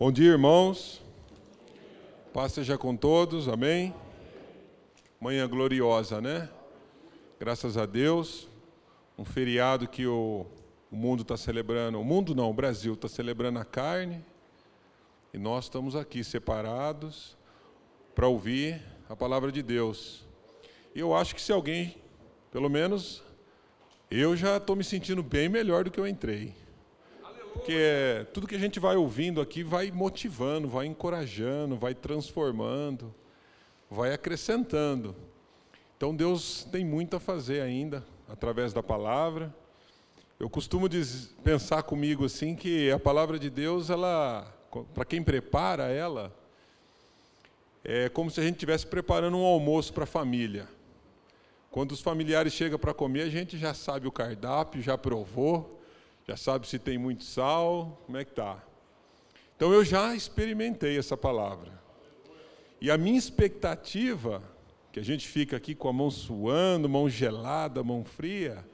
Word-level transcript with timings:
Bom 0.00 0.10
dia, 0.10 0.30
irmãos. 0.30 1.02
Paz 2.32 2.52
seja 2.52 2.78
com 2.78 2.96
todos, 2.96 3.50
amém? 3.50 3.94
Manhã 5.20 5.46
gloriosa, 5.46 6.22
né? 6.22 6.48
Graças 7.38 7.76
a 7.76 7.84
Deus. 7.84 8.48
Um 9.18 9.26
feriado 9.26 9.86
que 9.86 10.06
o, 10.06 10.46
o 10.90 10.96
mundo 10.96 11.20
está 11.20 11.36
celebrando. 11.36 12.00
O 12.00 12.02
mundo 12.02 12.34
não, 12.34 12.48
o 12.48 12.54
Brasil 12.54 12.94
está 12.94 13.08
celebrando 13.08 13.58
a 13.58 13.64
carne. 13.66 14.24
E 15.34 15.38
nós 15.38 15.64
estamos 15.64 15.94
aqui 15.94 16.24
separados 16.24 17.36
para 18.14 18.26
ouvir 18.26 18.82
a 19.06 19.14
palavra 19.14 19.52
de 19.52 19.62
Deus. 19.62 20.26
E 20.94 21.00
eu 21.00 21.14
acho 21.14 21.34
que 21.34 21.42
se 21.42 21.52
alguém, 21.52 21.94
pelo 22.50 22.70
menos, 22.70 23.22
eu 24.10 24.34
já 24.34 24.56
estou 24.56 24.74
me 24.74 24.82
sentindo 24.82 25.22
bem 25.22 25.50
melhor 25.50 25.84
do 25.84 25.90
que 25.90 26.00
eu 26.00 26.08
entrei. 26.08 26.54
Porque 27.52 28.26
tudo 28.32 28.46
que 28.46 28.54
a 28.54 28.58
gente 28.58 28.78
vai 28.78 28.96
ouvindo 28.96 29.40
aqui 29.40 29.62
vai 29.62 29.90
motivando, 29.90 30.68
vai 30.68 30.86
encorajando, 30.86 31.76
vai 31.76 31.94
transformando, 31.94 33.14
vai 33.90 34.12
acrescentando. 34.12 35.14
Então 35.96 36.14
Deus 36.14 36.66
tem 36.70 36.84
muito 36.84 37.16
a 37.16 37.20
fazer 37.20 37.60
ainda 37.60 38.04
através 38.28 38.72
da 38.72 38.82
palavra. 38.82 39.54
Eu 40.38 40.48
costumo 40.48 40.88
dizer, 40.88 41.28
pensar 41.44 41.82
comigo 41.82 42.24
assim 42.24 42.54
que 42.54 42.90
a 42.90 42.98
palavra 42.98 43.38
de 43.38 43.50
Deus, 43.50 43.90
ela, 43.90 44.46
para 44.94 45.04
quem 45.04 45.22
prepara 45.22 45.88
ela, 45.88 46.32
é 47.84 48.08
como 48.08 48.30
se 48.30 48.40
a 48.40 48.42
gente 48.42 48.54
estivesse 48.54 48.86
preparando 48.86 49.36
um 49.36 49.44
almoço 49.44 49.92
para 49.92 50.04
a 50.04 50.06
família. 50.06 50.68
Quando 51.70 51.92
os 51.92 52.00
familiares 52.00 52.52
chegam 52.52 52.78
para 52.78 52.94
comer, 52.94 53.22
a 53.22 53.28
gente 53.28 53.58
já 53.58 53.74
sabe 53.74 54.06
o 54.06 54.12
cardápio, 54.12 54.82
já 54.82 54.96
provou, 54.96 55.79
já 56.30 56.36
sabe 56.36 56.68
se 56.68 56.78
tem 56.78 56.96
muito 56.96 57.24
sal, 57.24 58.00
como 58.06 58.16
é 58.16 58.24
que 58.24 58.30
tá. 58.30 58.62
Então 59.56 59.72
eu 59.72 59.84
já 59.84 60.14
experimentei 60.14 60.96
essa 60.96 61.16
palavra. 61.16 61.72
E 62.80 62.88
a 62.88 62.96
minha 62.96 63.18
expectativa, 63.18 64.40
que 64.92 65.00
a 65.00 65.02
gente 65.02 65.26
fica 65.26 65.56
aqui 65.56 65.74
com 65.74 65.88
a 65.88 65.92
mão 65.92 66.08
suando, 66.08 66.88
mão 66.88 67.10
gelada, 67.10 67.82
mão 67.82 68.04
fria, 68.04 68.64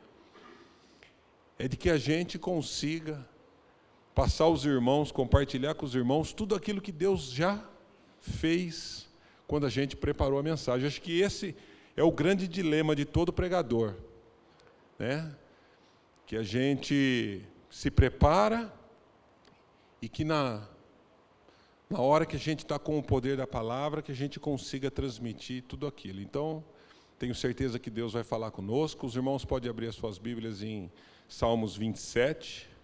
é 1.58 1.66
de 1.66 1.78
que 1.78 1.88
a 1.88 1.96
gente 1.96 2.38
consiga 2.38 3.26
passar 4.14 4.44
aos 4.44 4.66
irmãos, 4.66 5.10
compartilhar 5.10 5.74
com 5.76 5.86
os 5.86 5.94
irmãos 5.94 6.34
tudo 6.34 6.54
aquilo 6.54 6.78
que 6.78 6.92
Deus 6.92 7.30
já 7.30 7.66
fez 8.20 9.08
quando 9.46 9.64
a 9.64 9.70
gente 9.70 9.96
preparou 9.96 10.38
a 10.38 10.42
mensagem. 10.42 10.86
Acho 10.86 11.00
que 11.00 11.22
esse 11.22 11.56
é 11.96 12.02
o 12.02 12.12
grande 12.12 12.46
dilema 12.46 12.94
de 12.94 13.06
todo 13.06 13.32
pregador, 13.32 13.94
né? 14.98 15.34
Que 16.26 16.36
a 16.36 16.42
gente 16.42 17.40
se 17.70 17.88
prepara 17.88 18.72
e 20.02 20.08
que 20.08 20.24
na, 20.24 20.66
na 21.88 22.00
hora 22.00 22.26
que 22.26 22.34
a 22.34 22.38
gente 22.38 22.64
está 22.64 22.78
com 22.78 22.98
o 22.98 23.02
poder 23.02 23.36
da 23.36 23.46
palavra, 23.46 24.02
que 24.02 24.10
a 24.10 24.14
gente 24.14 24.40
consiga 24.40 24.90
transmitir 24.90 25.62
tudo 25.62 25.86
aquilo. 25.86 26.20
Então, 26.20 26.64
tenho 27.16 27.34
certeza 27.34 27.78
que 27.78 27.88
Deus 27.88 28.12
vai 28.12 28.24
falar 28.24 28.50
conosco. 28.50 29.06
Os 29.06 29.14
irmãos 29.14 29.44
podem 29.44 29.70
abrir 29.70 29.86
as 29.86 29.94
suas 29.94 30.18
Bíblias 30.18 30.62
em 30.62 30.90
Salmos 31.28 31.76
27. 31.76 32.75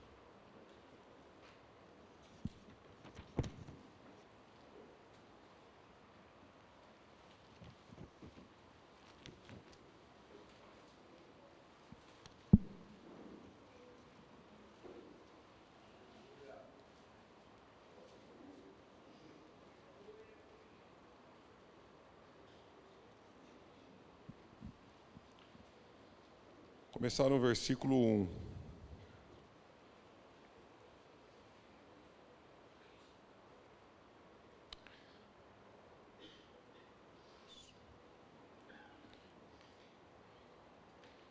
Começar 26.93 27.31
no 27.31 27.41
versículo 27.41 27.97
1. 27.97 28.29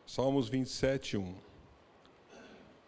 Salmos 0.04 0.48
27, 0.48 1.16
1. 1.16 1.34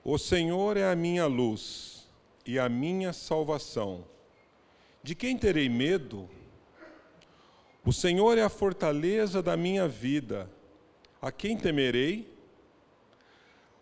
O 0.02 0.18
Senhor 0.18 0.76
é 0.76 0.90
a 0.90 0.96
minha 0.96 1.26
luz 1.26 2.08
e 2.44 2.58
a 2.58 2.68
minha 2.68 3.12
salvação. 3.12 4.04
De 5.00 5.14
quem 5.14 5.38
terei 5.38 5.68
medo? 5.68 6.28
O 7.86 7.92
Senhor 7.92 8.36
é 8.36 8.42
a 8.42 8.48
fortaleza 8.48 9.40
da 9.40 9.56
minha 9.56 9.86
vida. 9.86 10.50
A 11.22 11.30
quem 11.30 11.56
temerei? 11.56 12.33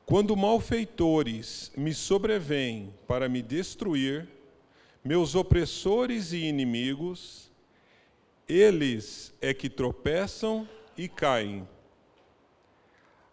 Quando 0.05 0.37
malfeitores 0.37 1.73
me 1.77 1.95
sobrevêm 1.95 2.93
para 3.07 3.29
me 3.29 3.41
destruir, 3.41 4.29
meus 5.05 5.35
opressores 5.35 6.33
e 6.33 6.39
inimigos, 6.39 7.51
eles 8.49 9.33
é 9.41 9.55
que 9.55 9.71
tropeçam 9.71 10.69
e 10.97 11.09
caem. 11.09 11.67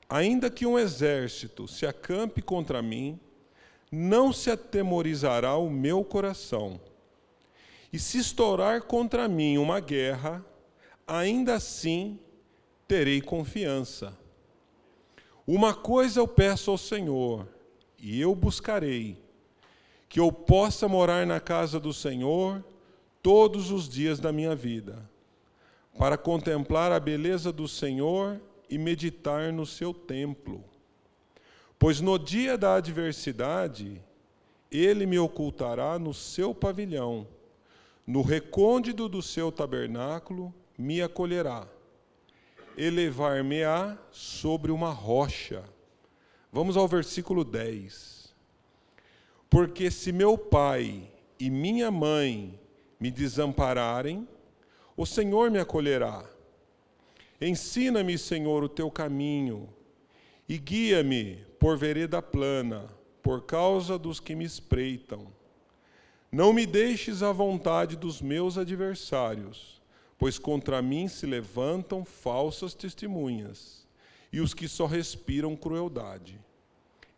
Ainda 0.08 0.50
que 0.50 0.66
um 0.66 0.78
exército 0.78 1.68
se 1.68 1.86
acampe 1.86 2.42
contra 2.42 2.82
mim, 2.82 3.20
não 3.92 4.32
se 4.32 4.50
atemorizará 4.50 5.56
o 5.56 5.70
meu 5.70 6.04
coração. 6.04 6.80
E 7.92 7.98
se 7.98 8.20
estourar 8.20 8.84
contra 8.84 9.28
mim 9.28 9.58
uma 9.58 9.80
guerra, 9.80 10.46
ainda 11.08 11.56
assim 11.56 12.20
terei 12.88 13.22
confiança. 13.22 14.18
Uma 15.52 15.74
coisa 15.74 16.20
eu 16.20 16.28
peço 16.28 16.70
ao 16.70 16.78
Senhor, 16.78 17.48
e 17.98 18.22
eu 18.22 18.36
buscarei, 18.36 19.18
que 20.08 20.20
eu 20.20 20.32
possa 20.32 20.88
morar 20.88 21.26
na 21.26 21.40
casa 21.40 21.80
do 21.80 21.92
Senhor 21.92 22.64
todos 23.20 23.72
os 23.72 23.90
dias 23.90 24.20
da 24.20 24.32
minha 24.32 24.56
vida, 24.56 25.10
para 25.98 26.20
contemplar 26.20 26.92
a 26.92 27.00
beleza 27.00 27.52
do 27.52 27.68
Senhor 27.68 28.40
e 28.70 28.78
meditar 28.78 29.52
no 29.52 29.66
seu 29.66 29.92
templo. 29.92 30.64
Pois 31.80 32.00
no 32.00 32.20
dia 32.20 32.56
da 32.56 32.76
adversidade, 32.76 34.00
ele 34.70 35.08
me 35.08 35.18
ocultará 35.18 35.98
no 35.98 36.14
seu 36.14 36.54
pavilhão, 36.54 37.26
no 38.06 38.22
recôndito 38.22 39.10
do 39.10 39.24
seu 39.24 39.52
tabernáculo 39.52 40.54
me 40.78 41.02
acolherá 41.02 41.68
elevar-me-á 42.80 43.98
sobre 44.10 44.72
uma 44.72 44.90
rocha. 44.90 45.66
Vamos 46.50 46.78
ao 46.78 46.88
versículo 46.88 47.44
10. 47.44 48.34
Porque 49.50 49.92
se 49.92 50.14
meu 50.14 50.38
pai 50.38 51.12
e 51.38 51.50
minha 51.50 51.92
mãe 51.92 52.58
me 52.98 53.12
desampararem, 53.12 54.26
o 54.96 55.06
Senhor 55.06 55.52
me 55.52 55.60
acolherá. 55.60 56.24
Ensina-me, 57.42 58.18
Senhor, 58.18 58.64
o 58.64 58.70
teu 58.70 58.90
caminho 58.90 59.68
e 60.48 60.58
guia-me 60.58 61.46
por 61.60 61.78
vereda 61.78 62.22
plana, 62.22 62.88
por 63.22 63.44
causa 63.46 64.00
dos 64.00 64.22
que 64.22 64.36
me 64.36 64.46
espreitam. 64.46 65.28
Não 66.32 66.54
me 66.54 66.66
deixes 66.66 67.22
à 67.24 67.32
vontade 67.34 67.98
dos 67.98 68.22
meus 68.22 68.58
adversários 68.58 69.79
pois 70.20 70.38
contra 70.38 70.82
mim 70.82 71.08
se 71.08 71.26
levantam 71.26 72.04
falsas 72.04 72.76
testemunhas 72.76 73.88
e 74.32 74.42
os 74.42 74.54
que 74.54 74.68
só 74.68 74.86
respiram 74.86 75.56
crueldade. 75.56 76.40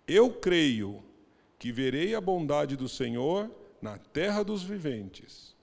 Eu 0.08 0.32
creio 0.32 1.04
que 1.58 1.72
verei 1.72 2.14
a 2.14 2.22
bondade 2.22 2.78
do 2.78 2.88
Senhor 2.88 3.50
na 3.82 3.98
terra 3.98 4.44
dos 4.44 4.64
viventes. 4.64 5.56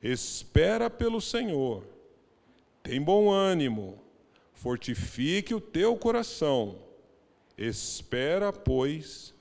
Espera 0.00 0.88
pelo 0.88 1.20
Senhor, 1.20 1.84
tem 2.82 3.02
bom 3.02 3.30
ânimo, 3.30 3.98
fortifique 4.54 5.54
o 5.54 5.60
teu 5.60 5.96
coração. 5.96 6.78
Espera, 7.58 8.52
pois, 8.52 9.34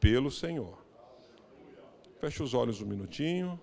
pelo 0.00 0.30
Senhor. 0.30 0.78
Feche 2.18 2.42
os 2.42 2.54
olhos 2.54 2.80
um 2.80 2.86
minutinho. 2.86 3.60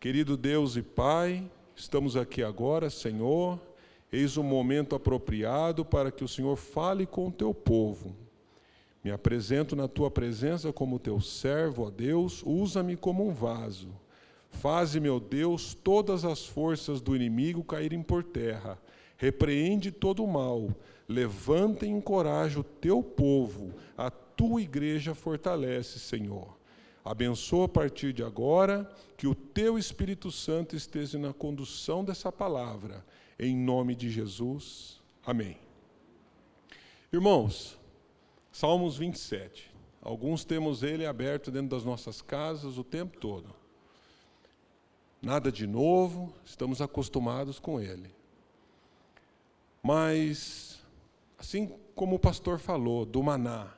Querido 0.00 0.36
Deus 0.36 0.74
e 0.76 0.82
Pai, 0.82 1.48
Estamos 1.74 2.16
aqui 2.16 2.42
agora, 2.42 2.90
Senhor, 2.90 3.58
eis 4.12 4.36
o 4.36 4.42
momento 4.42 4.94
apropriado 4.94 5.84
para 5.84 6.10
que 6.10 6.22
o 6.22 6.28
Senhor 6.28 6.56
fale 6.56 7.06
com 7.06 7.28
o 7.28 7.32
teu 7.32 7.54
povo. 7.54 8.14
Me 9.02 9.10
apresento 9.10 9.74
na 9.74 9.88
tua 9.88 10.10
presença 10.10 10.72
como 10.72 10.98
teu 10.98 11.20
servo, 11.20 11.86
ó 11.86 11.90
Deus, 11.90 12.42
usa-me 12.44 12.96
como 12.96 13.26
um 13.26 13.32
vaso. 13.32 13.88
Faze, 14.50 15.00
meu 15.00 15.18
Deus, 15.18 15.74
todas 15.74 16.24
as 16.24 16.44
forças 16.46 17.00
do 17.00 17.16
inimigo 17.16 17.64
caírem 17.64 18.02
por 18.02 18.22
terra. 18.22 18.78
Repreende 19.16 19.90
todo 19.90 20.22
o 20.22 20.28
mal. 20.30 20.68
Levanta 21.08 21.86
e 21.86 21.88
encoraja 21.88 22.60
o 22.60 22.64
teu 22.64 23.02
povo. 23.02 23.72
A 23.96 24.10
tua 24.10 24.60
igreja 24.60 25.14
fortalece, 25.14 25.98
Senhor. 25.98 26.61
Abençoa 27.04 27.64
a 27.64 27.68
partir 27.68 28.12
de 28.12 28.22
agora, 28.22 28.90
que 29.16 29.26
o 29.26 29.34
teu 29.34 29.76
Espírito 29.76 30.30
Santo 30.30 30.76
esteja 30.76 31.18
na 31.18 31.32
condução 31.32 32.04
dessa 32.04 32.30
palavra, 32.30 33.04
em 33.38 33.56
nome 33.56 33.94
de 33.94 34.08
Jesus. 34.08 35.00
Amém. 35.24 35.58
Irmãos, 37.12 37.78
Salmos 38.52 38.96
27. 38.96 39.72
Alguns 40.00 40.44
temos 40.44 40.82
ele 40.82 41.06
aberto 41.06 41.50
dentro 41.50 41.70
das 41.70 41.84
nossas 41.84 42.20
casas 42.20 42.76
o 42.76 42.84
tempo 42.84 43.18
todo. 43.18 43.54
Nada 45.22 45.50
de 45.50 45.66
novo, 45.66 46.34
estamos 46.44 46.80
acostumados 46.80 47.58
com 47.58 47.80
ele. 47.80 48.12
Mas, 49.82 50.80
assim 51.38 51.72
como 51.94 52.16
o 52.16 52.18
pastor 52.18 52.58
falou, 52.58 53.04
do 53.04 53.22
maná, 53.22 53.72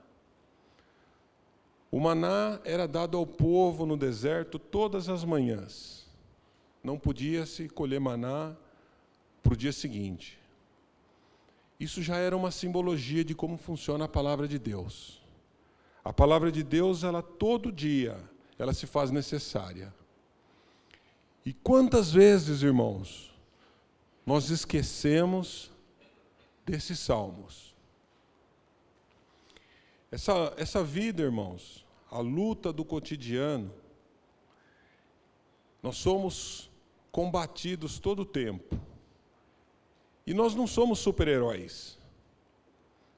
o 1.95 2.01
maná 2.01 2.59
era 2.65 2.89
dado 2.89 3.17
ao 3.17 3.25
povo 3.25 3.87
no 3.87 3.97
deserto 3.97 4.59
todas 4.59 5.09
as 5.09 5.23
manhãs. 5.23 6.05
Não 6.83 6.99
podia 6.99 7.47
se 7.47 7.69
colher 7.69 8.01
maná 8.01 8.57
para 9.41 9.53
o 9.53 9.57
dia 9.57 9.71
seguinte. 9.71 10.37
Isso 11.79 12.03
já 12.03 12.17
era 12.17 12.37
uma 12.37 12.51
simbologia 12.51 13.25
de 13.25 13.33
como 13.33 13.57
funciona 13.57 14.07
a 14.07 14.09
palavra 14.09 14.49
de 14.49 14.59
Deus. 14.59 15.23
A 16.05 16.13
palavra 16.13 16.51
de 16.51 16.65
Deus, 16.65 17.05
ela 17.05 17.23
todo 17.23 17.71
dia, 17.71 18.19
ela 18.59 18.75
se 18.75 18.89
faz 18.89 19.13
necessária. 19.13 19.95
E 21.47 21.53
quantas 21.53 22.11
vezes, 22.11 22.63
irmãos, 22.63 23.33
nós 24.27 24.51
esquecemos 24.51 25.71
desses 26.67 26.99
salmos? 26.99 27.73
Essa, 30.11 30.53
essa 30.57 30.83
vida, 30.83 31.23
irmãos, 31.23 31.84
a 32.15 32.21
luta 32.21 32.73
do 32.73 32.85
cotidiano, 32.85 33.75
nós 35.83 35.97
somos 35.97 36.71
combatidos 37.11 37.99
todo 37.99 38.21
o 38.21 38.25
tempo. 38.25 38.79
E 40.25 40.33
nós 40.33 40.55
não 40.55 40.65
somos 40.65 41.01
super-heróis. 41.01 41.99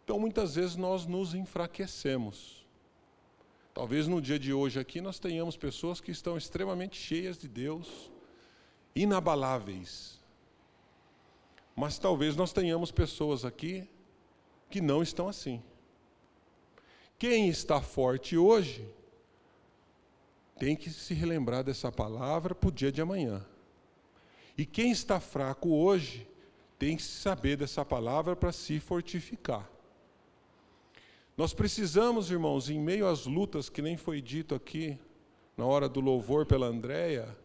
Então, 0.03 0.19
muitas 0.19 0.55
vezes, 0.55 0.77
nós 0.77 1.05
nos 1.05 1.35
enfraquecemos. 1.35 2.67
Talvez 3.75 4.09
no 4.09 4.19
dia 4.19 4.39
de 4.39 4.55
hoje 4.55 4.81
aqui 4.81 5.03
nós 5.03 5.19
tenhamos 5.19 5.59
pessoas 5.59 6.01
que 6.01 6.11
estão 6.11 6.39
extremamente 6.39 6.97
cheias 6.97 7.37
de 7.37 7.47
Deus, 7.47 8.11
inabaláveis. 8.95 10.19
Mas 11.77 11.99
talvez 11.99 12.35
nós 12.35 12.51
tenhamos 12.51 12.91
pessoas 12.91 13.45
aqui 13.45 13.87
que 14.71 14.81
não 14.81 15.03
estão 15.03 15.29
assim. 15.29 15.63
Quem 17.19 17.49
está 17.49 17.81
forte 17.81 18.37
hoje 18.37 18.87
tem 20.59 20.77
que 20.77 20.91
se 20.91 21.15
relembrar 21.15 21.65
dessa 21.65 21.91
palavra 21.93 22.55
para 22.55 22.69
o 22.69 22.73
dia 22.73 22.93
de 22.93 23.01
amanhã. 23.01 23.45
E 24.57 24.65
quem 24.65 24.91
está 24.91 25.21
fraco 25.21 25.69
hoje 25.71 26.27
tem 26.79 26.97
que 26.97 27.03
saber 27.03 27.57
dessa 27.57 27.85
palavra 27.85 28.35
para 28.35 28.53
se 28.53 28.81
fortificar. 28.81 29.71
Nós 31.37 31.53
precisamos, 31.53 32.31
irmãos, 32.31 32.71
em 32.71 32.79
meio 32.79 33.07
às 33.07 33.27
lutas, 33.27 33.69
que 33.69 33.83
nem 33.83 33.97
foi 33.97 34.23
dito 34.23 34.55
aqui 34.55 34.99
na 35.57 35.67
hora 35.67 35.89
do 35.89 36.01
louvor 36.01 36.47
pela 36.47 36.67
Andréia, 36.67 37.37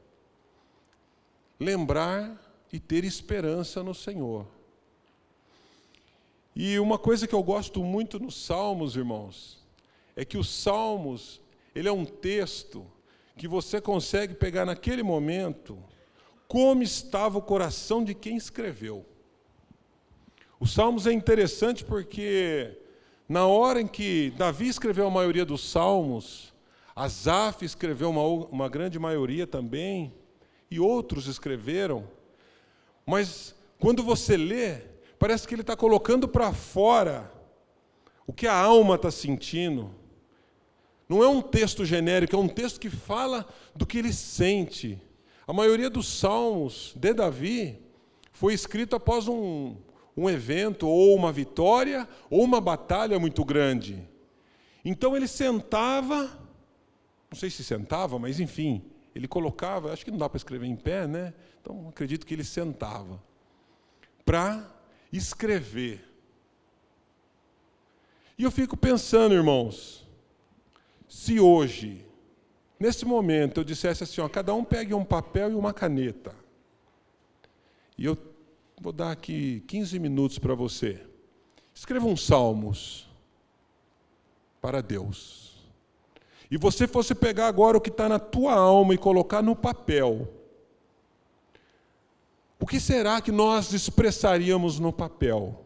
lembrar 1.59 2.39
e 2.71 2.79
ter 2.79 3.03
esperança 3.03 3.83
no 3.83 3.93
Senhor. 3.93 4.47
E 6.55 6.79
uma 6.79 6.97
coisa 6.97 7.27
que 7.27 7.35
eu 7.35 7.43
gosto 7.43 7.83
muito 7.83 8.19
nos 8.19 8.45
Salmos, 8.45 8.95
irmãos, 8.95 9.60
é 10.21 10.25
que 10.25 10.37
os 10.37 10.47
Salmos, 10.49 11.41
ele 11.73 11.89
é 11.89 11.91
um 11.91 12.05
texto 12.05 12.85
que 13.35 13.47
você 13.47 13.81
consegue 13.81 14.35
pegar 14.35 14.67
naquele 14.67 15.01
momento 15.01 15.83
como 16.47 16.83
estava 16.83 17.39
o 17.39 17.41
coração 17.41 18.03
de 18.03 18.13
quem 18.13 18.37
escreveu. 18.37 19.03
Os 20.59 20.73
Salmos 20.75 21.07
é 21.07 21.11
interessante 21.11 21.83
porque 21.83 22.77
na 23.27 23.47
hora 23.47 23.81
em 23.81 23.87
que 23.87 24.31
Davi 24.37 24.67
escreveu 24.67 25.07
a 25.07 25.09
maioria 25.09 25.43
dos 25.43 25.67
Salmos, 25.67 26.53
Asaf 26.95 27.65
escreveu 27.65 28.11
uma, 28.11 28.21
uma 28.21 28.69
grande 28.69 28.99
maioria 28.99 29.47
também, 29.47 30.13
e 30.69 30.79
outros 30.79 31.25
escreveram, 31.25 32.07
mas 33.07 33.55
quando 33.79 34.03
você 34.03 34.37
lê, 34.37 34.81
parece 35.17 35.47
que 35.47 35.55
ele 35.55 35.61
está 35.61 35.75
colocando 35.75 36.27
para 36.27 36.53
fora 36.53 37.31
o 38.27 38.31
que 38.31 38.45
a 38.45 38.55
alma 38.55 38.95
está 38.95 39.09
sentindo, 39.09 39.99
não 41.11 41.21
é 41.21 41.27
um 41.27 41.41
texto 41.41 41.83
genérico, 41.83 42.33
é 42.33 42.39
um 42.39 42.47
texto 42.47 42.79
que 42.79 42.89
fala 42.89 43.45
do 43.75 43.85
que 43.85 43.97
ele 43.97 44.13
sente. 44.13 44.97
A 45.45 45.51
maioria 45.51 45.89
dos 45.89 46.07
salmos 46.07 46.93
de 46.95 47.13
Davi 47.13 47.77
foi 48.31 48.53
escrito 48.53 48.95
após 48.95 49.27
um, 49.27 49.75
um 50.15 50.29
evento, 50.29 50.87
ou 50.87 51.13
uma 51.13 51.29
vitória, 51.29 52.07
ou 52.29 52.41
uma 52.41 52.61
batalha 52.61 53.19
muito 53.19 53.43
grande. 53.43 54.07
Então 54.85 55.13
ele 55.13 55.27
sentava, 55.27 56.31
não 57.29 57.37
sei 57.37 57.49
se 57.49 57.61
sentava, 57.61 58.17
mas 58.17 58.39
enfim, 58.39 58.81
ele 59.13 59.27
colocava, 59.27 59.91
acho 59.91 60.05
que 60.05 60.11
não 60.11 60.17
dá 60.17 60.29
para 60.29 60.37
escrever 60.37 60.67
em 60.67 60.77
pé, 60.77 61.07
né? 61.07 61.33
Então 61.61 61.89
acredito 61.89 62.25
que 62.25 62.33
ele 62.33 62.45
sentava 62.45 63.21
para 64.23 64.65
escrever. 65.11 66.09
E 68.37 68.43
eu 68.43 68.49
fico 68.49 68.77
pensando, 68.77 69.35
irmãos, 69.35 70.09
se 71.11 71.41
hoje, 71.41 72.05
nesse 72.79 73.03
momento, 73.03 73.59
eu 73.59 73.65
dissesse 73.65 74.01
assim, 74.01 74.21
ó, 74.21 74.29
cada 74.29 74.53
um 74.53 74.63
pegue 74.63 74.93
um 74.93 75.03
papel 75.03 75.51
e 75.51 75.53
uma 75.53 75.73
caneta, 75.73 76.33
e 77.97 78.05
eu 78.05 78.17
vou 78.79 78.93
dar 78.93 79.11
aqui 79.11 79.61
15 79.67 79.99
minutos 79.99 80.39
para 80.39 80.55
você, 80.55 81.05
escreva 81.75 82.05
uns 82.05 82.25
salmos 82.25 83.09
para 84.61 84.81
Deus. 84.81 85.69
E 86.49 86.55
você 86.55 86.87
fosse 86.87 87.13
pegar 87.13 87.47
agora 87.47 87.77
o 87.77 87.81
que 87.81 87.89
está 87.89 88.07
na 88.07 88.17
tua 88.17 88.53
alma 88.53 88.93
e 88.93 88.97
colocar 88.97 89.41
no 89.41 89.53
papel. 89.53 90.33
O 92.57 92.65
que 92.65 92.79
será 92.79 93.19
que 93.19 93.33
nós 93.33 93.73
expressaríamos 93.73 94.79
no 94.79 94.93
papel? 94.93 95.61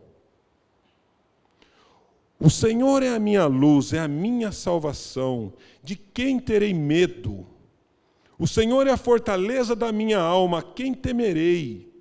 O 2.40 2.50
Senhor 2.50 3.02
é 3.02 3.10
a 3.10 3.20
minha 3.20 3.46
luz, 3.46 3.94
é 3.94 4.00
a 4.00 4.08
minha 4.08 4.52
salvação. 4.52 5.54
De 5.84 5.96
quem 5.96 6.40
terei 6.40 6.74
medo? 6.74 7.46
O 8.38 8.48
Senhor 8.48 8.86
é 8.88 8.92
a 8.92 8.98
fortaleza 8.98 9.76
da 9.76 9.92
minha 9.92 10.20
alma, 10.20 10.62
quem 10.62 10.94
temerei? 10.94 11.94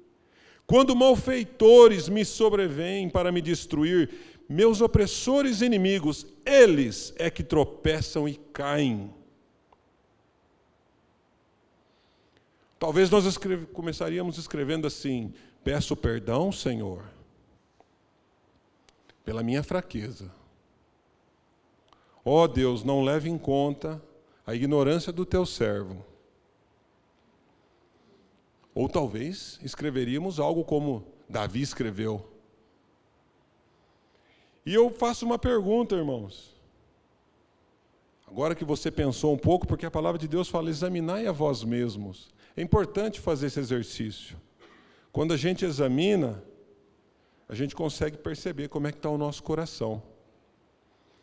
Quando 0.66 0.96
malfeitores 0.96 2.08
me 2.08 2.24
sobrevêm 2.24 3.08
para 3.08 3.30
me 3.30 3.40
destruir, 3.40 4.10
meus 4.48 4.80
opressores 4.80 5.60
e 5.60 5.66
inimigos, 5.66 6.26
eles 6.44 7.14
é 7.16 7.30
que 7.30 7.42
tropeçam 7.42 8.28
e 8.28 8.34
caem. 8.34 9.12
Talvez 12.78 13.08
nós 13.08 13.38
começaríamos 13.72 14.36
escrevendo 14.36 14.86
assim: 14.86 15.32
Peço 15.62 15.96
perdão, 15.96 16.50
Senhor, 16.50 17.04
pela 19.24 19.42
minha 19.42 19.62
fraqueza. 19.62 20.30
Ó 22.24 22.44
oh 22.44 22.48
Deus, 22.48 22.84
não 22.84 23.02
leve 23.02 23.28
em 23.28 23.38
conta 23.38 24.02
a 24.46 24.54
ignorância 24.54 25.12
do 25.12 25.24
teu 25.24 25.44
servo. 25.44 26.04
Ou 28.74 28.88
talvez 28.88 29.58
escreveríamos 29.62 30.40
algo 30.40 30.64
como 30.64 31.06
Davi 31.28 31.60
escreveu. 31.60 32.28
E 34.66 34.74
eu 34.74 34.90
faço 34.90 35.24
uma 35.24 35.38
pergunta, 35.38 35.94
irmãos. 35.94 36.54
Agora 38.26 38.54
que 38.54 38.64
você 38.64 38.90
pensou 38.90 39.32
um 39.32 39.38
pouco, 39.38 39.66
porque 39.66 39.86
a 39.86 39.90
palavra 39.90 40.18
de 40.18 40.26
Deus 40.26 40.48
fala: 40.48 40.70
examinai 40.70 41.26
a 41.26 41.32
vós 41.32 41.62
mesmos. 41.62 42.32
É 42.56 42.62
importante 42.62 43.20
fazer 43.20 43.46
esse 43.46 43.60
exercício. 43.60 44.36
Quando 45.12 45.32
a 45.32 45.36
gente 45.36 45.64
examina, 45.64 46.42
a 47.48 47.54
gente 47.54 47.74
consegue 47.74 48.16
perceber 48.16 48.68
como 48.68 48.86
é 48.86 48.92
que 48.92 48.98
está 48.98 49.10
o 49.10 49.18
nosso 49.18 49.42
coração. 49.42 50.02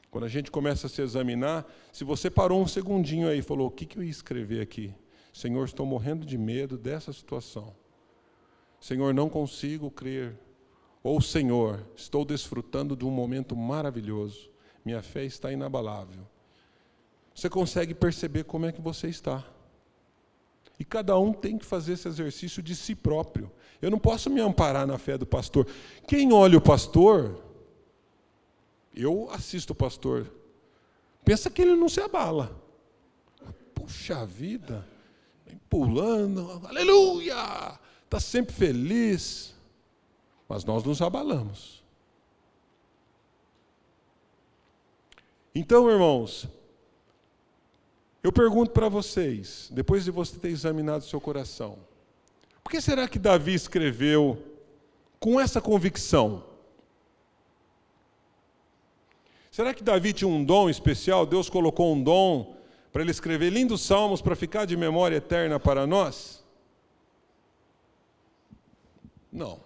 Quando 0.10 0.26
a 0.26 0.30
gente 0.30 0.52
começa 0.52 0.88
a 0.88 0.90
se 0.90 1.02
examinar, 1.02 1.66
se 1.92 2.04
você 2.04 2.30
parou 2.30 2.62
um 2.62 2.68
segundinho 2.68 3.30
aí 3.30 3.40
e 3.40 3.42
falou, 3.42 3.68
o 3.68 3.72
que, 3.72 3.86
que 3.86 3.98
eu 3.98 4.04
ia 4.04 4.10
escrever 4.10 4.62
aqui? 4.62 4.94
Senhor, 5.34 5.64
estou 5.66 5.86
morrendo 5.86 6.26
de 6.26 6.38
medo 6.38 6.78
dessa 6.78 7.14
situação. 7.14 7.74
Senhor, 8.80 9.14
não 9.14 9.30
consigo 9.30 9.90
crer. 9.90 10.38
Ou 11.02 11.22
Senhor, 11.22 11.86
estou 11.96 12.26
desfrutando 12.26 12.96
de 12.96 13.06
um 13.06 13.12
momento 13.12 13.56
maravilhoso. 13.56 14.50
Minha 14.84 15.02
fé 15.02 15.24
está 15.24 15.52
inabalável. 15.52 16.28
Você 17.34 17.50
consegue 17.50 17.94
perceber 17.94 18.44
como 18.44 18.66
é 18.66 18.72
que 18.72 18.82
você 18.82 19.08
está. 19.08 19.46
E 20.82 20.84
cada 20.84 21.16
um 21.20 21.32
tem 21.32 21.60
que 21.60 21.66
fazer 21.66 21.94
esse 21.94 22.08
exercício 22.08 22.60
de 22.60 22.76
si 22.76 22.96
próprio. 22.96 23.52
Eu 23.80 23.92
não 23.92 24.00
posso 24.00 24.32
me 24.32 24.42
amparar 24.42 24.88
na 24.88 24.98
fé 24.98 25.16
do 25.16 25.28
pastor. 25.28 25.68
Quem 26.08 26.34
olha 26.34 26.58
o 26.58 26.62
pastor, 26.62 27.40
eu 28.92 29.30
assisto 29.30 29.74
o 29.74 29.76
pastor, 29.76 30.26
pensa 31.24 31.52
que 31.52 31.62
ele 31.62 31.76
não 31.76 31.88
se 31.88 32.02
abala. 32.02 32.60
puxa 33.76 34.26
vida, 34.26 34.84
vem 35.46 35.62
pulando, 35.70 36.60
aleluia, 36.66 37.80
está 38.04 38.20
sempre 38.20 38.56
feliz. 38.56 39.54
Mas 40.50 40.66
nós 40.66 40.84
nos 40.84 41.00
abalamos. 41.00 41.84
Então, 45.54 45.88
irmãos, 45.92 46.48
eu 48.24 48.32
pergunto 48.32 48.72
para 48.72 48.88
vocês, 48.88 49.70
depois 49.72 50.04
de 50.04 50.12
você 50.12 50.38
ter 50.38 50.50
examinado 50.50 51.04
seu 51.04 51.20
coração, 51.20 51.80
por 52.64 52.72
que 52.72 52.80
será 52.80 53.08
que 53.08 53.18
Davi 53.18 53.54
escreveu 53.54 54.42
com 55.20 55.40
essa 55.40 55.60
convicção? 55.60 56.44
Será 59.52 59.74
que 59.74 59.84
Davi 59.84 60.14
tinha 60.14 60.28
um 60.28 60.44
dom 60.44 60.70
especial? 60.70 61.26
Deus 61.26 61.50
colocou 61.50 61.94
um 61.94 62.02
dom 62.02 62.56
para 62.92 63.02
ele 63.02 63.12
escrever 63.12 63.50
lindos 63.50 63.82
salmos 63.82 64.22
para 64.22 64.36
ficar 64.36 64.66
de 64.66 64.78
memória 64.78 65.18
eterna 65.18 65.60
para 65.60 65.88
nós? 65.88 66.44
Não. 69.32 69.60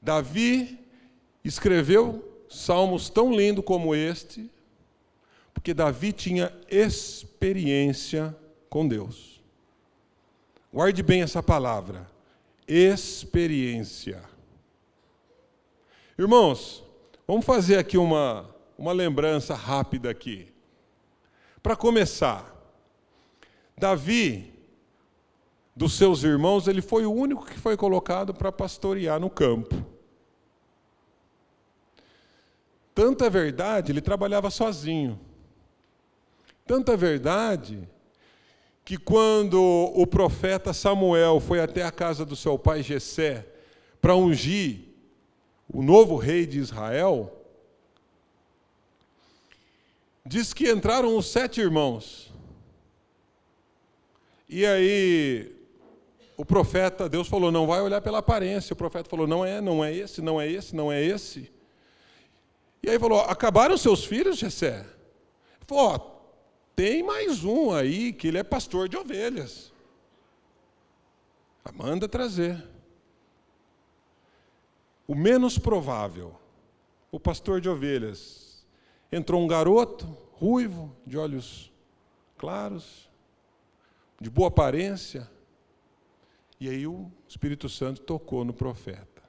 Davi 0.00 0.78
escreveu 1.42 2.22
salmos 2.48 3.08
tão 3.08 3.34
lindos 3.34 3.64
como 3.64 3.94
este, 3.94 4.50
porque 5.64 5.72
Davi 5.72 6.12
tinha 6.12 6.52
experiência 6.68 8.36
com 8.68 8.86
Deus. 8.86 9.42
Guarde 10.70 11.02
bem 11.02 11.22
essa 11.22 11.42
palavra, 11.42 12.06
experiência. 12.68 14.22
Irmãos, 16.18 16.84
vamos 17.26 17.46
fazer 17.46 17.78
aqui 17.78 17.96
uma, 17.96 18.54
uma 18.76 18.92
lembrança 18.92 19.54
rápida 19.54 20.10
aqui. 20.10 20.52
Para 21.62 21.74
começar, 21.74 22.54
Davi, 23.74 24.52
dos 25.74 25.94
seus 25.94 26.24
irmãos, 26.24 26.68
ele 26.68 26.82
foi 26.82 27.06
o 27.06 27.10
único 27.10 27.46
que 27.46 27.58
foi 27.58 27.74
colocado 27.74 28.34
para 28.34 28.52
pastorear 28.52 29.18
no 29.18 29.30
campo. 29.30 29.74
Tanta 32.94 33.30
verdade, 33.30 33.90
ele 33.92 34.02
trabalhava 34.02 34.50
sozinho. 34.50 35.23
Tanta 36.66 36.96
verdade 36.96 37.88
que 38.84 38.96
quando 38.96 39.60
o 39.94 40.06
profeta 40.06 40.72
Samuel 40.72 41.40
foi 41.40 41.60
até 41.60 41.82
a 41.82 41.90
casa 41.90 42.24
do 42.24 42.36
seu 42.36 42.58
pai 42.58 42.82
Jessé 42.82 43.46
para 44.00 44.14
ungir 44.14 44.80
o 45.72 45.82
novo 45.82 46.16
rei 46.16 46.46
de 46.46 46.58
Israel, 46.58 47.32
diz 50.24 50.52
que 50.52 50.70
entraram 50.70 51.16
os 51.16 51.26
sete 51.26 51.60
irmãos. 51.60 52.32
E 54.48 54.64
aí 54.64 55.54
o 56.36 56.44
profeta, 56.44 57.08
Deus 57.08 57.28
falou, 57.28 57.50
não 57.50 57.66
vai 57.66 57.80
olhar 57.80 58.00
pela 58.00 58.18
aparência. 58.18 58.74
O 58.74 58.76
profeta 58.76 59.08
falou, 59.08 59.26
não 59.26 59.44
é, 59.44 59.60
não 59.60 59.84
é 59.84 59.94
esse, 59.94 60.20
não 60.20 60.40
é 60.40 60.50
esse, 60.50 60.76
não 60.76 60.92
é 60.92 61.02
esse. 61.02 61.50
E 62.84 62.90
aí 62.90 62.98
falou: 62.98 63.20
acabaram 63.20 63.78
seus 63.78 64.04
filhos, 64.04 64.36
Jessé? 64.36 64.80
Ele 64.80 65.66
falou: 65.66 66.13
tem 66.74 67.02
mais 67.02 67.44
um 67.44 67.72
aí 67.72 68.12
que 68.12 68.28
ele 68.28 68.38
é 68.38 68.42
pastor 68.42 68.88
de 68.88 68.96
ovelhas. 68.96 69.72
Manda 71.72 72.08
trazer. 72.08 72.62
O 75.06 75.14
menos 75.14 75.58
provável, 75.58 76.34
o 77.10 77.20
pastor 77.20 77.60
de 77.60 77.68
ovelhas. 77.68 78.66
Entrou 79.10 79.42
um 79.42 79.46
garoto, 79.46 80.06
ruivo, 80.32 80.94
de 81.06 81.18
olhos 81.18 81.72
claros, 82.36 83.08
de 84.20 84.30
boa 84.30 84.48
aparência. 84.48 85.30
E 86.58 86.68
aí 86.68 86.86
o 86.86 87.10
Espírito 87.28 87.68
Santo 87.68 88.00
tocou 88.00 88.44
no 88.44 88.52
profeta. 88.52 89.22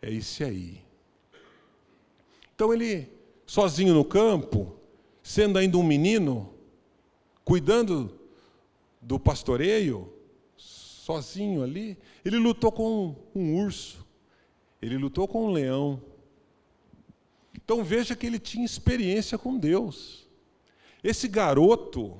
É 0.00 0.10
esse 0.10 0.44
aí. 0.44 0.82
Então 2.54 2.72
ele, 2.72 3.10
sozinho 3.46 3.94
no 3.94 4.04
campo, 4.04 4.76
sendo 5.22 5.58
ainda 5.58 5.76
um 5.76 5.82
menino, 5.82 6.53
cuidando 7.44 8.18
do 9.00 9.18
pastoreio, 9.18 10.12
sozinho 10.56 11.62
ali, 11.62 11.98
ele 12.24 12.38
lutou 12.38 12.72
com 12.72 13.14
um 13.34 13.62
urso, 13.62 14.04
ele 14.80 14.96
lutou 14.96 15.28
com 15.28 15.46
um 15.46 15.52
leão. 15.52 16.02
Então 17.54 17.84
veja 17.84 18.16
que 18.16 18.26
ele 18.26 18.38
tinha 18.38 18.64
experiência 18.64 19.36
com 19.36 19.56
Deus. 19.56 20.26
Esse 21.02 21.28
garoto, 21.28 22.16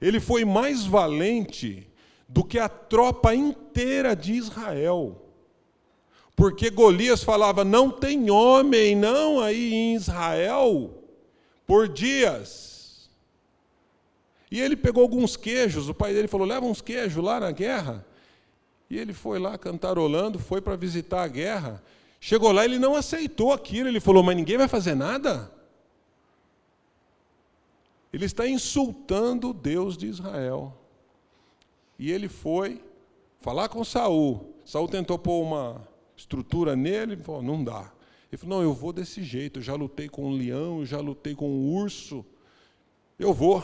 ele 0.00 0.18
foi 0.18 0.44
mais 0.44 0.84
valente 0.84 1.88
do 2.28 2.42
que 2.42 2.58
a 2.58 2.68
tropa 2.68 3.34
inteira 3.34 4.16
de 4.16 4.32
Israel. 4.32 5.22
Porque 6.34 6.70
Golias 6.70 7.22
falava: 7.22 7.64
não 7.64 7.90
tem 7.90 8.30
homem, 8.30 8.96
não, 8.96 9.40
aí 9.40 9.72
em 9.72 9.94
Israel, 9.94 11.04
por 11.66 11.86
dias. 11.88 12.81
E 14.52 14.60
ele 14.60 14.76
pegou 14.76 15.02
alguns 15.02 15.36
queijos, 15.36 15.88
o 15.88 15.94
pai 15.94 16.12
dele 16.12 16.28
falou: 16.28 16.46
leva 16.46 16.66
uns 16.66 16.82
queijos 16.82 17.24
lá 17.24 17.40
na 17.40 17.50
guerra. 17.50 18.06
E 18.90 18.98
ele 18.98 19.14
foi 19.14 19.38
lá 19.38 19.56
cantarolando, 19.56 20.38
foi 20.38 20.60
para 20.60 20.76
visitar 20.76 21.22
a 21.22 21.28
guerra. 21.28 21.82
Chegou 22.20 22.52
lá, 22.52 22.64
ele 22.64 22.78
não 22.78 22.94
aceitou 22.94 23.52
aquilo, 23.52 23.88
ele 23.88 23.98
falou: 23.98 24.22
mas 24.22 24.36
ninguém 24.36 24.58
vai 24.58 24.68
fazer 24.68 24.94
nada? 24.94 25.50
Ele 28.12 28.26
está 28.26 28.46
insultando 28.46 29.48
o 29.48 29.54
Deus 29.54 29.96
de 29.96 30.06
Israel. 30.06 30.78
E 31.98 32.12
ele 32.12 32.28
foi 32.28 32.84
falar 33.40 33.70
com 33.70 33.82
Saul. 33.82 34.54
Saul 34.66 34.86
tentou 34.86 35.18
pôr 35.18 35.40
uma, 35.40 35.88
estrutura 36.22 36.76
nele, 36.76 37.14
ele 37.14 37.22
falou, 37.22 37.42
não 37.42 37.62
dá. 37.62 37.92
Ele 38.30 38.38
falou, 38.38 38.58
não, 38.58 38.62
eu 38.62 38.72
vou 38.72 38.92
desse 38.92 39.22
jeito, 39.22 39.58
eu 39.58 39.62
já 39.62 39.74
lutei 39.74 40.08
com 40.08 40.26
um 40.26 40.32
leão, 40.32 40.80
eu 40.80 40.86
já 40.86 41.00
lutei 41.00 41.34
com 41.34 41.48
um 41.48 41.74
urso, 41.74 42.24
eu 43.18 43.32
vou. 43.34 43.62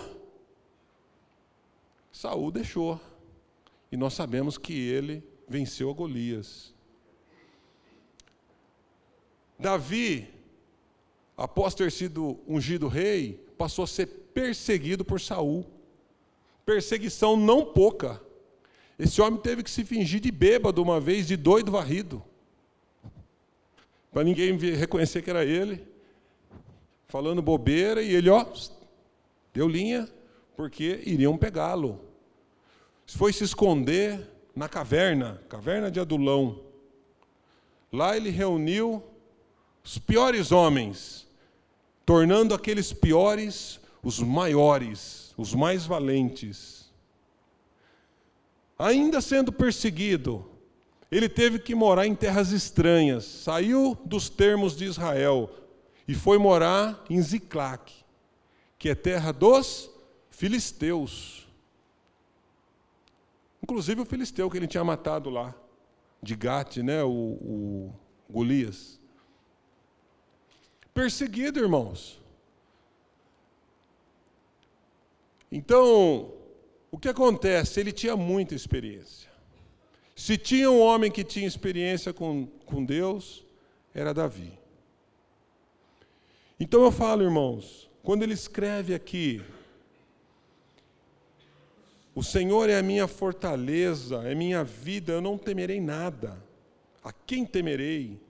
Saul 2.18 2.50
deixou. 2.50 3.00
E 3.92 3.96
nós 3.96 4.14
sabemos 4.14 4.58
que 4.58 4.72
ele 4.72 5.22
venceu 5.48 5.88
a 5.88 5.92
Golias. 5.92 6.75
Davi, 9.56 10.28
após 11.37 11.75
ter 11.75 11.92
sido 11.92 12.40
ungido 12.48 12.88
rei, 12.88 13.46
passou 13.56 13.84
a 13.84 13.87
ser 13.87 14.06
perseguido 14.34 15.04
por 15.04 15.20
Saul. 15.20 15.64
Perseguição 16.66 17.37
não 17.37 17.64
pouca. 17.64 18.20
Esse 18.98 19.20
homem 19.20 19.40
teve 19.40 19.62
que 19.62 19.70
se 19.70 19.84
fingir 19.84 20.18
de 20.20 20.32
bêbado 20.32 20.82
uma 20.82 20.98
vez, 20.98 21.26
de 21.26 21.37
doido 21.37 21.70
varrido 21.70 22.22
para 24.10 24.25
ninguém 24.25 24.56
reconhecer 24.56 25.22
que 25.22 25.30
era 25.30 25.44
ele, 25.44 25.87
falando 27.06 27.40
bobeira, 27.40 28.02
e 28.02 28.12
ele, 28.12 28.28
ó, 28.28 28.44
deu 29.52 29.68
linha, 29.68 30.08
porque 30.56 31.02
iriam 31.06 31.38
pegá-lo. 31.38 32.07
Foi 33.16 33.32
se 33.32 33.44
esconder 33.44 34.28
na 34.54 34.68
caverna, 34.68 35.42
caverna 35.48 35.90
de 35.90 35.98
Adulão. 35.98 36.60
Lá 37.92 38.16
ele 38.16 38.30
reuniu 38.30 39.02
os 39.82 39.98
piores 39.98 40.52
homens, 40.52 41.26
tornando 42.04 42.54
aqueles 42.54 42.92
piores 42.92 43.80
os 44.02 44.20
maiores, 44.20 45.34
os 45.36 45.54
mais 45.54 45.84
valentes. 45.84 46.90
Ainda 48.78 49.20
sendo 49.20 49.52
perseguido, 49.52 50.48
ele 51.10 51.28
teve 51.28 51.58
que 51.58 51.74
morar 51.74 52.06
em 52.06 52.14
terras 52.14 52.52
estranhas, 52.52 53.24
saiu 53.24 53.98
dos 54.04 54.28
termos 54.28 54.76
de 54.76 54.84
Israel 54.84 55.50
e 56.06 56.14
foi 56.14 56.38
morar 56.38 57.04
em 57.10 57.20
Ziclac, 57.20 57.92
que 58.78 58.88
é 58.88 58.94
terra 58.94 59.32
dos 59.32 59.90
filisteus. 60.30 61.38
Inclusive 63.68 64.00
o 64.00 64.06
filisteu 64.06 64.48
que 64.48 64.56
ele 64.56 64.66
tinha 64.66 64.82
matado 64.82 65.28
lá, 65.28 65.54
de 66.22 66.34
Gate, 66.34 66.78
né, 66.78 67.04
o, 67.04 67.10
o 67.10 67.94
Golias. 68.30 68.98
Perseguido, 70.94 71.60
irmãos. 71.60 72.18
Então, 75.52 76.32
o 76.90 76.98
que 76.98 77.10
acontece? 77.10 77.78
Ele 77.78 77.92
tinha 77.92 78.16
muita 78.16 78.54
experiência. 78.54 79.30
Se 80.16 80.38
tinha 80.38 80.70
um 80.70 80.80
homem 80.80 81.10
que 81.10 81.22
tinha 81.22 81.46
experiência 81.46 82.10
com, 82.10 82.46
com 82.64 82.82
Deus, 82.82 83.44
era 83.92 84.14
Davi. 84.14 84.58
Então 86.58 86.82
eu 86.84 86.90
falo, 86.90 87.22
irmãos, 87.22 87.90
quando 88.02 88.22
ele 88.22 88.32
escreve 88.32 88.94
aqui, 88.94 89.42
o 92.18 92.22
Senhor 92.25 92.68
é 92.68 92.76
a 92.76 92.82
minha 92.82 93.06
fortaleza, 93.06 94.28
é 94.28 94.34
minha 94.34 94.64
vida, 94.64 95.12
eu 95.12 95.20
não 95.20 95.38
temerei 95.38 95.80
nada. 95.80 96.37
A 97.00 97.12
quem 97.12 97.46
temerei? 97.46 98.20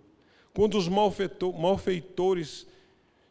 Quando 0.52 0.76
os 0.76 0.86
malfeitores 0.86 2.66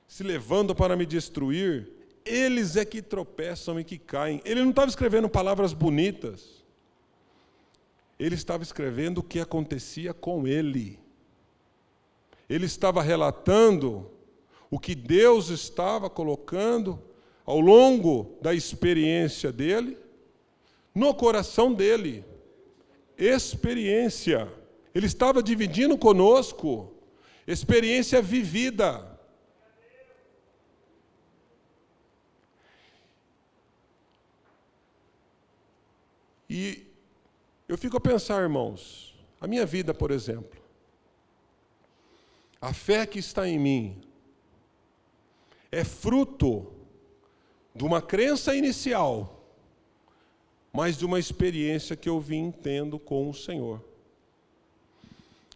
se 0.07 0.23
levantam 0.23 0.75
para 0.75 0.95
me 0.95 1.05
destruir, 1.05 1.87
eles 2.25 2.75
é 2.75 2.83
que 2.83 3.03
tropeçam 3.03 3.79
e 3.79 3.83
que 3.83 3.99
caem. 3.99 4.41
Ele 4.43 4.63
não 4.63 4.71
estava 4.71 4.89
escrevendo 4.89 5.29
palavras 5.29 5.73
bonitas. 5.73 6.65
Ele 8.17 8.33
estava 8.33 8.63
escrevendo 8.63 9.19
o 9.19 9.23
que 9.23 9.39
acontecia 9.39 10.11
com 10.11 10.47
ele. 10.47 10.99
Ele 12.49 12.65
estava 12.65 13.03
relatando 13.03 14.09
o 14.71 14.79
que 14.79 14.95
Deus 14.95 15.49
estava 15.49 16.09
colocando 16.09 16.99
ao 17.45 17.59
longo 17.59 18.35
da 18.41 18.55
experiência 18.55 19.51
dele, 19.51 20.06
no 20.97 21.13
coração 21.13 21.71
dele. 21.71 22.25
Experiência. 23.15 24.51
Ele 24.95 25.05
estava 25.05 25.43
dividindo 25.43 25.95
conosco 25.95 26.91
experiência 27.45 28.19
vivida. 28.19 29.15
E 36.49 36.87
eu 37.67 37.77
fico 37.77 37.97
a 37.97 38.01
pensar, 38.01 38.41
irmãos, 38.41 39.15
a 39.39 39.45
minha 39.45 39.65
vida, 39.67 39.93
por 39.93 40.09
exemplo, 40.09 40.59
a 42.59 42.73
fé 42.73 43.05
que 43.05 43.19
está 43.19 43.47
em 43.47 43.59
mim 43.59 44.01
é 45.71 45.83
fruto 45.83 46.73
de 47.75 47.83
uma 47.83 48.01
crença 48.01 48.55
inicial, 48.55 49.36
mas 50.77 50.95
de 50.95 51.07
uma 51.07 51.17
experiência 51.17 51.95
que 51.95 52.07
eu 52.07 52.19
vim 52.19 52.51
tendo 52.51 52.99
com 52.99 53.27
o 53.27 53.33
Senhor. 53.33 53.83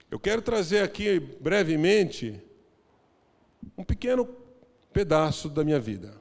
Eu 0.10 0.20
quero 0.20 0.42
trazer 0.42 0.80
aqui 0.80 1.20
brevemente 1.20 2.42
um 3.78 3.84
pequeno 3.84 4.28
pedaço 4.92 5.48
da 5.48 5.64
minha 5.64 5.80
vida. 5.80 6.20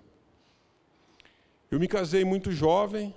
Eu 1.71 1.81
me 1.81 1.89
casei 1.89 2.27
muito 2.27 2.53
jovem, 2.53 3.15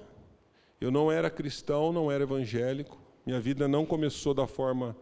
eu 0.80 0.90
não 0.90 1.12
era 1.12 1.30
cristão, 1.30 1.92
não 1.92 2.10
era 2.10 2.24
evangélico, 2.24 2.98
minha 3.25 3.42
vida 3.42 3.68
não 3.68 3.86
começou 3.86 4.34
da 4.34 4.48
forma 4.48 4.96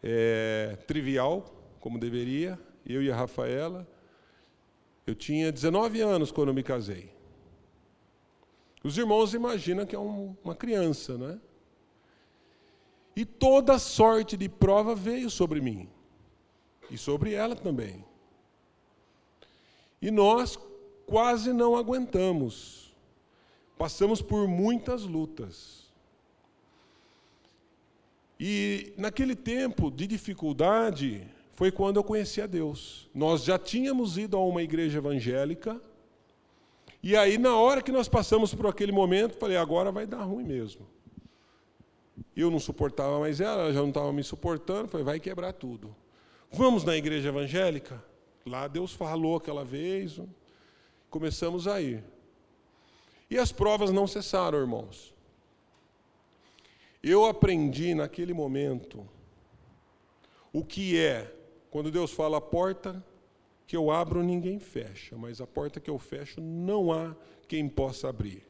é, 0.00 0.78
trivial, 0.86 1.52
como 1.80 1.98
deveria, 1.98 2.56
eu 2.86 3.02
e 3.02 3.10
a 3.10 3.16
Rafaela. 3.16 3.84
Eu 5.04 5.16
tinha 5.16 5.50
19 5.50 6.00
anos 6.00 6.30
quando 6.30 6.50
eu 6.50 6.54
me 6.54 6.62
casei. 6.62 7.10
Os 8.82 8.98
irmãos 8.98 9.34
imaginam 9.34 9.86
que 9.86 9.94
é 9.94 9.98
um, 9.98 10.36
uma 10.42 10.54
criança, 10.54 11.16
não 11.16 11.30
é? 11.30 11.38
E 13.14 13.24
toda 13.24 13.78
sorte 13.78 14.36
de 14.36 14.48
prova 14.48 14.94
veio 14.94 15.28
sobre 15.28 15.60
mim, 15.60 15.88
e 16.90 16.96
sobre 16.96 17.34
ela 17.34 17.54
também. 17.54 18.04
E 20.00 20.10
nós 20.10 20.58
quase 21.06 21.52
não 21.52 21.76
aguentamos 21.76 22.82
Passamos 23.82 24.22
por 24.22 24.46
muitas 24.46 25.02
lutas. 25.02 25.90
E 28.38 28.92
naquele 28.96 29.34
tempo 29.34 29.90
de 29.90 30.06
dificuldade 30.06 31.26
foi 31.50 31.72
quando 31.72 31.96
eu 31.96 32.04
conheci 32.04 32.40
a 32.40 32.46
Deus. 32.46 33.10
Nós 33.12 33.42
já 33.42 33.58
tínhamos 33.58 34.16
ido 34.16 34.36
a 34.36 34.44
uma 34.44 34.62
igreja 34.62 34.98
evangélica. 34.98 35.82
E 37.02 37.16
aí, 37.16 37.36
na 37.36 37.56
hora 37.56 37.82
que 37.82 37.90
nós 37.90 38.08
passamos 38.08 38.54
por 38.54 38.66
aquele 38.66 38.92
momento, 38.92 39.36
falei: 39.36 39.56
agora 39.56 39.90
vai 39.90 40.06
dar 40.06 40.22
ruim 40.22 40.44
mesmo. 40.44 40.86
Eu 42.36 42.50
não 42.50 42.60
suportava 42.60 43.18
mais 43.18 43.40
ela, 43.40 43.62
ela 43.62 43.72
já 43.72 43.80
não 43.80 43.88
estava 43.88 44.12
me 44.12 44.22
suportando. 44.22 44.88
Falei: 44.88 45.04
vai 45.04 45.18
quebrar 45.18 45.52
tudo. 45.52 45.94
Vamos 46.50 46.84
na 46.84 46.96
igreja 46.96 47.30
evangélica? 47.30 48.02
Lá 48.46 48.68
Deus 48.68 48.92
falou 48.92 49.36
aquela 49.36 49.64
vez. 49.64 50.20
Começamos 51.10 51.66
a 51.66 51.80
ir. 51.80 52.04
E 53.28 53.38
as 53.38 53.50
provas 53.50 53.90
não 53.90 54.06
cessaram, 54.06 54.58
irmãos. 54.58 55.12
Eu 57.02 57.24
aprendi 57.24 57.94
naquele 57.94 58.32
momento 58.32 59.08
o 60.52 60.64
que 60.64 60.98
é 60.98 61.34
quando 61.70 61.90
Deus 61.90 62.12
fala 62.12 62.40
porta 62.40 63.02
que 63.72 63.76
eu 63.76 63.90
abro, 63.90 64.22
ninguém 64.22 64.58
fecha, 64.58 65.16
mas 65.16 65.40
a 65.40 65.46
porta 65.46 65.80
que 65.80 65.88
eu 65.88 65.98
fecho, 65.98 66.42
não 66.42 66.92
há 66.92 67.16
quem 67.48 67.66
possa 67.66 68.10
abrir. 68.10 68.46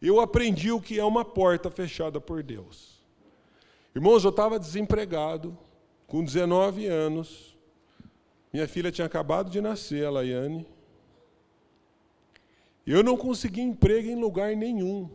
Eu 0.00 0.18
aprendi 0.18 0.72
o 0.72 0.80
que 0.80 0.98
é 0.98 1.04
uma 1.04 1.26
porta 1.26 1.70
fechada 1.70 2.18
por 2.18 2.42
Deus. 2.42 3.02
Irmãos, 3.94 4.24
eu 4.24 4.30
estava 4.30 4.58
desempregado, 4.58 5.58
com 6.06 6.24
19 6.24 6.86
anos. 6.86 7.54
Minha 8.50 8.66
filha 8.66 8.90
tinha 8.90 9.06
acabado 9.06 9.50
de 9.50 9.60
nascer, 9.60 10.06
a 10.06 10.10
Laiane. 10.10 10.66
Eu 12.86 13.02
não 13.02 13.18
consegui 13.18 13.60
emprego 13.60 14.08
em 14.08 14.18
lugar 14.18 14.56
nenhum. 14.56 15.10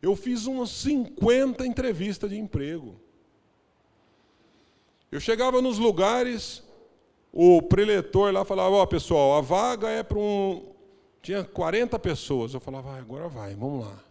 Eu 0.00 0.14
fiz 0.14 0.46
umas 0.46 0.70
50 0.70 1.66
entrevistas 1.66 2.30
de 2.30 2.38
emprego. 2.38 2.94
Eu 5.10 5.18
chegava 5.18 5.60
nos 5.60 5.78
lugares, 5.78 6.62
o 7.38 7.60
preletor 7.60 8.32
lá 8.32 8.44
falava: 8.44 8.76
Ó, 8.76 8.82
oh, 8.82 8.86
pessoal, 8.86 9.36
a 9.36 9.40
vaga 9.42 9.88
é 9.88 10.02
para 10.02 10.18
um. 10.18 10.72
Tinha 11.20 11.44
40 11.44 11.98
pessoas. 11.98 12.54
Eu 12.54 12.60
falava: 12.60 12.92
ah, 12.92 12.98
agora 12.98 13.28
vai, 13.28 13.54
vamos 13.54 13.84
lá. 13.84 14.02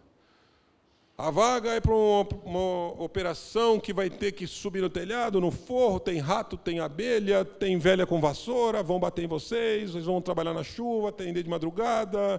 A 1.18 1.30
vaga 1.30 1.70
é 1.70 1.80
para 1.80 1.94
uma, 1.94 2.28
uma, 2.44 3.02
operação 3.02 3.80
que 3.80 3.92
vai 3.92 4.10
ter 4.10 4.32
que 4.32 4.46
subir 4.46 4.82
no 4.82 4.90
telhado, 4.90 5.40
no 5.40 5.50
forro, 5.50 5.98
tem 5.98 6.18
rato, 6.18 6.58
tem 6.58 6.78
abelha, 6.78 7.42
tem 7.42 7.78
velha 7.78 8.06
com 8.06 8.20
vassoura, 8.20 8.82
vão 8.82 9.00
bater 9.00 9.24
em 9.24 9.26
vocês, 9.26 9.92
vocês 9.92 10.04
vão 10.04 10.20
trabalhar 10.20 10.52
na 10.52 10.62
chuva, 10.62 11.10
tem 11.10 11.32
de 11.32 11.48
madrugada, 11.48 12.38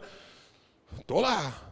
Estou 0.95 1.19
lá. 1.19 1.69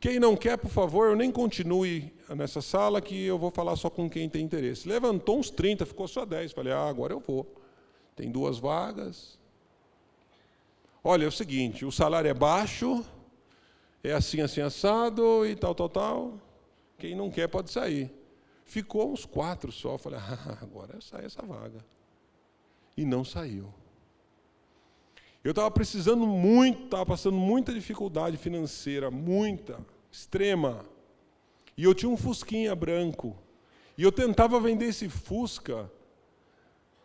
Quem 0.00 0.20
não 0.20 0.36
quer, 0.36 0.56
por 0.56 0.70
favor, 0.70 1.16
nem 1.16 1.30
continue 1.30 2.12
nessa 2.28 2.62
sala 2.62 3.00
que 3.00 3.24
eu 3.24 3.38
vou 3.38 3.50
falar 3.50 3.76
só 3.76 3.90
com 3.90 4.08
quem 4.08 4.28
tem 4.28 4.44
interesse. 4.44 4.88
Levantou 4.88 5.38
uns 5.38 5.50
30, 5.50 5.84
ficou 5.84 6.06
só 6.06 6.24
10. 6.24 6.52
Falei, 6.52 6.72
ah, 6.72 6.88
agora 6.88 7.12
eu 7.12 7.20
vou. 7.20 7.46
Tem 8.16 8.30
duas 8.30 8.58
vagas. 8.58 9.38
Olha, 11.04 11.24
é 11.26 11.28
o 11.28 11.32
seguinte, 11.32 11.84
o 11.84 11.92
salário 11.92 12.28
é 12.28 12.34
baixo, 12.34 13.04
é 14.02 14.12
assim, 14.12 14.40
assim, 14.40 14.60
assado 14.60 15.46
e 15.46 15.54
tal, 15.54 15.74
tal, 15.74 15.88
tal. 15.88 16.40
Quem 16.98 17.14
não 17.14 17.30
quer 17.30 17.46
pode 17.46 17.70
sair. 17.70 18.10
Ficou 18.64 19.12
uns 19.12 19.24
quatro 19.24 19.70
só. 19.70 19.98
Falei, 19.98 20.18
ah, 20.24 20.58
agora 20.62 21.00
sai 21.00 21.26
essa 21.26 21.42
vaga. 21.42 21.84
E 22.96 23.04
não 23.04 23.24
saiu. 23.24 23.72
Eu 25.44 25.50
estava 25.50 25.70
precisando 25.70 26.26
muito, 26.26 26.86
estava 26.86 27.06
passando 27.06 27.36
muita 27.36 27.72
dificuldade 27.72 28.36
financeira, 28.36 29.10
muita, 29.10 29.78
extrema. 30.10 30.84
E 31.76 31.84
eu 31.84 31.94
tinha 31.94 32.10
um 32.10 32.16
Fusquinha 32.16 32.74
branco. 32.74 33.36
E 33.96 34.02
eu 34.02 34.10
tentava 34.10 34.58
vender 34.58 34.86
esse 34.86 35.08
Fusca. 35.08 35.88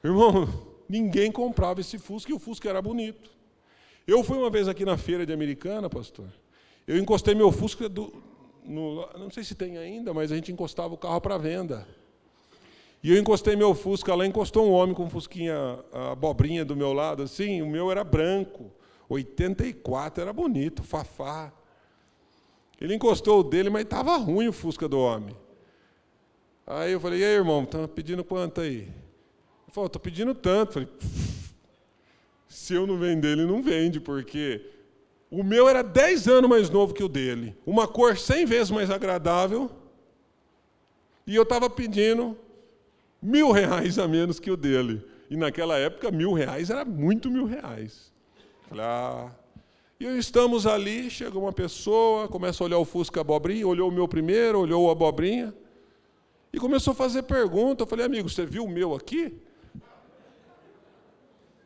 Irmão, 0.04 0.71
ninguém 0.92 1.32
comprava 1.32 1.80
esse 1.80 1.98
Fusca 1.98 2.32
e 2.32 2.36
o 2.36 2.40
Fusca 2.40 2.70
era 2.70 2.82
bonito. 2.82 3.32
Eu 4.06 4.24
fui 4.24 4.38
uma 4.38 4.50
vez 4.50 4.68
aqui 4.68 4.84
na 4.84 4.98
feira 4.98 5.26
de 5.26 5.32
Americana, 5.32 5.90
pastor. 5.90 6.28
Eu 6.86 6.98
encostei 6.98 7.34
meu 7.34 7.52
Fusca 7.52 7.88
do, 7.88 8.12
no, 8.66 9.08
não 9.18 9.30
sei 9.30 9.44
se 9.44 9.56
tem 9.56 9.78
ainda, 9.78 10.14
mas 10.14 10.32
a 10.32 10.36
gente 10.36 10.52
encostava 10.52 10.94
o 10.94 10.98
carro 10.98 11.22
para 11.22 11.38
venda. 11.38 11.88
E 13.02 13.12
eu 13.12 13.18
encostei 13.18 13.56
meu 13.56 13.74
Fusca 13.74 14.14
lá, 14.14 14.26
encostou 14.26 14.68
um 14.68 14.72
homem 14.72 14.94
com 14.94 15.10
Fusquinha, 15.10 15.56
a 15.94 16.12
abobrinha 16.12 16.66
do 16.66 16.76
meu 16.76 16.92
lado, 16.92 17.24
assim, 17.24 17.62
o 17.62 17.68
meu 17.68 17.90
era 17.90 18.04
branco. 18.04 18.70
84, 19.08 20.22
era 20.22 20.34
bonito, 20.34 20.84
fafá. 20.84 21.52
Ele 22.80 22.96
encostou 22.96 23.40
o 23.40 23.44
dele, 23.44 23.70
mas 23.70 23.84
estava 23.84 24.16
ruim 24.18 24.48
o 24.48 24.54
Fusca 24.54 24.88
do 24.88 25.00
homem. 25.00 25.36
Aí 26.66 26.92
eu 26.92 27.00
falei, 27.00 27.20
e 27.20 27.24
aí, 27.24 27.32
irmão, 27.32 27.64
está 27.64 27.88
pedindo 27.88 28.24
quanto 28.24 28.62
aí? 28.62 28.88
Falou, 29.72 29.88
estou 29.88 30.02
pedindo 30.02 30.36
tanto. 30.36 30.74
Falei, 30.74 30.90
se 32.48 32.74
eu 32.74 32.86
não 32.86 32.98
vender, 32.98 33.30
ele 33.38 33.46
não 33.46 33.62
vende, 33.62 34.00
porque 34.00 34.62
o 35.30 35.44
meu 35.44 35.70
era 35.70 35.82
10 35.82 36.28
anos 36.28 36.50
mais 36.50 36.70
novo 36.70 36.94
que 36.94 37.04
o 37.04 37.08
dele. 37.08 37.56
Uma 37.66 37.88
cor 37.88 38.18
100 38.18 38.46
vezes 38.46 38.72
mais 38.72 38.90
agradável. 38.90 39.72
E 41.26 41.36
eu 41.36 41.44
estava 41.44 41.70
pedindo 41.70 42.38
mil 43.22 43.52
reais 43.52 43.98
a 43.98 44.08
menos 44.08 44.40
que 44.40 44.52
o 44.52 44.58
dele. 44.58 45.02
E 45.30 45.38
naquela 45.38 45.78
época, 45.78 46.12
mil 46.12 46.34
reais 46.34 46.70
era 46.70 46.84
muito 46.84 47.32
mil 47.32 47.46
reais. 47.46 48.12
Falei, 48.68 48.84
ah. 48.84 49.32
E 49.98 50.06
estamos 50.18 50.68
ali, 50.68 51.10
chega 51.10 51.38
uma 51.38 51.54
pessoa, 51.54 52.28
começa 52.28 52.62
a 52.62 52.66
olhar 52.66 52.80
o 52.80 52.86
Fusca 52.86 53.22
Abobrinha, 53.22 53.68
olhou 53.68 53.88
o 53.88 53.92
meu 53.92 54.08
primeiro, 54.08 54.60
olhou 54.60 54.88
o 54.88 54.92
Abobrinha, 54.92 55.54
e 56.52 56.60
começou 56.60 56.92
a 56.92 56.96
fazer 56.96 57.24
pergunta. 57.24 57.84
Eu 57.84 57.88
falei, 57.88 58.06
amigo, 58.06 58.28
você 58.28 58.46
viu 58.46 58.66
o 58.66 58.70
meu 58.70 58.96
aqui? 58.96 59.34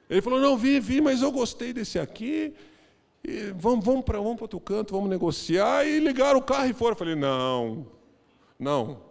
Ele 0.09 0.21
falou, 0.21 0.39
não, 0.39 0.57
vi, 0.57 0.79
vi, 0.79 1.01
mas 1.01 1.21
eu 1.21 1.31
gostei 1.31 1.73
desse 1.73 1.97
aqui. 1.97 2.53
E 3.23 3.51
vamos 3.55 3.83
vamos 3.83 4.05
para 4.05 4.19
vamos 4.19 4.41
outro 4.41 4.59
canto, 4.59 4.93
vamos 4.93 5.09
negociar. 5.09 5.85
E 5.85 5.99
ligaram 5.99 6.39
o 6.39 6.43
carro 6.43 6.69
e 6.69 6.73
foram. 6.73 6.91
Eu 6.91 6.97
falei, 6.97 7.15
não, 7.15 7.87
não, 8.59 9.01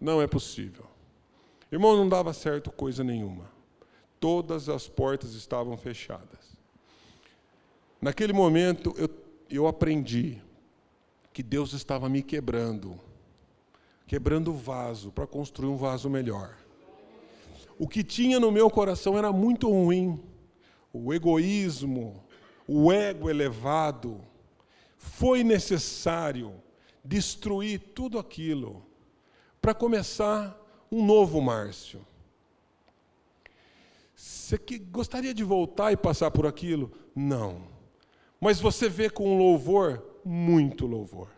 não 0.00 0.22
é 0.22 0.26
possível. 0.26 0.84
Irmão, 1.70 1.96
não 1.96 2.08
dava 2.08 2.32
certo 2.32 2.70
coisa 2.70 3.02
nenhuma. 3.02 3.50
Todas 4.18 4.68
as 4.68 4.88
portas 4.88 5.34
estavam 5.34 5.76
fechadas. 5.76 6.56
Naquele 8.00 8.32
momento 8.32 8.94
eu, 8.96 9.08
eu 9.48 9.66
aprendi 9.66 10.40
que 11.32 11.42
Deus 11.42 11.72
estava 11.72 12.08
me 12.08 12.22
quebrando, 12.22 12.98
quebrando 14.06 14.50
o 14.50 14.56
vaso 14.56 15.12
para 15.12 15.26
construir 15.26 15.68
um 15.68 15.76
vaso 15.76 16.08
melhor. 16.08 16.56
O 17.80 17.88
que 17.88 18.04
tinha 18.04 18.38
no 18.38 18.52
meu 18.52 18.68
coração 18.68 19.16
era 19.16 19.32
muito 19.32 19.70
ruim, 19.70 20.22
o 20.92 21.14
egoísmo, 21.14 22.22
o 22.68 22.92
ego 22.92 23.30
elevado. 23.30 24.20
Foi 24.98 25.42
necessário 25.42 26.52
destruir 27.02 27.80
tudo 27.94 28.18
aquilo 28.18 28.84
para 29.62 29.72
começar 29.72 30.54
um 30.92 31.02
novo 31.02 31.40
Márcio. 31.40 32.06
Você 34.14 34.58
que 34.58 34.78
gostaria 34.78 35.32
de 35.32 35.42
voltar 35.42 35.90
e 35.90 35.96
passar 35.96 36.30
por 36.30 36.46
aquilo? 36.46 36.92
Não. 37.16 37.62
Mas 38.38 38.60
você 38.60 38.90
vê 38.90 39.08
com 39.08 39.38
louvor, 39.38 40.04
muito 40.22 40.86
louvor. 40.86 41.28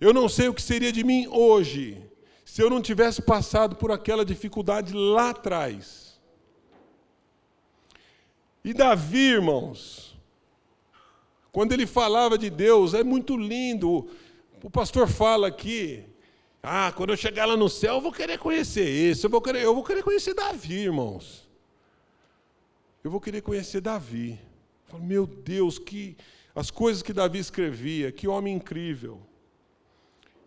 Eu 0.00 0.14
não 0.14 0.28
sei 0.28 0.46
o 0.46 0.54
que 0.54 0.62
seria 0.62 0.92
de 0.92 1.02
mim 1.02 1.26
hoje 1.26 2.08
se 2.50 2.60
eu 2.60 2.68
não 2.68 2.82
tivesse 2.82 3.22
passado 3.22 3.76
por 3.76 3.92
aquela 3.92 4.24
dificuldade 4.24 4.92
lá 4.92 5.30
atrás. 5.30 6.20
E 8.64 8.74
Davi, 8.74 9.34
irmãos, 9.34 10.18
quando 11.52 11.70
ele 11.70 11.86
falava 11.86 12.36
de 12.36 12.50
Deus, 12.50 12.92
é 12.92 13.04
muito 13.04 13.36
lindo. 13.36 14.10
O 14.64 14.68
pastor 14.68 15.06
fala 15.06 15.46
aqui, 15.46 16.04
ah, 16.60 16.92
quando 16.96 17.10
eu 17.10 17.16
chegar 17.16 17.46
lá 17.46 17.56
no 17.56 17.68
céu, 17.68 17.94
eu 17.94 18.00
vou 18.00 18.10
querer 18.10 18.36
conhecer 18.36 18.84
esse, 18.84 19.24
eu 19.24 19.30
vou 19.30 19.40
querer, 19.40 19.62
eu 19.62 19.72
vou 19.72 19.84
querer 19.84 20.02
conhecer 20.02 20.34
Davi, 20.34 20.74
irmãos. 20.74 21.48
Eu 23.04 23.12
vou 23.12 23.20
querer 23.20 23.42
conhecer 23.42 23.80
Davi. 23.80 24.40
falo, 24.86 25.04
meu 25.04 25.24
Deus, 25.24 25.78
que 25.78 26.16
as 26.52 26.68
coisas 26.68 27.00
que 27.00 27.12
Davi 27.12 27.38
escrevia, 27.38 28.10
que 28.10 28.26
homem 28.26 28.56
incrível. 28.56 29.20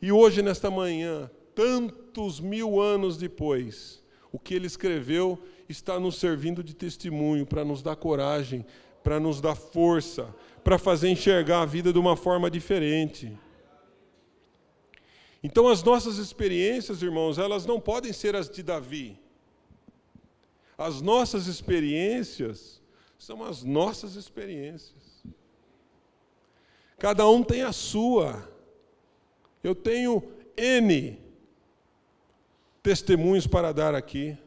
E 0.01 0.11
hoje, 0.11 0.41
nesta 0.41 0.69
manhã, 0.69 1.31
tantos 1.55 2.39
mil 2.39 2.79
anos 2.79 3.17
depois, 3.17 4.03
o 4.31 4.39
que 4.39 4.53
ele 4.53 4.67
escreveu 4.67 5.39
está 5.69 5.99
nos 5.99 6.15
servindo 6.15 6.63
de 6.63 6.73
testemunho 6.73 7.45
para 7.45 7.63
nos 7.63 7.81
dar 7.81 7.95
coragem, 7.95 8.65
para 9.03 9.19
nos 9.19 9.39
dar 9.39 9.55
força, 9.55 10.33
para 10.63 10.77
fazer 10.77 11.09
enxergar 11.09 11.61
a 11.61 11.65
vida 11.65 11.93
de 11.93 11.99
uma 11.99 12.15
forma 12.15 12.49
diferente. 12.49 13.37
Então, 15.43 15.67
as 15.67 15.83
nossas 15.83 16.17
experiências, 16.17 17.01
irmãos, 17.01 17.37
elas 17.37 17.65
não 17.65 17.79
podem 17.79 18.13
ser 18.13 18.35
as 18.35 18.49
de 18.49 18.63
Davi. 18.63 19.19
As 20.77 21.01
nossas 21.01 21.47
experiências 21.47 22.81
são 23.19 23.43
as 23.43 23.63
nossas 23.63 24.15
experiências. 24.15 25.23
Cada 26.97 27.27
um 27.27 27.43
tem 27.43 27.61
a 27.61 27.73
sua. 27.73 28.49
Eu 29.61 29.75
tenho 29.75 30.23
N 30.57 31.22
testemunhos 32.83 33.47
para 33.47 33.71
dar 33.71 33.95
aqui. 33.95 34.37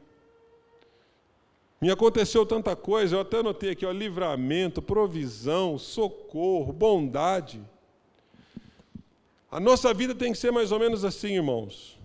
Me 1.81 1.91
aconteceu 1.91 2.45
tanta 2.47 2.77
coisa, 2.77 3.17
eu 3.17 3.21
até 3.21 3.39
anotei 3.39 3.71
aqui, 3.71 3.85
ó, 3.85 3.91
livramento, 3.91 4.81
provisão, 4.81 5.79
socorro, 5.79 6.73
bondade. 6.73 7.61
A 9.51 9.59
nossa 9.59 9.93
vida 9.93 10.15
tem 10.15 10.33
que 10.33 10.39
ser 10.39 10.51
mais 10.51 10.71
ou 10.71 10.79
menos 10.79 11.05
assim, 11.05 11.35
irmãos. 11.35 11.99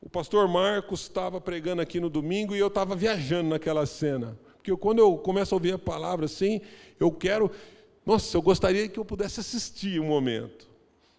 O 0.00 0.08
pastor 0.08 0.46
Marcos 0.48 1.02
estava 1.02 1.40
pregando 1.40 1.82
aqui 1.82 1.98
no 1.98 2.08
domingo 2.08 2.54
e 2.54 2.58
eu 2.58 2.68
estava 2.68 2.94
viajando 2.94 3.50
naquela 3.50 3.84
cena. 3.84 4.38
Porque 4.56 4.74
quando 4.76 5.00
eu 5.00 5.16
começo 5.18 5.54
a 5.54 5.56
ouvir 5.56 5.74
a 5.74 5.78
palavra 5.78 6.26
assim, 6.26 6.60
eu 7.00 7.10
quero. 7.10 7.50
Nossa, 8.06 8.36
eu 8.36 8.42
gostaria 8.42 8.88
que 8.88 8.98
eu 8.98 9.04
pudesse 9.04 9.40
assistir 9.40 10.00
um 10.00 10.06
momento. 10.06 10.68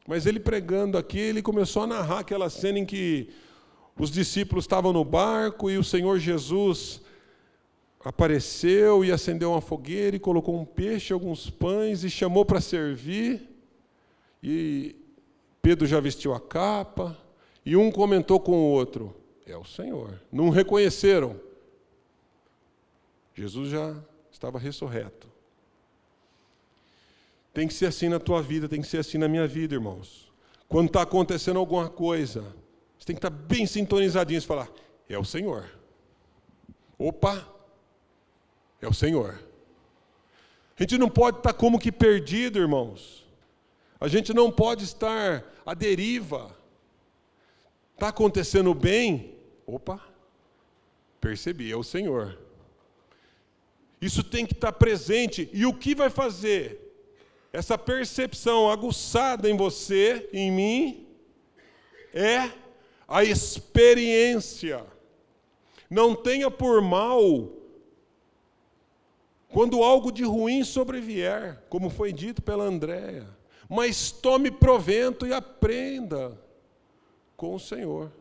Mas 0.07 0.25
ele 0.25 0.39
pregando 0.39 0.97
aqui, 0.97 1.19
ele 1.19 1.41
começou 1.41 1.83
a 1.83 1.87
narrar 1.87 2.19
aquela 2.19 2.49
cena 2.49 2.79
em 2.79 2.85
que 2.85 3.29
os 3.99 4.09
discípulos 4.09 4.63
estavam 4.63 4.93
no 4.93 5.03
barco 5.03 5.69
e 5.69 5.77
o 5.77 5.83
Senhor 5.83 6.17
Jesus 6.17 7.01
apareceu 8.03 9.03
e 9.03 9.11
acendeu 9.11 9.51
uma 9.51 9.59
fogueira 9.59 10.15
e 10.15 10.19
colocou 10.19 10.57
um 10.57 10.63
peixe, 10.63 11.11
alguns 11.11 11.49
pães 11.49 12.05
e 12.05 12.09
chamou 12.09 12.45
para 12.45 12.61
servir. 12.61 13.47
E 14.41 14.95
Pedro 15.61 15.85
já 15.85 15.99
vestiu 15.99 16.33
a 16.33 16.39
capa, 16.39 17.17
e 17.65 17.75
um 17.75 17.91
comentou 17.91 18.39
com 18.39 18.53
o 18.53 18.71
outro: 18.71 19.13
É 19.45 19.57
o 19.57 19.65
Senhor. 19.65 20.19
Não 20.31 20.49
reconheceram. 20.49 21.39
Jesus 23.35 23.69
já 23.69 23.95
estava 24.31 24.57
ressurreto. 24.57 25.27
Tem 27.53 27.67
que 27.67 27.73
ser 27.73 27.87
assim 27.87 28.07
na 28.07 28.19
tua 28.19 28.41
vida, 28.41 28.69
tem 28.69 28.81
que 28.81 28.87
ser 28.87 28.99
assim 28.99 29.17
na 29.17 29.27
minha 29.27 29.45
vida, 29.45 29.75
irmãos. 29.75 30.31
Quando 30.67 30.87
está 30.87 31.01
acontecendo 31.01 31.59
alguma 31.59 31.89
coisa, 31.89 32.45
tem 33.09 33.15
que 33.15 33.25
estar 33.25 33.31
bem 33.31 33.65
sintonizadinho 33.65 34.37
e 34.37 34.41
falar: 34.41 34.69
É 35.09 35.17
o 35.17 35.25
Senhor. 35.25 35.67
Opa, 36.95 37.43
é 38.79 38.87
o 38.87 38.93
Senhor. 38.93 39.43
A 40.77 40.83
gente 40.83 40.95
não 40.95 41.09
pode 41.09 41.37
estar 41.37 41.53
como 41.53 41.79
que 41.79 41.91
perdido, 41.91 42.59
irmãos. 42.59 43.25
A 43.99 44.07
gente 44.07 44.31
não 44.31 44.51
pode 44.51 44.83
estar 44.83 45.43
à 45.65 45.73
deriva. 45.73 46.55
Está 47.95 48.09
acontecendo 48.09 48.75
bem? 48.75 49.35
Opa, 49.65 49.99
percebi, 51.19 51.71
é 51.71 51.75
o 51.75 51.83
Senhor. 51.83 52.37
Isso 53.99 54.23
tem 54.23 54.45
que 54.45 54.53
estar 54.53 54.71
presente. 54.73 55.49
E 55.51 55.65
o 55.65 55.73
que 55.73 55.95
vai 55.95 56.11
fazer? 56.11 56.79
Essa 57.51 57.75
percepção 57.75 58.69
aguçada 58.69 59.49
em 59.49 59.57
você, 59.57 60.29
em 60.31 60.51
mim, 60.51 61.07
é 62.13 62.68
a 63.09 63.23
experiência. 63.23 64.85
Não 65.89 66.15
tenha 66.15 66.51
por 66.51 66.81
mal 66.81 67.49
quando 69.51 69.83
algo 69.83 70.11
de 70.11 70.23
ruim 70.23 70.63
sobrevier, 70.63 71.61
como 71.67 71.89
foi 71.89 72.13
dito 72.13 72.41
pela 72.41 72.63
Andréia 72.63 73.39
mas 73.69 74.11
tome 74.11 74.49
provento 74.49 75.27
e 75.27 75.31
aprenda 75.31 76.35
com 77.37 77.53
o 77.53 77.59
Senhor. 77.59 78.11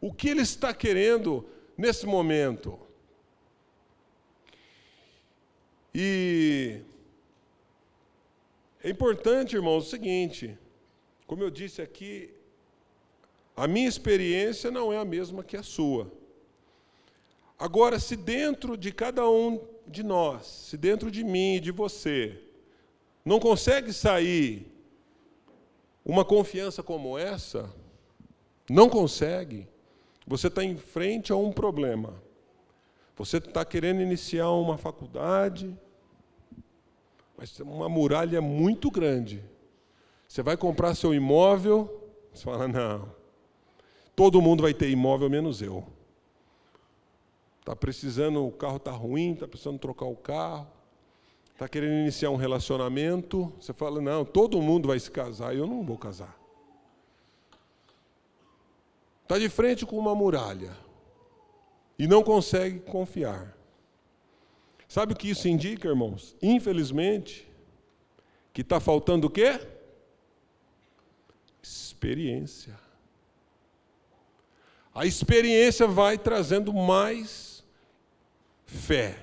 O 0.00 0.10
que 0.10 0.30
Ele 0.30 0.40
está 0.40 0.72
querendo 0.72 1.46
nesse 1.76 2.06
momento? 2.06 2.80
E 5.94 6.80
é 8.82 8.88
importante, 8.88 9.54
irmãos, 9.54 9.86
o 9.86 9.90
seguinte: 9.90 10.58
como 11.26 11.42
eu 11.42 11.50
disse 11.50 11.82
aqui, 11.82 12.32
a 13.56 13.66
minha 13.66 13.88
experiência 13.88 14.70
não 14.70 14.92
é 14.92 14.98
a 14.98 15.04
mesma 15.04 15.44
que 15.44 15.56
a 15.56 15.62
sua. 15.62 16.10
Agora, 17.58 17.98
se 18.00 18.16
dentro 18.16 18.76
de 18.76 18.90
cada 18.92 19.28
um 19.28 19.60
de 19.86 20.02
nós, 20.02 20.46
se 20.46 20.76
dentro 20.76 21.10
de 21.10 21.22
mim 21.22 21.56
e 21.56 21.60
de 21.60 21.70
você, 21.70 22.42
não 23.24 23.38
consegue 23.38 23.92
sair 23.92 24.66
uma 26.04 26.24
confiança 26.24 26.82
como 26.82 27.16
essa, 27.16 27.72
não 28.68 28.88
consegue, 28.88 29.68
você 30.26 30.48
está 30.48 30.64
em 30.64 30.76
frente 30.76 31.30
a 31.32 31.36
um 31.36 31.52
problema. 31.52 32.14
Você 33.16 33.36
está 33.36 33.64
querendo 33.64 34.00
iniciar 34.00 34.50
uma 34.50 34.78
faculdade, 34.78 35.76
mas 37.36 37.60
uma 37.60 37.88
muralha 37.88 38.40
muito 38.40 38.90
grande. 38.90 39.44
Você 40.26 40.42
vai 40.42 40.56
comprar 40.56 40.94
seu 40.94 41.12
imóvel, 41.12 42.10
você 42.32 42.44
fala, 42.44 42.66
não, 42.66 43.21
todo 44.14 44.40
mundo 44.42 44.62
vai 44.62 44.74
ter 44.74 44.90
imóvel 44.90 45.28
menos 45.28 45.62
eu. 45.62 45.84
Está 47.60 47.76
precisando, 47.76 48.44
o 48.44 48.52
carro 48.52 48.76
está 48.76 48.90
ruim, 48.90 49.32
está 49.32 49.46
precisando 49.46 49.78
trocar 49.78 50.06
o 50.06 50.16
carro 50.16 50.66
está 51.62 51.68
querendo 51.68 51.92
iniciar 51.92 52.30
um 52.30 52.36
relacionamento, 52.36 53.52
você 53.60 53.72
fala, 53.72 54.00
não, 54.00 54.24
todo 54.24 54.60
mundo 54.60 54.88
vai 54.88 54.98
se 54.98 55.10
casar, 55.10 55.54
eu 55.54 55.64
não 55.64 55.84
vou 55.84 55.96
casar. 55.96 56.36
Está 59.22 59.38
de 59.38 59.48
frente 59.48 59.86
com 59.86 59.96
uma 59.96 60.14
muralha 60.14 60.76
e 61.96 62.08
não 62.08 62.22
consegue 62.22 62.80
confiar. 62.80 63.56
Sabe 64.88 65.12
o 65.12 65.16
que 65.16 65.30
isso 65.30 65.46
indica, 65.46 65.88
irmãos? 65.88 66.36
Infelizmente, 66.42 67.48
que 68.52 68.62
está 68.62 68.80
faltando 68.80 69.28
o 69.28 69.30
quê? 69.30 69.60
Experiência. 71.62 72.78
A 74.94 75.06
experiência 75.06 75.86
vai 75.86 76.18
trazendo 76.18 76.72
mais 76.72 77.64
fé. 78.66 79.18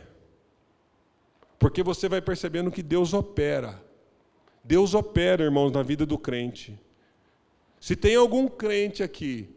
Porque 1.58 1.84
você 1.84 2.08
vai 2.10 2.22
percebendo 2.22 2.72
que 2.72 2.82
Deus 2.82 3.14
opera. 3.14 3.82
Deus 4.64 4.94
opera, 4.94 5.44
irmãos, 5.44 5.72
na 5.72 5.84
vida 5.84 6.06
do 6.06 6.18
crente. 6.18 6.80
Se 7.80 7.96
tem 7.96 8.16
algum 8.16 8.48
crente 8.48 9.04
aqui 9.04 9.50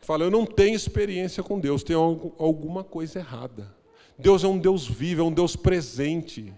que 0.00 0.06
fala, 0.06 0.24
eu 0.24 0.30
não 0.30 0.44
tenho 0.44 0.76
experiência 0.76 1.42
com 1.42 1.58
Deus, 1.58 1.82
tem 1.82 1.96
alguma 1.96 2.84
coisa 2.84 3.20
errada. 3.20 3.74
Deus 4.18 4.44
é 4.44 4.46
um 4.46 4.58
Deus 4.58 4.86
vivo, 4.86 5.22
é 5.22 5.24
um 5.24 5.32
Deus 5.32 5.56
presente. 5.56 6.52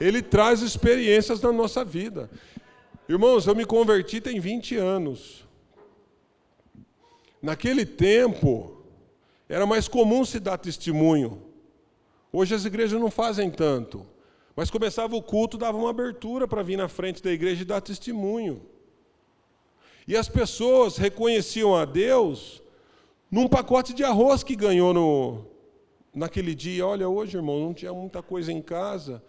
Ele 0.00 0.22
traz 0.22 0.62
experiências 0.62 1.40
na 1.40 1.52
nossa 1.52 1.84
vida. 1.84 2.30
Irmãos, 3.08 3.46
eu 3.46 3.54
me 3.54 3.64
converti 3.64 4.20
tem 4.20 4.38
20 4.38 4.76
anos. 4.76 5.43
Naquele 7.44 7.84
tempo, 7.84 8.74
era 9.46 9.66
mais 9.66 9.86
comum 9.86 10.24
se 10.24 10.40
dar 10.40 10.56
testemunho. 10.56 11.42
Hoje 12.32 12.54
as 12.54 12.64
igrejas 12.64 12.98
não 12.98 13.10
fazem 13.10 13.50
tanto. 13.50 14.06
Mas 14.56 14.70
começava 14.70 15.14
o 15.14 15.20
culto, 15.20 15.58
dava 15.58 15.76
uma 15.76 15.90
abertura 15.90 16.48
para 16.48 16.62
vir 16.62 16.78
na 16.78 16.88
frente 16.88 17.22
da 17.22 17.30
igreja 17.30 17.60
e 17.60 17.66
dar 17.66 17.82
testemunho. 17.82 18.62
E 20.08 20.16
as 20.16 20.26
pessoas 20.26 20.96
reconheciam 20.96 21.76
a 21.76 21.84
Deus 21.84 22.62
num 23.30 23.46
pacote 23.46 23.92
de 23.92 24.02
arroz 24.02 24.42
que 24.42 24.56
ganhou 24.56 24.94
no, 24.94 25.44
naquele 26.14 26.54
dia. 26.54 26.86
Olha, 26.86 27.10
hoje, 27.10 27.36
irmão, 27.36 27.60
não 27.60 27.74
tinha 27.74 27.92
muita 27.92 28.22
coisa 28.22 28.50
em 28.50 28.62
casa. 28.62 29.22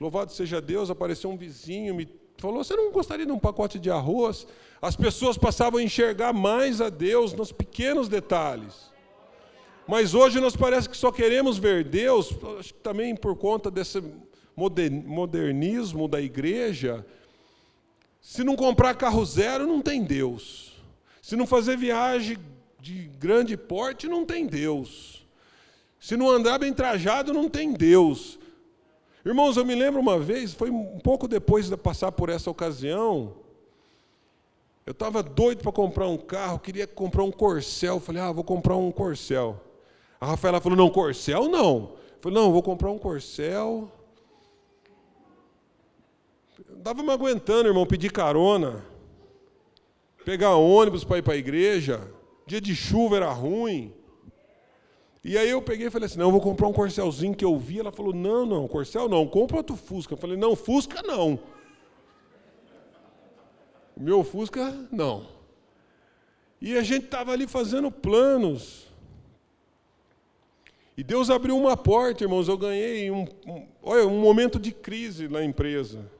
Louvado 0.00 0.32
seja 0.32 0.58
Deus, 0.58 0.88
apareceu 0.88 1.28
um 1.28 1.36
vizinho, 1.36 1.94
me 1.94 2.08
falou: 2.42 2.62
Você 2.62 2.76
não 2.76 2.90
gostaria 2.92 3.26
de 3.26 3.32
um 3.32 3.38
pacote 3.38 3.78
de 3.78 3.90
arroz? 3.90 4.46
As 4.80 4.94
pessoas 4.96 5.36
passavam 5.36 5.80
a 5.80 5.82
enxergar 5.82 6.32
mais 6.32 6.80
a 6.80 6.88
Deus 6.88 7.32
nos 7.32 7.50
pequenos 7.52 8.08
detalhes. 8.08 8.88
Mas 9.86 10.14
hoje 10.14 10.38
nós 10.38 10.54
parece 10.54 10.88
que 10.88 10.96
só 10.96 11.10
queremos 11.10 11.58
ver 11.58 11.82
Deus, 11.82 12.30
acho 12.58 12.74
que 12.74 12.80
também 12.80 13.16
por 13.16 13.34
conta 13.36 13.70
desse 13.70 14.02
modernismo 14.54 16.06
da 16.06 16.20
igreja. 16.20 17.04
Se 18.20 18.44
não 18.44 18.54
comprar 18.54 18.94
carro 18.94 19.24
zero, 19.24 19.66
não 19.66 19.80
tem 19.80 20.04
Deus. 20.04 20.76
Se 21.22 21.36
não 21.36 21.46
fazer 21.46 21.76
viagem 21.76 22.36
de 22.78 23.10
grande 23.18 23.56
porte, 23.56 24.06
não 24.06 24.24
tem 24.26 24.46
Deus. 24.46 25.26
Se 25.98 26.16
não 26.16 26.30
andar 26.30 26.58
bem 26.58 26.72
trajado, 26.72 27.32
não 27.32 27.48
tem 27.48 27.72
Deus. 27.72 28.38
Irmãos, 29.28 29.58
eu 29.58 29.64
me 29.64 29.74
lembro 29.74 30.00
uma 30.00 30.18
vez, 30.18 30.54
foi 30.54 30.70
um 30.70 30.98
pouco 31.00 31.28
depois 31.28 31.68
de 31.68 31.76
passar 31.76 32.10
por 32.10 32.30
essa 32.30 32.50
ocasião, 32.50 33.34
eu 34.86 34.92
estava 34.92 35.22
doido 35.22 35.62
para 35.62 35.70
comprar 35.70 36.08
um 36.08 36.16
carro, 36.16 36.58
queria 36.58 36.86
comprar 36.86 37.22
um 37.22 37.30
Corcel. 37.30 38.00
Falei, 38.00 38.22
ah, 38.22 38.32
vou 38.32 38.42
comprar 38.42 38.74
um 38.74 38.90
Corcel. 38.90 39.60
A 40.18 40.28
Rafaela 40.28 40.62
falou, 40.62 40.78
não, 40.78 40.88
Corcel 40.88 41.46
não. 41.46 41.76
Eu 41.76 42.18
falei, 42.22 42.38
não, 42.38 42.50
vou 42.50 42.62
comprar 42.62 42.90
um 42.90 42.96
Corcel. 42.98 43.92
Estava 46.78 47.02
me 47.02 47.10
aguentando, 47.12 47.68
irmão, 47.68 47.84
pedir 47.84 48.10
carona. 48.10 48.82
Pegar 50.24 50.54
ônibus 50.54 51.04
para 51.04 51.18
ir 51.18 51.22
para 51.22 51.34
a 51.34 51.36
igreja. 51.36 52.00
Dia 52.46 52.62
de 52.62 52.74
chuva 52.74 53.16
era 53.16 53.30
ruim. 53.30 53.92
E 55.24 55.36
aí 55.36 55.50
eu 55.50 55.60
peguei 55.60 55.88
e 55.88 55.90
falei 55.90 56.06
assim, 56.06 56.18
não, 56.18 56.26
eu 56.26 56.32
vou 56.32 56.40
comprar 56.40 56.68
um 56.68 56.72
Corcelzinho 56.72 57.34
que 57.34 57.44
eu 57.44 57.58
vi. 57.58 57.80
Ela 57.80 57.90
falou, 57.90 58.14
não, 58.14 58.46
não, 58.46 58.68
Corcel 58.68 59.08
não, 59.08 59.26
compra 59.26 59.58
outro 59.58 59.76
Fusca. 59.76 60.14
Eu 60.14 60.18
falei, 60.18 60.36
não, 60.36 60.54
Fusca 60.54 61.02
não. 61.02 61.38
O 63.96 64.02
meu 64.02 64.22
Fusca, 64.22 64.86
não. 64.92 65.26
E 66.60 66.76
a 66.76 66.82
gente 66.82 67.06
estava 67.06 67.32
ali 67.32 67.46
fazendo 67.46 67.90
planos. 67.90 68.86
E 70.96 71.02
Deus 71.02 71.30
abriu 71.30 71.56
uma 71.56 71.76
porta, 71.76 72.24
irmãos. 72.24 72.48
Eu 72.48 72.56
ganhei 72.56 73.10
um, 73.10 73.26
um, 73.46 73.66
olha, 73.82 74.06
um 74.06 74.20
momento 74.20 74.58
de 74.58 74.72
crise 74.72 75.28
na 75.28 75.44
empresa. 75.44 76.10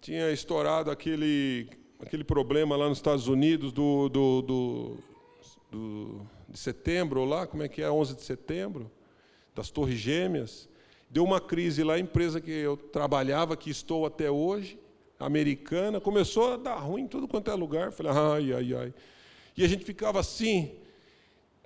Tinha 0.00 0.30
estourado 0.30 0.90
aquele, 0.90 1.68
aquele 2.00 2.24
problema 2.24 2.76
lá 2.76 2.88
nos 2.88 2.98
Estados 2.98 3.28
Unidos 3.28 3.72
do, 3.72 4.08
do, 4.08 4.42
do, 4.42 4.96
do 5.70 6.26
de 6.48 6.58
setembro, 6.58 7.24
lá, 7.24 7.46
como 7.46 7.62
é 7.62 7.68
que 7.68 7.82
é, 7.82 7.90
11 7.90 8.16
de 8.16 8.22
setembro, 8.22 8.90
das 9.54 9.70
Torres 9.70 9.98
Gêmeas. 9.98 10.68
Deu 11.10 11.24
uma 11.24 11.40
crise 11.40 11.82
lá, 11.82 11.94
a 11.94 11.98
empresa 11.98 12.40
que 12.40 12.50
eu 12.50 12.76
trabalhava, 12.76 13.56
que 13.56 13.70
estou 13.70 14.06
até 14.06 14.30
hoje, 14.30 14.78
americana, 15.18 16.00
começou 16.00 16.54
a 16.54 16.56
dar 16.56 16.76
ruim 16.76 17.02
em 17.02 17.08
tudo 17.08 17.26
quanto 17.26 17.50
é 17.50 17.54
lugar. 17.54 17.92
Falei, 17.92 18.12
ai, 18.12 18.52
ai, 18.52 18.74
ai. 18.74 18.94
E 19.56 19.64
a 19.64 19.68
gente 19.68 19.84
ficava 19.84 20.20
assim, 20.20 20.76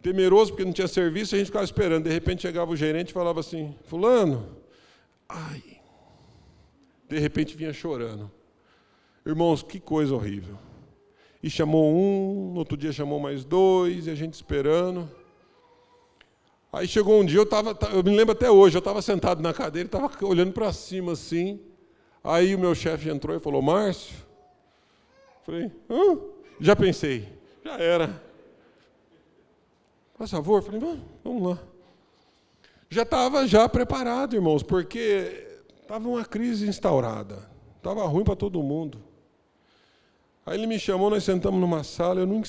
temeroso, 0.01 0.53
porque 0.53 0.65
não 0.65 0.73
tinha 0.73 0.89
serviço, 0.89 1.35
a 1.35 1.39
gente 1.39 1.47
ficava 1.47 1.65
esperando. 1.65 2.05
De 2.05 2.11
repente 2.11 2.43
chegava 2.43 2.71
o 2.71 2.77
gerente 2.77 3.11
e 3.11 3.13
falava 3.13 3.41
assim: 3.41 3.75
Fulano, 3.85 4.57
ai. 5.29 5.63
De 7.09 7.19
repente 7.19 7.55
vinha 7.55 7.73
chorando. 7.73 8.31
Irmãos, 9.25 9.63
que 9.63 9.79
coisa 9.79 10.15
horrível. 10.15 10.59
E 11.43 11.51
chamou 11.51 11.93
um, 11.93 12.53
no 12.53 12.59
outro 12.61 12.77
dia 12.77 12.93
chamou 12.93 13.19
mais 13.19 13.45
dois, 13.45 14.07
e 14.07 14.11
a 14.11 14.15
gente 14.15 14.35
esperando. 14.35 15.11
Aí 16.73 16.89
chegou 16.89 17.21
um 17.21 17.25
dia, 17.25 17.39
eu 17.39 17.43
estava, 17.43 17.77
eu 17.93 18.03
me 18.03 18.17
lembro 18.17 18.33
até 18.33 18.51
hoje, 18.51 18.77
eu 18.77 18.79
estava 18.79 19.03
sentado 19.03 19.43
na 19.43 19.53
cadeira, 19.53 19.87
estava 19.87 20.11
olhando 20.25 20.53
para 20.53 20.73
cima 20.73 21.13
assim. 21.13 21.61
Aí 22.25 22.55
o 22.55 22.59
meu 22.59 22.75
chefe 22.75 23.11
entrou 23.11 23.37
e 23.37 23.41
falou, 23.41 23.61
Márcio. 23.61 24.15
Falei, 25.45 25.71
Hã? 25.91 26.19
já 26.61 26.77
pensei, 26.77 27.29
já 27.65 27.77
era. 27.77 28.23
Por 30.17 30.29
favor, 30.29 30.63
falei, 30.63 30.81
vamos 31.25 31.43
lá. 31.43 31.59
Já 32.89 33.03
estava 33.03 33.47
já 33.47 33.69
preparado, 33.69 34.37
irmãos, 34.37 34.63
porque 34.63 35.47
estava 35.83 36.09
uma 36.09 36.25
crise 36.25 36.69
instaurada. 36.69 37.51
Estava 37.77 38.07
ruim 38.07 38.23
para 38.23 38.37
todo 38.37 38.63
mundo. 38.63 39.03
Aí 40.45 40.59
ele 40.59 40.67
me 40.67 40.79
chamou, 40.79 41.09
nós 41.09 41.23
sentamos 41.23 41.61
numa 41.61 41.85
sala, 41.85 42.21
eu 42.21 42.27
não, 42.27 42.41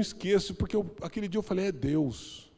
esqueço, 0.00 0.54
porque 0.54 0.74
eu, 0.74 0.90
aquele 1.02 1.28
dia 1.28 1.38
eu 1.38 1.42
falei, 1.42 1.66
é 1.66 1.72
Deus. 1.72 2.50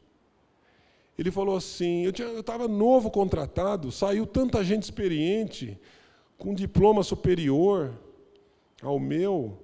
Ele 1.17 1.29
falou 1.31 1.57
assim, 1.57 2.03
eu 2.03 2.39
estava 2.39 2.67
novo 2.67 3.11
contratado, 3.11 3.91
saiu 3.91 4.25
tanta 4.25 4.63
gente 4.63 4.83
experiente, 4.83 5.77
com 6.37 6.53
diploma 6.53 7.03
superior 7.03 7.93
ao 8.81 8.99
meu. 8.99 9.57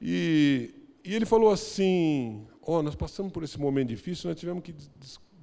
E, 0.00 0.74
e 1.04 1.14
ele 1.14 1.26
falou 1.26 1.50
assim: 1.50 2.46
Ó, 2.62 2.78
oh, 2.78 2.82
nós 2.82 2.94
passamos 2.94 3.32
por 3.32 3.42
esse 3.42 3.58
momento 3.58 3.88
difícil, 3.88 4.28
nós 4.28 4.38
tivemos 4.38 4.62
que 4.62 4.74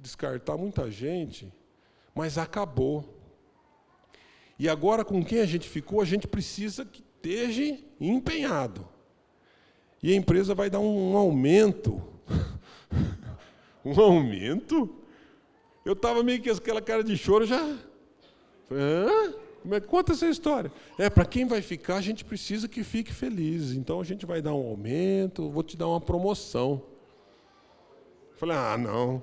descartar 0.00 0.56
muita 0.56 0.90
gente, 0.90 1.52
mas 2.14 2.36
acabou. 2.36 3.04
E 4.58 4.68
agora, 4.68 5.04
com 5.04 5.24
quem 5.24 5.40
a 5.40 5.46
gente 5.46 5.68
ficou, 5.68 6.00
a 6.00 6.04
gente 6.04 6.28
precisa 6.28 6.84
que 6.84 7.02
esteja 7.24 7.78
empenhado. 7.98 8.86
E 10.02 10.12
a 10.12 10.16
empresa 10.16 10.54
vai 10.54 10.68
dar 10.68 10.80
um 10.80 11.16
aumento. 11.16 12.02
um 13.84 13.98
aumento? 13.98 14.94
Eu 15.84 15.94
estava 15.94 16.22
meio 16.22 16.42
que 16.42 16.50
aquela 16.50 16.82
cara 16.82 17.02
de 17.02 17.16
choro 17.16 17.46
já. 17.46 17.62
Hã? 18.70 19.34
Como 19.62 19.74
é 19.74 19.80
conta 19.80 20.12
essa 20.12 20.28
história? 20.28 20.70
É, 20.98 21.08
para 21.08 21.24
quem 21.24 21.46
vai 21.46 21.62
ficar, 21.62 21.96
a 21.96 22.00
gente 22.02 22.22
precisa 22.22 22.68
que 22.68 22.84
fique 22.84 23.12
feliz. 23.12 23.72
Então 23.72 23.98
a 23.98 24.04
gente 24.04 24.26
vai 24.26 24.42
dar 24.42 24.52
um 24.52 24.68
aumento, 24.68 25.48
vou 25.48 25.62
te 25.62 25.74
dar 25.74 25.88
uma 25.88 26.00
promoção. 26.00 26.82
Falei, 28.36 28.56
ah, 28.56 28.76
não. 28.76 29.22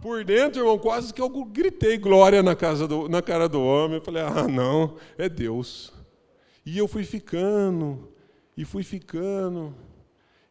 Por 0.00 0.22
dentro, 0.22 0.60
irmão, 0.60 0.78
quase 0.78 1.12
que 1.12 1.20
eu 1.20 1.28
gritei 1.46 1.96
glória 1.96 2.42
na, 2.42 2.54
casa 2.54 2.86
do, 2.86 3.08
na 3.08 3.20
cara 3.20 3.48
do 3.48 3.60
homem. 3.60 3.96
Eu 3.96 4.04
falei, 4.04 4.22
ah, 4.22 4.46
não, 4.46 4.96
é 5.18 5.28
Deus. 5.28 5.93
E 6.64 6.78
eu 6.78 6.88
fui 6.88 7.04
ficando, 7.04 8.08
e 8.56 8.64
fui 8.64 8.82
ficando. 8.82 9.74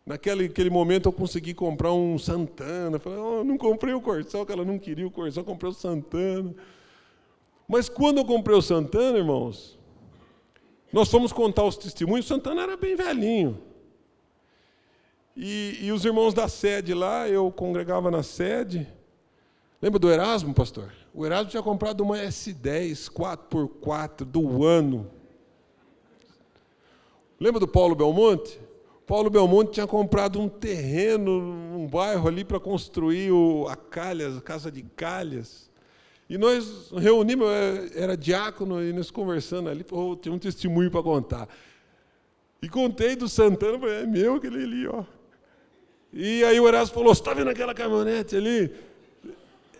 Naquele 0.05 0.45
aquele 0.45 0.69
momento 0.69 1.07
eu 1.07 1.13
consegui 1.13 1.53
comprar 1.53 1.93
um 1.93 2.19
Santana. 2.19 2.99
Falei, 2.99 3.19
oh, 3.19 3.43
não 3.43 3.57
comprei 3.57 3.93
o 3.93 4.01
Corsel, 4.01 4.45
que 4.45 4.51
ela 4.51 4.65
não 4.65 4.77
queria 4.77 5.07
o 5.07 5.11
Corsel, 5.11 5.43
comprei 5.43 5.71
o 5.71 5.73
Santana. 5.73 6.53
Mas 7.67 7.87
quando 7.89 8.17
eu 8.17 8.25
comprei 8.25 8.55
o 8.55 8.61
Santana, 8.61 9.17
irmãos, 9.17 9.79
nós 10.91 11.09
fomos 11.09 11.31
contar 11.31 11.63
os 11.63 11.77
testemunhos, 11.77 12.25
o 12.25 12.29
Santana 12.29 12.63
era 12.63 12.77
bem 12.77 12.95
velhinho. 12.95 13.59
E, 15.35 15.79
e, 15.81 15.91
os 15.91 16.05
irmãos 16.05 16.33
da 16.33 16.47
sede 16.47 16.93
lá, 16.93 17.27
eu 17.27 17.51
congregava 17.51 18.11
na 18.11 18.21
sede. 18.21 18.87
Lembra 19.81 19.97
do 19.97 20.11
Erasmo, 20.11 20.53
pastor? 20.53 20.93
O 21.11 21.25
Erasmo 21.25 21.49
tinha 21.49 21.63
comprado 21.63 22.01
uma 22.01 22.17
S10 22.17 23.09
4x4 23.09 24.25
do 24.25 24.63
ano. 24.63 25.09
Lembra 27.43 27.59
do 27.59 27.67
Paulo 27.67 27.93
Belmonte? 27.93 28.57
Paulo 29.05 29.29
Belmonte 29.29 29.73
tinha 29.73 29.85
comprado 29.85 30.39
um 30.39 30.47
terreno, 30.47 31.29
um 31.75 31.85
bairro 31.85 32.25
ali 32.25 32.45
para 32.45 32.57
construir 32.57 33.33
o, 33.33 33.67
a 33.67 33.75
Calhas, 33.75 34.37
a 34.37 34.41
casa 34.41 34.71
de 34.71 34.81
Calhas. 34.81 35.69
E 36.29 36.37
nós 36.37 36.89
reunimos, 36.95 37.45
era 37.97 38.15
diácono, 38.15 38.81
e 38.81 38.93
nós 38.93 39.11
conversando 39.11 39.67
ali, 39.67 39.85
oh, 39.91 40.15
tinha 40.15 40.33
um 40.33 40.39
testemunho 40.39 40.89
para 40.89 41.03
contar. 41.03 41.49
E 42.61 42.69
contei 42.69 43.13
do 43.13 43.27
Santana, 43.27 43.77
falei, 43.77 44.03
é 44.03 44.05
meu 44.05 44.35
aquele 44.35 44.63
ali, 44.63 44.87
ó. 44.87 45.03
E 46.13 46.45
aí 46.45 46.57
o 46.57 46.65
Erasmo 46.65 46.95
falou, 46.95 47.13
você 47.13 47.19
está 47.19 47.33
vendo 47.33 47.49
aquela 47.49 47.73
caminhonete 47.73 48.37
ali? 48.37 48.73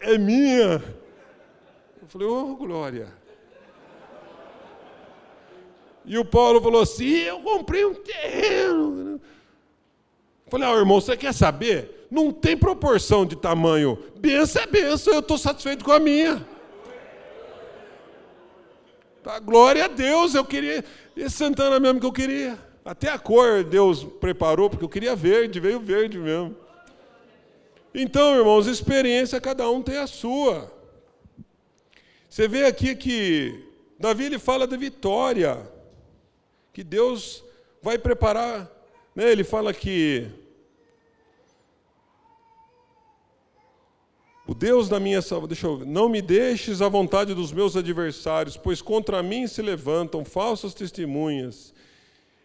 É 0.02 0.18
minha. 0.18 0.84
Eu 2.02 2.08
falei, 2.10 2.28
ô 2.28 2.52
oh, 2.52 2.56
glória. 2.58 3.23
E 6.06 6.18
o 6.18 6.26
Paulo 6.26 6.62
falou 6.62 6.82
assim, 6.82 7.20
eu 7.20 7.40
comprei 7.40 7.86
um 7.86 7.94
terreno. 7.94 9.22
Falei, 10.48 10.68
ah, 10.68 10.74
irmão, 10.74 11.00
você 11.00 11.16
quer 11.16 11.34
saber? 11.34 12.04
não 12.14 12.32
tem 12.32 12.56
proporção 12.56 13.26
de 13.26 13.36
tamanho. 13.36 13.98
Benção 14.18 14.62
é 14.62 14.68
benção, 14.68 15.14
eu 15.14 15.20
estou 15.20 15.38
satisfeito 15.38 15.84
com 15.84 15.92
a 15.92 16.00
minha. 16.00 16.46
Tá, 19.24 19.40
glória 19.40 19.86
a 19.86 19.88
Deus, 19.88 20.36
eu 20.36 20.46
queria. 20.46 20.86
Esse 21.18 21.38
Santana 21.38 21.80
mesmo 21.80 22.00
que 22.00 22.06
eu 22.06 22.12
queria. 22.12 22.60
Até 22.86 23.10
a 23.10 23.18
cor 23.18 23.64
Deus 23.64 24.04
preparou, 24.04 24.70
porque 24.70 24.86
eu 24.86 24.90
queria 24.90 25.16
verde, 25.16 25.60
veio 25.60 25.80
verde 25.80 26.20
mesmo. 26.20 26.56
Então, 27.96 28.36
irmãos, 28.36 28.68
experiência 28.68 29.42
cada 29.42 29.70
um 29.70 29.82
tem 29.82 29.98
a 29.98 30.06
sua. 30.06 30.72
Você 32.30 32.48
vê 32.48 32.66
aqui 32.66 32.96
que 32.96 33.64
Davi 33.98 34.26
ele 34.26 34.38
fala 34.38 34.68
da 34.68 34.78
vitória, 34.78 35.72
que 36.74 36.84
Deus 36.84 37.44
vai 37.82 37.98
preparar. 37.98 38.70
Né? 39.16 39.32
Ele 39.32 39.44
fala 39.44 39.74
que 39.74 40.28
O 44.46 44.54
Deus 44.54 44.90
da 44.90 45.00
minha 45.00 45.22
salvação, 45.22 45.80
não 45.86 46.10
me 46.10 46.22
deixes 46.22 46.82
à 46.82 46.90
vontade 46.90 47.34
dos 47.34 47.54
meus 47.54 47.78
adversários, 47.78 48.58
pois 48.58 48.82
contra 48.82 49.24
mim 49.24 49.48
se 49.48 49.62
levantam 49.62 50.26
falsas 50.26 50.74
testemunhas. 50.74 51.74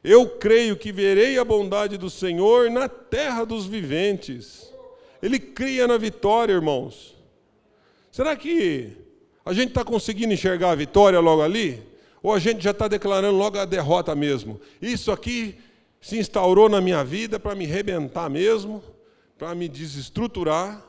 Eu 0.04 0.28
creio 0.28 0.76
que 0.76 0.92
verei 0.92 1.38
a 1.38 1.44
bondade 1.44 1.98
do 1.98 2.08
Senhor 2.08 2.70
na 2.70 2.88
terra 2.88 3.44
dos 3.44 3.66
viventes. 3.66 4.72
Ele 5.20 5.40
cria 5.40 5.88
na 5.88 5.98
vitória, 5.98 6.52
irmãos. 6.52 7.16
Será 8.12 8.36
que 8.36 8.92
a 9.44 9.52
gente 9.52 9.70
está 9.70 9.84
conseguindo 9.84 10.32
enxergar 10.32 10.70
a 10.70 10.76
vitória 10.76 11.18
logo 11.18 11.42
ali? 11.42 11.82
Ou 12.22 12.32
a 12.32 12.38
gente 12.38 12.62
já 12.62 12.70
está 12.72 12.88
declarando 12.88 13.36
logo 13.36 13.58
a 13.58 13.64
derrota 13.64 14.14
mesmo? 14.14 14.60
Isso 14.80 15.12
aqui 15.12 15.58
se 16.00 16.18
instaurou 16.18 16.68
na 16.68 16.80
minha 16.80 17.04
vida 17.04 17.38
para 17.38 17.54
me 17.54 17.66
rebentar 17.66 18.28
mesmo, 18.30 18.82
para 19.36 19.54
me 19.54 19.68
desestruturar. 19.68 20.84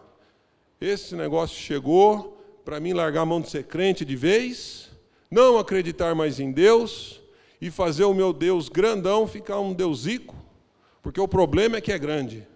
Esse 0.80 1.16
negócio 1.16 1.58
chegou 1.58 2.38
para 2.64 2.80
mim 2.80 2.94
largar 2.94 3.22
a 3.22 3.26
mão 3.26 3.42
de 3.42 3.50
ser 3.50 3.64
crente 3.64 4.06
de 4.06 4.16
vez, 4.16 4.90
não 5.30 5.58
acreditar 5.58 6.14
mais 6.16 6.40
em 6.40 6.52
Deus 6.52 7.20
e 7.62 7.70
fazer 7.70 8.04
o 8.04 8.14
meu 8.14 8.32
Deus 8.32 8.70
grandão 8.70 9.28
ficar 9.28 9.60
um 9.60 9.74
deusico, 9.74 10.36
porque 11.02 11.20
o 11.20 11.28
problema 11.28 11.78
é 11.78 11.82
que 11.82 11.92
é 11.92 12.00
grande. 12.00 12.48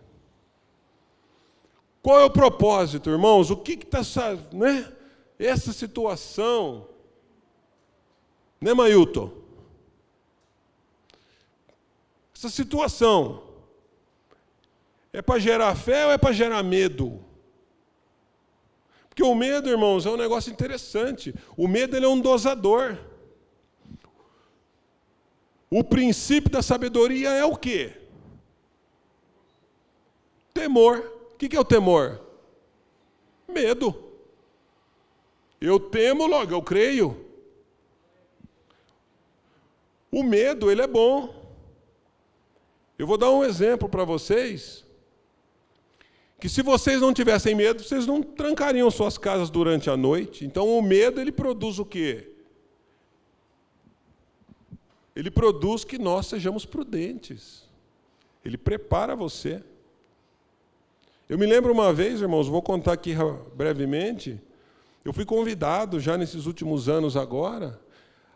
Qual 2.01 2.19
é 2.19 2.25
o 2.25 2.29
propósito, 2.29 3.09
irmãos? 3.09 3.49
O 3.49 3.57
que 3.57 3.73
está, 3.73 4.37
né? 4.51 4.91
Essa 5.39 5.71
situação, 5.71 6.87
né, 8.63 8.73
Mailton? 8.73 9.29
Essa 12.33 12.49
situação 12.49 13.43
é 15.11 15.21
para 15.21 15.37
gerar 15.37 15.75
fé 15.75 16.05
ou 16.05 16.11
é 16.11 16.17
para 16.17 16.31
gerar 16.31 16.63
medo? 16.63 17.23
Porque 19.09 19.21
o 19.21 19.35
medo, 19.35 19.69
irmãos, 19.69 20.05
é 20.05 20.09
um 20.09 20.17
negócio 20.17 20.51
interessante. 20.51 21.35
O 21.55 21.67
medo 21.67 21.95
ele 21.95 22.05
é 22.05 22.09
um 22.09 22.19
dosador. 22.19 22.97
O 25.69 25.83
princípio 25.83 26.49
da 26.49 26.61
sabedoria 26.61 27.29
é 27.31 27.43
o 27.43 27.55
quê? 27.55 27.93
Temor. 30.53 30.99
O 31.33 31.37
que 31.37 31.55
é 31.55 31.59
o 31.59 31.65
temor? 31.65 32.21
Medo. 33.47 34.11
Eu 35.59 35.79
temo, 35.79 36.25
logo 36.25 36.51
eu 36.53 36.61
creio. 36.61 37.22
O 40.13 40.21
medo, 40.21 40.69
ele 40.69 40.83
é 40.83 40.85
bom. 40.85 41.33
Eu 42.99 43.07
vou 43.07 43.17
dar 43.17 43.31
um 43.31 43.43
exemplo 43.43 43.89
para 43.89 44.03
vocês 44.03 44.85
que 46.39 46.47
se 46.47 46.61
vocês 46.61 47.01
não 47.01 47.11
tivessem 47.11 47.55
medo, 47.55 47.81
vocês 47.81 48.05
não 48.05 48.21
trancariam 48.21 48.91
suas 48.91 49.17
casas 49.17 49.49
durante 49.49 49.89
a 49.89 49.97
noite. 49.97 50.45
Então 50.45 50.77
o 50.77 50.83
medo 50.83 51.19
ele 51.19 51.31
produz 51.31 51.79
o 51.79 51.85
quê? 51.85 52.29
Ele 55.15 55.31
produz 55.31 55.83
que 55.83 55.97
nós 55.97 56.27
sejamos 56.27 56.63
prudentes. 56.63 57.67
Ele 58.45 58.57
prepara 58.57 59.15
você. 59.15 59.63
Eu 61.27 61.39
me 61.39 61.47
lembro 61.47 61.73
uma 61.73 61.91
vez, 61.91 62.21
irmãos, 62.21 62.47
vou 62.47 62.61
contar 62.61 62.93
aqui 62.93 63.15
brevemente. 63.55 64.39
Eu 65.03 65.11
fui 65.11 65.25
convidado 65.25 65.99
já 65.99 66.19
nesses 66.19 66.45
últimos 66.45 66.87
anos 66.87 67.17
agora 67.17 67.81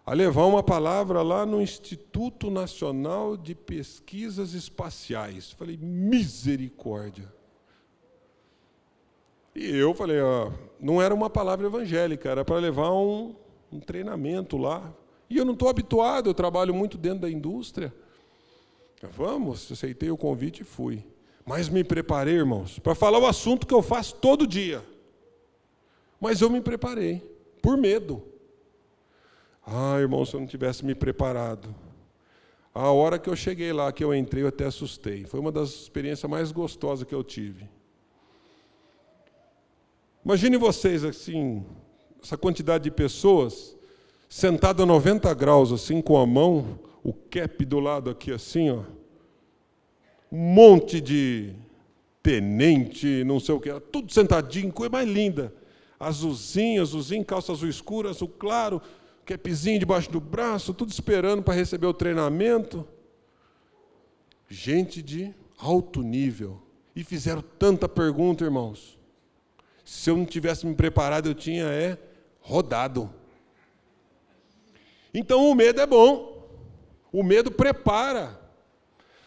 a 0.07 0.13
levar 0.13 0.45
uma 0.45 0.63
palavra 0.63 1.21
lá 1.21 1.45
no 1.45 1.61
Instituto 1.61 2.49
Nacional 2.49 3.35
de 3.35 3.53
Pesquisas 3.53 4.53
Espaciais. 4.53 5.51
Falei, 5.51 5.75
misericórdia. 5.75 7.29
E 9.53 9.65
eu 9.75 9.93
falei, 9.93 10.21
ó, 10.21 10.49
não 10.79 11.01
era 11.01 11.13
uma 11.13 11.29
palavra 11.29 11.67
evangélica, 11.67 12.29
era 12.29 12.45
para 12.45 12.55
levar 12.55 12.93
um, 12.93 13.35
um 13.69 13.81
treinamento 13.81 14.55
lá. 14.55 14.95
E 15.29 15.35
eu 15.35 15.43
não 15.43 15.51
estou 15.51 15.67
habituado, 15.67 16.29
eu 16.29 16.33
trabalho 16.33 16.73
muito 16.73 16.97
dentro 16.97 17.19
da 17.19 17.29
indústria. 17.29 17.93
Vamos, 19.11 19.69
aceitei 19.69 20.09
o 20.09 20.15
convite 20.15 20.61
e 20.61 20.65
fui. 20.65 21.03
Mas 21.45 21.67
me 21.67 21.83
preparei, 21.83 22.35
irmãos, 22.35 22.79
para 22.79 22.95
falar 22.95 23.19
o 23.19 23.25
assunto 23.25 23.67
que 23.67 23.73
eu 23.73 23.81
faço 23.81 24.15
todo 24.15 24.47
dia. 24.47 24.81
Mas 26.17 26.39
eu 26.39 26.49
me 26.49 26.61
preparei, 26.61 27.21
por 27.61 27.75
medo. 27.75 28.36
Ah, 29.69 29.99
irmão, 29.99 30.23
se 30.25 30.33
eu 30.33 30.39
não 30.39 30.47
tivesse 30.47 30.85
me 30.85 30.95
preparado. 30.95 31.75
A 32.73 32.89
hora 32.89 33.19
que 33.19 33.29
eu 33.29 33.35
cheguei 33.35 33.73
lá, 33.73 33.91
que 33.91 34.01
eu 34.01 34.15
entrei, 34.15 34.43
eu 34.43 34.47
até 34.47 34.63
assustei. 34.63 35.25
Foi 35.25 35.41
uma 35.41 35.51
das 35.51 35.69
experiências 35.71 36.29
mais 36.31 36.53
gostosas 36.53 37.05
que 37.05 37.13
eu 37.13 37.21
tive. 37.21 37.69
Imagine 40.23 40.55
vocês 40.55 41.03
assim, 41.03 41.65
essa 42.23 42.37
quantidade 42.37 42.85
de 42.85 42.91
pessoas 42.91 43.75
sentada 44.29 44.83
a 44.83 44.85
90 44.85 45.33
graus 45.33 45.73
assim 45.73 46.01
com 46.01 46.17
a 46.17 46.25
mão, 46.25 46.79
o 47.03 47.11
cap 47.11 47.65
do 47.65 47.81
lado 47.81 48.09
aqui 48.09 48.31
assim, 48.31 48.69
ó. 48.69 48.83
Um 50.31 50.37
monte 50.37 51.01
de 51.01 51.53
tenente, 52.23 53.23
não 53.25 53.39
sei 53.39 53.55
o 53.55 53.59
que, 53.59 53.69
tudo 53.91 54.13
sentadinho, 54.13 54.71
coisa 54.71 54.91
mais 54.91 55.09
linda. 55.09 55.53
Azulzinho, 55.99 56.81
azulzinho, 56.81 57.25
calça 57.25 57.51
azul 57.51 57.67
escura, 57.67 58.11
azul 58.11 58.29
claro, 58.29 58.81
capzinho 59.27 59.77
debaixo 59.77 60.09
do 60.09 60.21
braço, 60.21 60.73
tudo 60.73 60.89
esperando 60.89 61.43
para 61.43 61.53
receber 61.53 61.85
o 61.85 61.93
treinamento. 61.93 62.87
Gente 64.47 65.01
de 65.01 65.35
alto 65.57 66.01
nível. 66.01 66.61
E 66.95 67.03
fizeram 67.03 67.43
tanta 67.59 67.89
pergunta, 67.89 68.45
irmãos. 68.45 68.97
Se 69.83 70.09
eu 70.09 70.15
não 70.17 70.25
tivesse 70.25 70.65
me 70.65 70.73
preparado, 70.73 71.27
eu 71.27 71.35
tinha 71.35 71.65
é 71.65 71.97
rodado. 72.39 73.13
Então 75.13 75.49
o 75.49 75.53
medo 75.53 75.81
é 75.81 75.85
bom. 75.85 76.47
O 77.11 77.21
medo 77.21 77.51
prepara. 77.51 78.39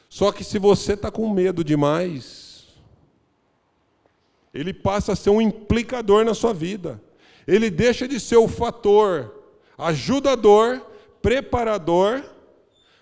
Só 0.08 0.32
que 0.32 0.42
se 0.42 0.58
você 0.58 0.94
está 0.94 1.10
com 1.10 1.28
medo 1.28 1.62
demais, 1.62 2.68
ele 4.52 4.72
passa 4.72 5.12
a 5.12 5.16
ser 5.16 5.30
um 5.30 5.40
implicador 5.40 6.24
na 6.24 6.34
sua 6.34 6.54
vida. 6.54 7.00
Ele 7.46 7.70
deixa 7.70 8.08
de 8.08 8.18
ser 8.18 8.36
o 8.36 8.48
fator 8.48 9.39
ajudador, 9.80 10.80
preparador, 11.22 12.24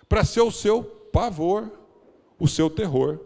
para 0.07 0.25
ser 0.25 0.41
o 0.41 0.51
seu 0.51 0.83
pavor, 0.83 1.71
o 2.39 2.47
seu 2.47 2.69
terror. 2.69 3.19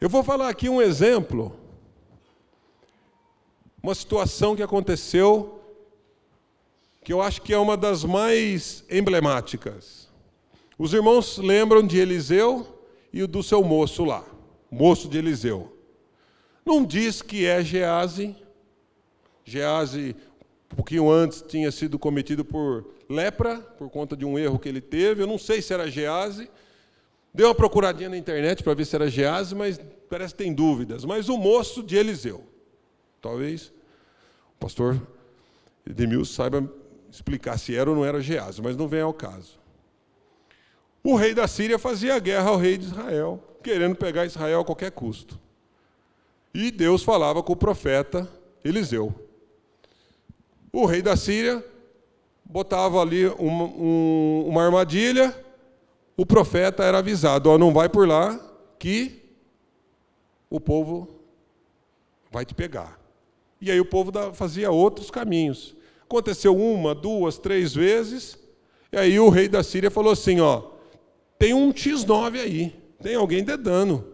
Eu 0.00 0.08
vou 0.08 0.24
falar 0.24 0.48
aqui 0.48 0.68
um 0.68 0.82
exemplo, 0.82 1.54
uma 3.82 3.94
situação 3.94 4.56
que 4.56 4.62
aconteceu, 4.62 5.60
que 7.04 7.12
eu 7.12 7.22
acho 7.22 7.42
que 7.42 7.52
é 7.52 7.58
uma 7.58 7.76
das 7.76 8.04
mais 8.04 8.84
emblemáticas. 8.90 10.08
Os 10.78 10.92
irmãos 10.92 11.38
lembram 11.38 11.86
de 11.86 11.98
Eliseu 11.98 12.66
e 13.12 13.24
do 13.26 13.42
seu 13.42 13.62
moço 13.62 14.04
lá, 14.04 14.24
moço 14.70 15.08
de 15.08 15.18
Eliseu. 15.18 15.76
Não 16.64 16.84
diz 16.84 17.22
que 17.22 17.46
é 17.46 17.62
Gease. 17.62 18.34
Gease, 19.44 20.16
um 20.72 20.76
pouquinho 20.76 21.10
antes, 21.10 21.42
tinha 21.42 21.70
sido 21.70 21.98
cometido 21.98 22.44
por 22.44 22.86
lepra, 23.08 23.58
por 23.58 23.90
conta 23.90 24.16
de 24.16 24.24
um 24.24 24.38
erro 24.38 24.58
que 24.58 24.68
ele 24.68 24.80
teve. 24.80 25.22
Eu 25.22 25.26
não 25.26 25.38
sei 25.38 25.60
se 25.60 25.72
era 25.72 25.90
Gease, 25.90 26.48
Deu 27.34 27.48
uma 27.48 27.54
procuradinha 27.54 28.10
na 28.10 28.16
internet 28.16 28.62
para 28.62 28.74
ver 28.74 28.84
se 28.84 28.94
era 28.94 29.08
Gease, 29.08 29.54
mas 29.54 29.80
parece 30.08 30.34
que 30.34 30.44
tem 30.44 30.52
dúvidas. 30.52 31.04
Mas 31.04 31.28
o 31.28 31.38
moço 31.38 31.82
de 31.82 31.96
Eliseu. 31.96 32.44
Talvez 33.22 33.72
o 34.54 34.58
pastor 34.60 35.00
Edemilson 35.86 36.34
saiba 36.34 36.70
explicar 37.10 37.58
se 37.58 37.74
era 37.74 37.88
ou 37.88 37.96
não 37.96 38.04
era 38.04 38.20
Gease, 38.20 38.60
mas 38.60 38.76
não 38.76 38.86
vem 38.86 39.00
ao 39.00 39.14
caso. 39.14 39.58
O 41.02 41.16
rei 41.16 41.32
da 41.34 41.48
Síria 41.48 41.78
fazia 41.78 42.18
guerra 42.18 42.50
ao 42.50 42.58
rei 42.58 42.76
de 42.76 42.86
Israel, 42.86 43.42
querendo 43.62 43.96
pegar 43.96 44.26
Israel 44.26 44.60
a 44.60 44.64
qualquer 44.64 44.90
custo. 44.90 45.40
E 46.52 46.70
Deus 46.70 47.02
falava 47.02 47.42
com 47.42 47.54
o 47.54 47.56
profeta 47.56 48.28
Eliseu. 48.62 49.14
O 50.72 50.86
rei 50.86 51.02
da 51.02 51.16
Síria 51.16 51.62
botava 52.44 53.00
ali 53.00 53.26
uma, 53.38 53.64
um, 53.64 54.44
uma 54.48 54.64
armadilha, 54.64 55.36
o 56.16 56.24
profeta 56.24 56.82
era 56.82 56.98
avisado: 56.98 57.50
ó, 57.50 57.58
não 57.58 57.72
vai 57.72 57.88
por 57.88 58.08
lá, 58.08 58.40
que 58.78 59.22
o 60.48 60.58
povo 60.58 61.08
vai 62.30 62.44
te 62.44 62.54
pegar. 62.54 62.98
E 63.60 63.70
aí 63.70 63.78
o 63.78 63.84
povo 63.84 64.10
fazia 64.32 64.70
outros 64.70 65.10
caminhos. 65.10 65.76
Aconteceu 66.02 66.56
uma, 66.56 66.94
duas, 66.94 67.38
três 67.38 67.74
vezes, 67.74 68.38
e 68.90 68.96
aí 68.96 69.20
o 69.20 69.28
rei 69.28 69.48
da 69.48 69.62
Síria 69.62 69.90
falou 69.90 70.12
assim: 70.12 70.40
ó, 70.40 70.62
tem 71.38 71.54
um 71.54 71.72
X9 71.72 72.40
aí, 72.40 72.74
tem 73.02 73.14
alguém 73.14 73.44
dedando. 73.44 74.06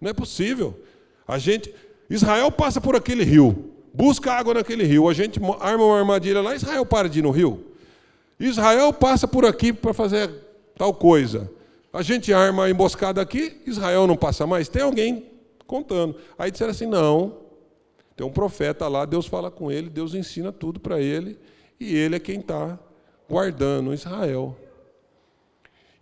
Não 0.00 0.10
é 0.10 0.12
possível. 0.12 0.80
A 1.26 1.38
gente. 1.38 1.72
Israel 2.08 2.50
passa 2.50 2.80
por 2.80 2.96
aquele 2.96 3.22
rio, 3.22 3.72
busca 4.00 4.32
água 4.32 4.54
naquele 4.54 4.82
rio, 4.84 5.10
a 5.10 5.12
gente 5.12 5.38
arma 5.60 5.84
uma 5.84 5.98
armadilha 5.98 6.40
lá, 6.40 6.54
Israel 6.54 6.86
para 6.86 7.06
de 7.06 7.18
ir 7.18 7.22
no 7.22 7.30
rio. 7.30 7.66
Israel 8.38 8.94
passa 8.94 9.28
por 9.28 9.44
aqui 9.44 9.74
para 9.74 9.92
fazer 9.92 10.30
tal 10.74 10.94
coisa. 10.94 11.52
A 11.92 12.00
gente 12.00 12.32
arma 12.32 12.64
a 12.64 12.70
emboscada 12.70 13.20
aqui, 13.20 13.60
Israel 13.66 14.06
não 14.06 14.16
passa 14.16 14.46
mais. 14.46 14.70
Tem 14.70 14.80
alguém 14.80 15.26
contando. 15.66 16.16
Aí 16.38 16.50
disseram 16.50 16.70
assim: 16.70 16.86
não, 16.86 17.36
tem 18.16 18.26
um 18.26 18.32
profeta 18.32 18.88
lá, 18.88 19.04
Deus 19.04 19.26
fala 19.26 19.50
com 19.50 19.70
ele, 19.70 19.90
Deus 19.90 20.14
ensina 20.14 20.50
tudo 20.50 20.80
para 20.80 20.98
ele, 20.98 21.38
e 21.78 21.94
ele 21.94 22.16
é 22.16 22.18
quem 22.18 22.40
está 22.40 22.78
guardando 23.28 23.92
Israel. 23.92 24.56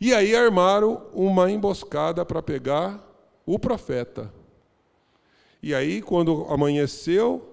E 0.00 0.14
aí 0.14 0.36
armaram 0.36 1.02
uma 1.12 1.50
emboscada 1.50 2.24
para 2.24 2.40
pegar 2.40 3.04
o 3.44 3.58
profeta. 3.58 4.32
E 5.60 5.74
aí, 5.74 6.00
quando 6.00 6.46
amanheceu, 6.48 7.47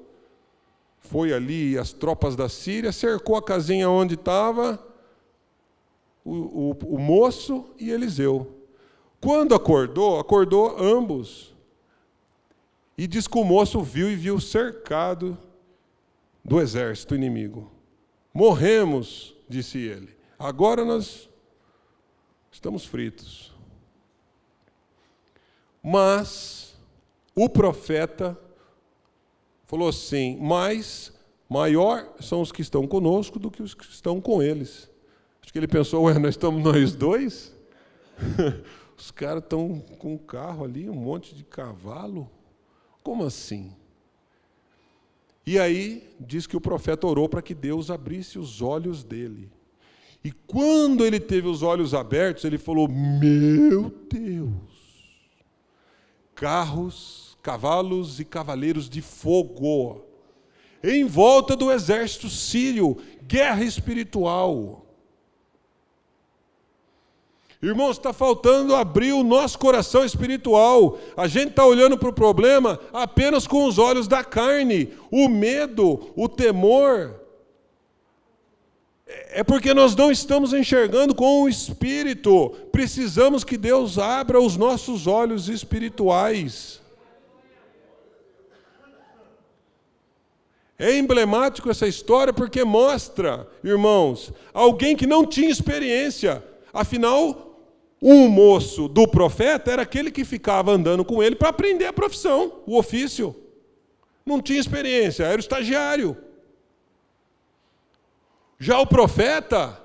foi 1.09 1.31
ali 1.33 1.77
as 1.77 1.93
tropas 1.93 2.35
da 2.35 2.49
Síria, 2.49 2.91
cercou 2.91 3.35
a 3.35 3.43
casinha 3.43 3.89
onde 3.89 4.15
estava 4.15 4.83
o, 6.23 6.31
o, 6.31 6.95
o 6.95 6.99
moço 6.99 7.69
e 7.79 7.91
Eliseu. 7.91 8.51
Quando 9.21 9.53
acordou, 9.55 10.19
acordou 10.19 10.77
ambos. 10.81 11.53
E 12.97 13.07
diz 13.07 13.27
que 13.27 13.37
o 13.37 13.43
moço 13.43 13.81
viu 13.81 14.09
e 14.09 14.15
viu 14.15 14.39
cercado 14.39 15.37
do 16.43 16.59
exército 16.59 17.15
inimigo. 17.15 17.71
Morremos, 18.33 19.35
disse 19.47 19.77
ele. 19.77 20.15
Agora 20.37 20.83
nós 20.83 21.29
estamos 22.51 22.85
fritos. 22.85 23.53
Mas 25.83 26.75
o 27.35 27.47
profeta 27.47 28.37
falou 29.75 29.89
assim: 29.89 30.37
mas 30.39 31.13
maior 31.49 32.15
são 32.21 32.41
os 32.41 32.51
que 32.51 32.61
estão 32.61 32.87
conosco 32.87 33.37
do 33.37 33.51
que 33.51 33.61
os 33.61 33.73
que 33.73 33.83
estão 33.83 34.21
com 34.21 34.41
eles. 34.41 34.89
Acho 35.41 35.51
que 35.51 35.59
ele 35.59 35.67
pensou: 35.67 36.03
ué, 36.03 36.17
nós 36.17 36.35
estamos 36.35 36.63
nós 36.63 36.95
dois? 36.95 37.53
os 38.97 39.11
caras 39.11 39.43
estão 39.43 39.79
com 39.99 40.13
um 40.13 40.17
carro 40.17 40.63
ali, 40.63 40.89
um 40.89 40.95
monte 40.95 41.35
de 41.35 41.43
cavalo. 41.43 42.31
Como 43.03 43.23
assim? 43.23 43.75
E 45.45 45.59
aí 45.59 46.09
diz 46.19 46.47
que 46.47 46.57
o 46.57 46.61
profeta 46.61 47.05
orou 47.05 47.29
para 47.29 47.41
que 47.41 47.53
Deus 47.53 47.91
abrisse 47.91 48.39
os 48.39 48.61
olhos 48.61 49.03
dele. 49.03 49.51
E 50.23 50.31
quando 50.31 51.05
ele 51.05 51.19
teve 51.19 51.47
os 51.47 51.61
olhos 51.61 51.93
abertos, 51.93 52.45
ele 52.45 52.57
falou: 52.57 52.87
Meu 52.87 53.93
Deus, 54.09 54.53
carros, 56.33 57.34
cavalos 57.45 58.19
e 58.19 58.25
cavaleiros 58.25 58.89
de 58.89 59.03
fogo, 59.03 60.03
em 60.83 61.05
volta 61.05 61.55
do 61.55 61.71
exército 61.71 62.27
sírio, 62.27 62.97
guerra 63.21 63.63
espiritual. 63.63 64.83
Irmãos, 67.61 67.97
está 67.97 68.11
faltando 68.11 68.75
abrir 68.75 69.13
o 69.13 69.23
nosso 69.23 69.59
coração 69.59 70.03
espiritual. 70.03 70.97
A 71.15 71.27
gente 71.27 71.49
está 71.49 71.63
olhando 71.63 71.99
para 71.99 72.09
o 72.09 72.13
problema 72.13 72.79
apenas 72.91 73.45
com 73.45 73.65
os 73.65 73.77
olhos 73.77 74.07
da 74.07 74.23
carne. 74.23 74.91
O 75.11 75.29
medo, 75.29 76.11
o 76.15 76.27
temor. 76.27 77.21
É 79.05 79.43
porque 79.43 79.71
nós 79.71 79.95
não 79.95 80.11
estamos 80.11 80.51
enxergando 80.51 81.13
com 81.13 81.43
o 81.43 81.49
espírito. 81.49 82.49
Precisamos 82.71 83.43
que 83.43 83.55
Deus 83.55 83.99
abra 83.99 84.39
os 84.41 84.57
nossos 84.57 85.05
olhos 85.05 85.47
espirituais. 85.47 86.83
É 90.77 90.97
emblemático 90.97 91.69
essa 91.69 91.87
história 91.87 92.33
porque 92.33 92.63
mostra, 92.63 93.47
irmãos, 93.63 94.33
alguém 94.53 94.95
que 94.95 95.07
não 95.07 95.25
tinha 95.25 95.49
experiência. 95.49 96.43
Afinal, 96.73 97.45
um 98.01 98.27
moço 98.27 98.87
do 98.89 99.07
profeta 99.07 99.71
era 99.71 99.81
aquele 99.81 100.11
que 100.11 100.25
ficava 100.25 100.71
andando 100.71 101.05
com 101.05 101.23
ele 101.23 101.35
para 101.35 101.49
aprender 101.49 101.85
a 101.85 101.93
profissão, 101.93 102.61
o 102.65 102.77
ofício. 102.77 103.33
Não 104.25 104.41
tinha 104.41 104.59
experiência, 104.59 105.23
era 105.23 105.37
o 105.37 105.39
estagiário. 105.39 106.17
Já 108.59 108.79
o 108.79 108.87
profeta, 108.87 109.81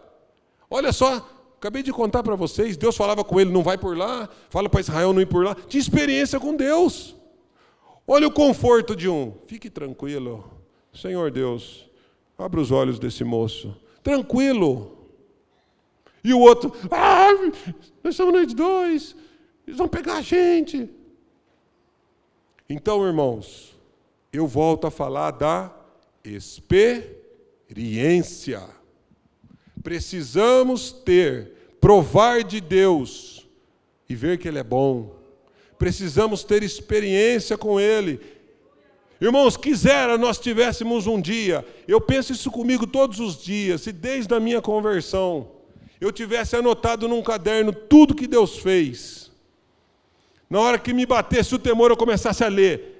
olha 0.69 0.93
só, 0.93 1.29
acabei 1.57 1.83
de 1.83 1.93
contar 1.93 2.23
para 2.23 2.35
vocês, 2.35 2.77
Deus 2.77 2.97
falava 2.97 3.23
com 3.23 3.41
ele, 3.41 3.51
não 3.51 3.63
vai 3.63 3.79
por 3.79 3.97
lá, 3.97 4.29
fala 4.49 4.69
para 4.69 4.81
Israel 4.81 5.13
não 5.13 5.21
ir 5.21 5.27
por 5.27 5.45
lá, 5.45 5.55
tinha 5.69 5.81
experiência 5.81 6.41
com 6.41 6.57
Deus. 6.57 7.15
Olha 8.07 8.27
o 8.27 8.33
conforto 8.33 8.97
de 8.97 9.09
um, 9.09 9.35
fique 9.47 9.71
tranquilo, 9.71 10.60
Senhor 10.93 11.31
Deus, 11.31 11.89
abra 12.37 12.61
os 12.61 12.71
olhos 12.71 12.99
desse 12.99 13.25
moço, 13.25 13.77
tranquilo, 14.03 14.99
e 16.23 16.35
o 16.35 16.41
outro, 16.41 16.73
ah, 16.91 17.31
nós 18.03 18.15
somos 18.17 18.35
nós 18.35 18.53
dois, 18.53 19.17
eles 19.67 19.79
vão 19.79 19.89
pegar 19.89 20.19
a 20.19 20.23
gente. 20.23 20.91
Então, 22.69 23.07
irmãos, 23.07 23.75
eu 24.33 24.47
volto 24.47 24.87
a 24.87 24.91
falar 24.91 25.33
da 25.33 25.75
experiência. 26.23 27.03
Precisamos 29.83 30.93
ter, 30.93 31.53
provar 31.81 32.45
de 32.45 32.61
Deus 32.61 33.49
e 34.09 34.15
ver 34.15 34.39
que 34.39 34.47
Ele 34.47 34.59
é 34.59 34.65
bom. 34.65 35.17
Precisamos 35.79 36.45
ter 36.45 36.63
experiência 36.63 37.57
com 37.57 37.81
Ele. 37.81 38.21
Irmãos, 39.21 39.57
quisera 39.57 40.17
nós 40.17 40.39
tivéssemos 40.39 41.07
um 41.07 41.21
dia, 41.21 41.67
eu 41.87 42.01
penso 42.01 42.33
isso 42.33 42.51
comigo 42.51 42.87
todos 42.87 43.21
os 43.21 43.43
dias, 43.43 43.87
e 43.87 43.93
desde 43.93 44.35
a 44.35 44.41
minha 44.41 44.63
conversão 44.63 45.51
eu 46.01 46.11
tivesse 46.11 46.57
anotado 46.57 47.07
num 47.07 47.23
caderno 47.23 47.73
tudo 47.73 48.15
que 48.15 48.27
Deus 48.27 48.57
fez, 48.59 49.31
na 50.49 50.59
hora 50.59 50.79
que 50.79 50.93
me 50.93 51.05
batesse 51.05 51.55
o 51.55 51.59
temor, 51.59 51.91
eu 51.91 51.97
começasse 51.97 52.43
a 52.43 52.49
ler. 52.49 52.97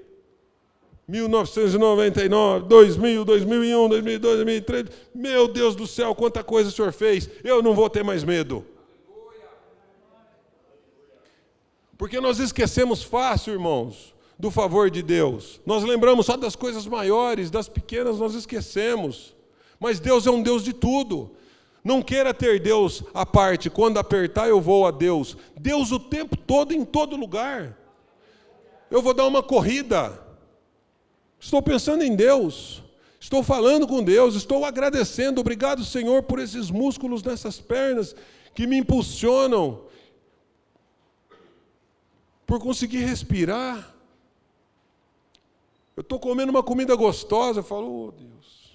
1999, 1.09 2.69
2000, 2.69 3.25
2001, 3.25 3.89
2002, 3.89 4.37
2003. 4.37 4.87
Meu 5.13 5.49
Deus 5.49 5.75
do 5.75 5.85
céu, 5.85 6.15
quanta 6.15 6.45
coisa 6.45 6.69
o 6.69 6.73
Senhor 6.73 6.93
fez. 6.93 7.29
Eu 7.43 7.61
não 7.61 7.75
vou 7.75 7.91
ter 7.91 8.05
mais 8.05 8.23
medo. 8.23 8.65
Porque 11.99 12.21
nós 12.21 12.39
esquecemos 12.39 13.03
fácil, 13.03 13.53
irmãos, 13.53 14.15
do 14.41 14.51
favor 14.51 14.91
de 14.91 15.03
Deus. 15.03 15.61
Nós 15.67 15.85
lembramos 15.85 16.25
só 16.25 16.37
das 16.37 16.57
coisas 16.57 16.87
maiores, 16.87 17.51
das 17.51 17.69
pequenas 17.69 18.19
nós 18.19 18.35
esquecemos. 18.35 19.35
Mas 19.79 20.01
Deus 20.01 20.27
é 20.27 20.31
um 20.31 20.43
Deus 20.43 20.65
de 20.65 20.73
tudo. 20.73 21.33
Não 21.85 22.03
queira 22.03 22.33
ter 22.33 22.59
Deus 22.59 23.03
à 23.13 23.27
parte, 23.27 23.69
quando 23.69 23.99
apertar 23.99 24.49
eu 24.49 24.61
vou 24.61 24.87
a 24.87 24.91
Deus. 24.91 25.37
Deus 25.59 25.93
o 25.93 26.01
tempo 26.01 26.37
todo, 26.37 26.73
em 26.73 26.87
todo 26.87 27.17
lugar. 27.17 27.77
Eu 28.91 29.03
vou 29.03 29.13
dar 29.13 29.27
uma 29.27 29.43
corrida. 29.43 30.19
Estou 31.39 31.61
pensando 31.61 32.03
em 32.03 32.17
Deus. 32.17 32.83
Estou 33.21 33.43
falando 33.43 33.87
com 33.87 34.03
Deus, 34.03 34.35
estou 34.35 34.65
agradecendo. 34.65 35.43
Obrigado, 35.43 35.85
Senhor, 35.85 36.23
por 36.23 36.39
esses 36.39 36.71
músculos 36.71 37.23
nessas 37.23 37.61
pernas 37.61 38.17
que 38.55 38.67
me 38.67 38.79
impulsionam. 38.79 39.83
Por 42.47 42.59
conseguir 42.59 43.05
respirar. 43.05 44.00
Eu 46.01 46.03
estou 46.03 46.19
comendo 46.19 46.51
uma 46.51 46.63
comida 46.63 46.97
gostosa, 46.97 47.61
eu 47.61 47.63
falo, 47.63 48.07
oh 48.07 48.11
Deus. 48.11 48.75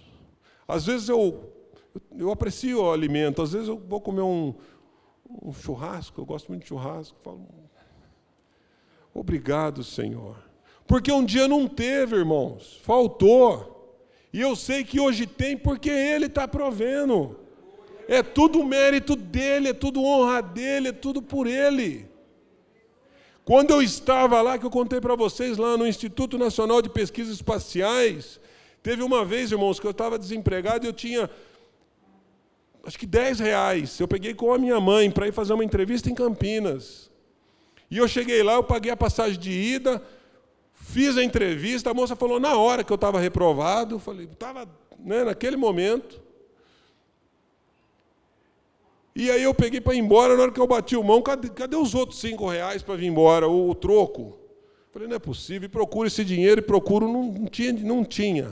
Às 0.67 0.85
vezes 0.85 1.09
eu 1.09 1.51
eu, 2.15 2.31
aprecio 2.31 2.83
o 2.83 2.91
alimento. 2.91 3.41
Às 3.41 3.53
vezes 3.53 3.67
eu 3.67 3.79
vou 3.79 3.99
comer 3.99 4.21
um, 4.21 4.53
um 5.41 5.51
churrasco, 5.51 6.21
eu 6.21 6.25
gosto 6.25 6.49
muito 6.49 6.61
de 6.61 6.67
churrasco. 6.67 7.17
Falo, 7.23 7.47
obrigado, 9.11 9.83
Senhor. 9.83 10.37
Porque 10.85 11.11
um 11.11 11.25
dia 11.25 11.47
não 11.47 11.67
teve, 11.67 12.15
irmãos, 12.15 12.79
faltou. 12.83 13.97
E 14.31 14.39
eu 14.39 14.55
sei 14.55 14.83
que 14.83 14.99
hoje 14.99 15.25
tem 15.25 15.57
porque 15.57 15.89
Ele 15.89 16.27
está 16.27 16.47
provendo. 16.47 17.39
É 18.07 18.21
tudo 18.21 18.63
mérito 18.63 19.15
dele, 19.15 19.69
é 19.69 19.73
tudo 19.73 20.03
honra 20.03 20.43
dele, 20.43 20.89
é 20.89 20.93
tudo 20.93 21.23
por 21.23 21.47
Ele. 21.47 22.07
Quando 23.45 23.69
eu 23.69 23.81
estava 23.81 24.41
lá, 24.41 24.57
que 24.57 24.65
eu 24.65 24.71
contei 24.71 24.99
para 24.99 25.15
vocês, 25.15 25.55
lá 25.57 25.77
no 25.77 25.85
Instituto 25.85 26.35
Nacional 26.35 26.81
de 26.81 26.89
Pesquisas 26.89 27.35
Espaciais, 27.35 28.39
teve 28.81 29.03
uma 29.03 29.23
vez, 29.23 29.51
irmãos, 29.51 29.79
que 29.79 29.85
eu 29.85 29.91
estava 29.91 30.17
desempregado 30.17 30.85
e 30.85 30.89
eu 30.89 30.93
tinha 30.93 31.29
acho 32.83 32.97
que 32.97 33.05
10 33.05 33.39
reais. 33.39 33.99
Eu 33.99 34.07
peguei 34.07 34.33
com 34.33 34.51
a 34.51 34.57
minha 34.57 34.79
mãe 34.79 35.11
para 35.11 35.27
ir 35.27 35.31
fazer 35.31 35.53
uma 35.53 35.63
entrevista 35.63 36.09
em 36.09 36.15
Campinas. 36.15 37.11
E 37.89 37.99
eu 37.99 38.07
cheguei 38.07 38.41
lá, 38.41 38.53
eu 38.53 38.63
paguei 38.63 38.91
a 38.91 38.97
passagem 38.97 39.39
de 39.39 39.51
ida, 39.51 40.01
fiz 40.73 41.15
a 41.15 41.23
entrevista, 41.23 41.91
a 41.91 41.93
moça 41.93 42.15
falou 42.15 42.39
na 42.39 42.57
hora 42.57 42.83
que 42.83 42.91
eu 42.91 42.95
estava 42.95 43.19
reprovado, 43.19 43.99
falei, 43.99 44.25
estava 44.25 44.67
né, 44.99 45.23
naquele 45.23 45.55
momento. 45.55 46.19
E 49.15 49.31
aí 49.31 49.43
eu 49.43 49.53
peguei 49.53 49.79
para 49.79 49.95
ir 49.95 49.99
embora, 49.99 50.35
na 50.35 50.43
hora 50.43 50.51
que 50.51 50.59
eu 50.59 50.67
bati 50.67 50.97
o 50.97 51.03
mão, 51.03 51.21
cadê, 51.21 51.47
cadê 51.49 51.77
os 51.77 51.95
outros 51.95 52.19
cinco 52.19 52.49
reais 52.49 52.83
para 52.83 52.95
vir 52.95 53.05
embora, 53.05 53.47
o, 53.47 53.69
o, 53.69 53.75
troco? 53.75 54.37
Falei, 54.91 55.07
não 55.07 55.15
é 55.15 55.19
possível, 55.19 55.69
procuro 55.69 56.07
esse 56.07 56.25
dinheiro, 56.25 56.59
e 56.59 56.61
procuro, 56.61 57.07
não, 57.07 57.23
não, 57.31 57.45
tinha, 57.45 57.71
não 57.71 58.03
tinha. 58.03 58.51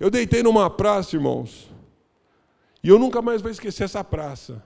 Eu 0.00 0.10
deitei 0.10 0.42
numa 0.42 0.70
praça, 0.70 1.14
irmãos, 1.14 1.70
e 2.82 2.88
eu 2.88 2.98
nunca 2.98 3.20
mais 3.20 3.42
vou 3.42 3.50
esquecer 3.50 3.84
essa 3.84 4.02
praça. 4.02 4.62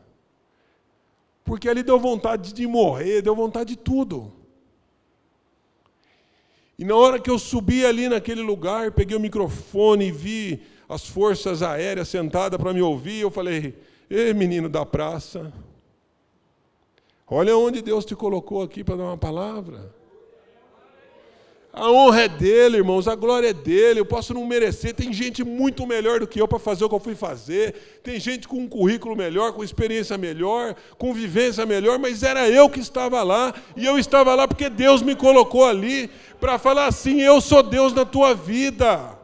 Porque 1.45 1.69
ali 1.69 1.83
deu 1.83 1.99
vontade 1.99 2.53
de 2.53 2.67
morrer, 2.67 3.21
deu 3.21 3.35
vontade 3.35 3.71
de 3.71 3.77
tudo. 3.77 4.33
E 6.79 6.85
na 6.85 6.95
hora 6.95 7.19
que 7.19 7.31
eu 7.31 7.41
subi 7.41 7.85
ali 7.85 8.09
naquele 8.09 8.43
lugar, 8.43 8.93
peguei 8.93 9.17
o 9.17 9.21
microfone 9.21 10.07
e 10.07 10.13
vi 10.13 10.63
as 10.89 11.07
forças 11.09 11.61
aéreas 11.61 12.09
sentadas 12.09 12.61
para 12.61 12.73
me 12.73 12.81
ouvir, 12.81 13.21
eu 13.21 13.31
falei: 13.31 13.75
Ei, 14.11 14.33
menino 14.33 14.71
da 14.71 14.87
praça, 14.87 15.53
olha 17.27 17.55
onde 17.59 17.83
Deus 17.83 18.07
te 18.07 18.17
colocou 18.17 18.63
aqui 18.63 18.83
para 18.83 18.97
dar 18.97 19.05
uma 19.05 19.19
palavra. 19.19 19.93
A 21.71 21.91
honra 21.93 22.23
é 22.23 22.29
dele, 22.29 22.79
irmãos, 22.79 23.07
a 23.07 23.15
glória 23.15 23.51
é 23.51 23.53
dele. 23.53 24.01
Eu 24.01 24.07
posso 24.07 24.33
não 24.33 24.47
merecer. 24.47 24.95
Tem 24.95 25.13
gente 25.13 25.45
muito 25.45 25.87
melhor 25.87 26.21
do 26.21 26.27
que 26.27 26.41
eu 26.41 26.49
para 26.49 26.59
fazer 26.59 26.87
o 26.87 26.89
que 26.89 26.95
eu 26.95 27.01
fui 27.01 27.15
fazer. 27.15 28.01
Tem 28.03 28.19
gente 28.19 28.49
com 28.49 28.57
um 28.57 28.67
currículo 28.67 29.15
melhor, 29.15 29.53
com 29.53 29.63
experiência 29.63 30.17
melhor, 30.17 30.75
com 30.97 31.13
vivência 31.13 31.67
melhor, 31.67 31.99
mas 31.99 32.23
era 32.23 32.49
eu 32.49 32.71
que 32.71 32.81
estava 32.81 33.23
lá. 33.23 33.55
E 33.77 33.85
eu 33.85 33.99
estava 33.99 34.35
lá 34.35 34.49
porque 34.49 34.71
Deus 34.71 35.03
me 35.03 35.15
colocou 35.15 35.67
ali 35.67 36.11
para 36.41 36.59
falar 36.59 36.87
assim: 36.87 37.21
Eu 37.21 37.43
sou 37.43 37.63
Deus 37.63 37.93
na 37.93 38.07
tua 38.07 38.35
vida 38.35 39.18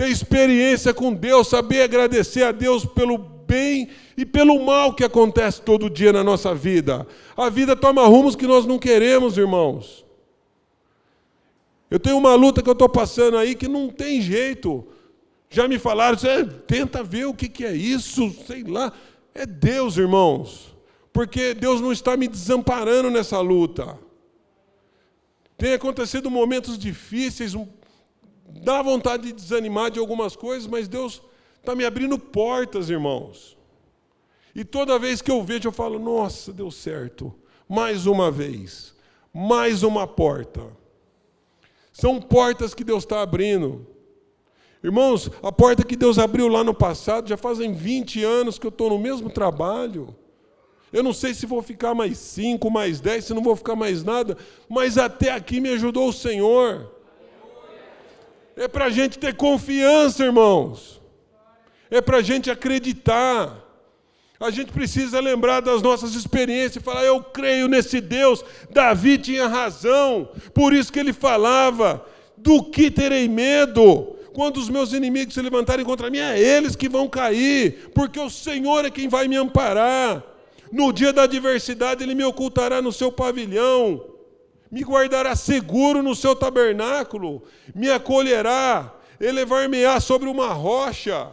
ter 0.00 0.08
experiência 0.08 0.94
com 0.94 1.12
Deus, 1.12 1.48
saber 1.48 1.82
agradecer 1.82 2.42
a 2.42 2.52
Deus 2.52 2.86
pelo 2.86 3.18
bem 3.18 3.90
e 4.16 4.24
pelo 4.24 4.58
mal 4.64 4.94
que 4.94 5.04
acontece 5.04 5.60
todo 5.60 5.90
dia 5.90 6.10
na 6.10 6.24
nossa 6.24 6.54
vida. 6.54 7.06
A 7.36 7.50
vida 7.50 7.76
toma 7.76 8.06
rumos 8.06 8.34
que 8.34 8.46
nós 8.46 8.64
não 8.64 8.78
queremos, 8.78 9.36
irmãos. 9.36 10.06
Eu 11.90 12.00
tenho 12.00 12.16
uma 12.16 12.34
luta 12.34 12.62
que 12.62 12.68
eu 12.70 12.72
estou 12.72 12.88
passando 12.88 13.36
aí 13.36 13.54
que 13.54 13.68
não 13.68 13.90
tem 13.90 14.22
jeito. 14.22 14.86
Já 15.50 15.68
me 15.68 15.78
falaram, 15.78 16.16
tenta 16.66 17.02
ver 17.02 17.26
o 17.26 17.34
que, 17.34 17.46
que 17.46 17.66
é 17.66 17.72
isso, 17.74 18.34
sei 18.46 18.62
lá. 18.62 18.90
É 19.34 19.44
Deus, 19.44 19.98
irmãos. 19.98 20.74
Porque 21.12 21.52
Deus 21.52 21.78
não 21.78 21.92
está 21.92 22.16
me 22.16 22.26
desamparando 22.26 23.10
nessa 23.10 23.38
luta. 23.40 23.98
Tem 25.58 25.74
acontecido 25.74 26.30
momentos 26.30 26.78
difíceis, 26.78 27.54
dá 28.50 28.82
vontade 28.82 29.24
de 29.24 29.32
desanimar 29.32 29.90
de 29.90 29.98
algumas 29.98 30.34
coisas, 30.36 30.66
mas 30.66 30.88
Deus 30.88 31.22
está 31.58 31.74
me 31.74 31.84
abrindo 31.84 32.18
portas, 32.18 32.90
irmãos. 32.90 33.56
E 34.54 34.64
toda 34.64 34.98
vez 34.98 35.22
que 35.22 35.30
eu 35.30 35.42
vejo, 35.42 35.68
eu 35.68 35.72
falo: 35.72 35.98
nossa, 35.98 36.52
deu 36.52 36.70
certo. 36.70 37.32
Mais 37.68 38.06
uma 38.06 38.30
vez, 38.30 38.94
mais 39.32 39.82
uma 39.82 40.06
porta. 40.06 40.66
São 41.92 42.20
portas 42.20 42.74
que 42.74 42.82
Deus 42.82 43.04
está 43.04 43.22
abrindo. 43.22 43.86
Irmãos, 44.82 45.30
a 45.42 45.52
porta 45.52 45.84
que 45.84 45.94
Deus 45.94 46.18
abriu 46.18 46.48
lá 46.48 46.64
no 46.64 46.72
passado, 46.72 47.28
já 47.28 47.36
fazem 47.36 47.72
20 47.72 48.24
anos 48.24 48.58
que 48.58 48.66
eu 48.66 48.70
estou 48.70 48.88
no 48.90 48.98
mesmo 48.98 49.28
trabalho. 49.28 50.16
Eu 50.92 51.02
não 51.02 51.12
sei 51.12 51.34
se 51.34 51.46
vou 51.46 51.62
ficar 51.62 51.94
mais 51.94 52.18
5, 52.18 52.68
mais 52.70 52.98
10, 53.00 53.26
se 53.26 53.34
não 53.34 53.42
vou 53.42 53.54
ficar 53.54 53.76
mais 53.76 54.02
nada, 54.02 54.36
mas 54.68 54.98
até 54.98 55.30
aqui 55.30 55.60
me 55.60 55.68
ajudou 55.68 56.08
o 56.08 56.12
Senhor. 56.12 56.90
É 58.60 58.68
para 58.68 58.84
a 58.84 58.90
gente 58.90 59.18
ter 59.18 59.34
confiança, 59.34 60.22
irmãos. 60.22 61.00
É 61.90 62.02
para 62.02 62.18
a 62.18 62.22
gente 62.22 62.50
acreditar. 62.50 63.56
A 64.38 64.50
gente 64.50 64.70
precisa 64.70 65.18
lembrar 65.18 65.60
das 65.60 65.80
nossas 65.80 66.14
experiências 66.14 66.76
e 66.76 66.80
falar: 66.80 67.02
eu 67.06 67.22
creio 67.22 67.68
nesse 67.68 68.02
Deus. 68.02 68.44
Davi 68.70 69.16
tinha 69.16 69.48
razão, 69.48 70.28
por 70.52 70.74
isso 70.74 70.92
que 70.92 71.00
ele 71.00 71.14
falava: 71.14 72.04
do 72.36 72.62
que 72.62 72.90
terei 72.90 73.26
medo? 73.28 74.14
Quando 74.34 74.58
os 74.58 74.68
meus 74.68 74.92
inimigos 74.92 75.32
se 75.32 75.40
levantarem 75.40 75.84
contra 75.84 76.10
mim, 76.10 76.18
é 76.18 76.38
eles 76.38 76.76
que 76.76 76.86
vão 76.88 77.08
cair, 77.08 77.90
porque 77.94 78.20
o 78.20 78.28
Senhor 78.28 78.84
é 78.84 78.90
quem 78.90 79.08
vai 79.08 79.26
me 79.26 79.36
amparar. 79.36 80.22
No 80.70 80.92
dia 80.92 81.14
da 81.14 81.22
adversidade, 81.22 82.04
Ele 82.04 82.14
me 82.14 82.24
ocultará 82.24 82.82
no 82.82 82.92
seu 82.92 83.10
pavilhão 83.10 84.19
me 84.70 84.82
guardará 84.82 85.34
seguro 85.34 86.02
no 86.02 86.14
seu 86.14 86.36
tabernáculo, 86.36 87.42
me 87.74 87.90
acolherá, 87.90 88.94
elevar-me-á 89.20 89.98
sobre 90.00 90.28
uma 90.28 90.52
rocha. 90.52 91.30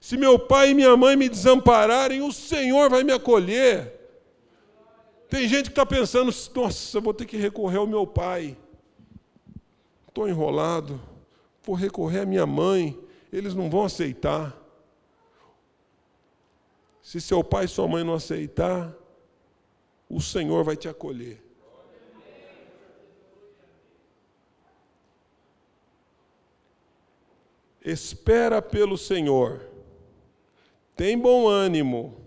Se 0.00 0.16
meu 0.16 0.38
pai 0.38 0.70
e 0.70 0.74
minha 0.74 0.96
mãe 0.96 1.16
me 1.16 1.28
desampararem, 1.28 2.22
o 2.22 2.32
Senhor 2.32 2.88
vai 2.88 3.04
me 3.04 3.12
acolher. 3.12 3.92
Tem 5.28 5.46
gente 5.46 5.64
que 5.64 5.72
está 5.72 5.84
pensando, 5.84 6.32
nossa, 6.54 7.00
vou 7.00 7.12
ter 7.12 7.26
que 7.26 7.36
recorrer 7.36 7.76
ao 7.76 7.86
meu 7.86 8.06
pai. 8.06 8.56
Estou 10.08 10.26
enrolado, 10.26 10.98
vou 11.62 11.76
recorrer 11.76 12.20
à 12.20 12.26
minha 12.26 12.46
mãe, 12.46 12.98
eles 13.30 13.54
não 13.54 13.68
vão 13.68 13.84
aceitar. 13.84 14.57
Se 17.08 17.22
seu 17.22 17.42
pai 17.42 17.64
e 17.64 17.68
sua 17.68 17.88
mãe 17.88 18.04
não 18.04 18.12
aceitar, 18.12 18.94
o 20.10 20.20
Senhor 20.20 20.62
vai 20.62 20.76
te 20.76 20.90
acolher. 20.90 21.42
Espera 27.82 28.60
pelo 28.60 28.98
Senhor. 28.98 29.66
Tem 30.94 31.16
bom 31.16 31.48
ânimo. 31.48 32.20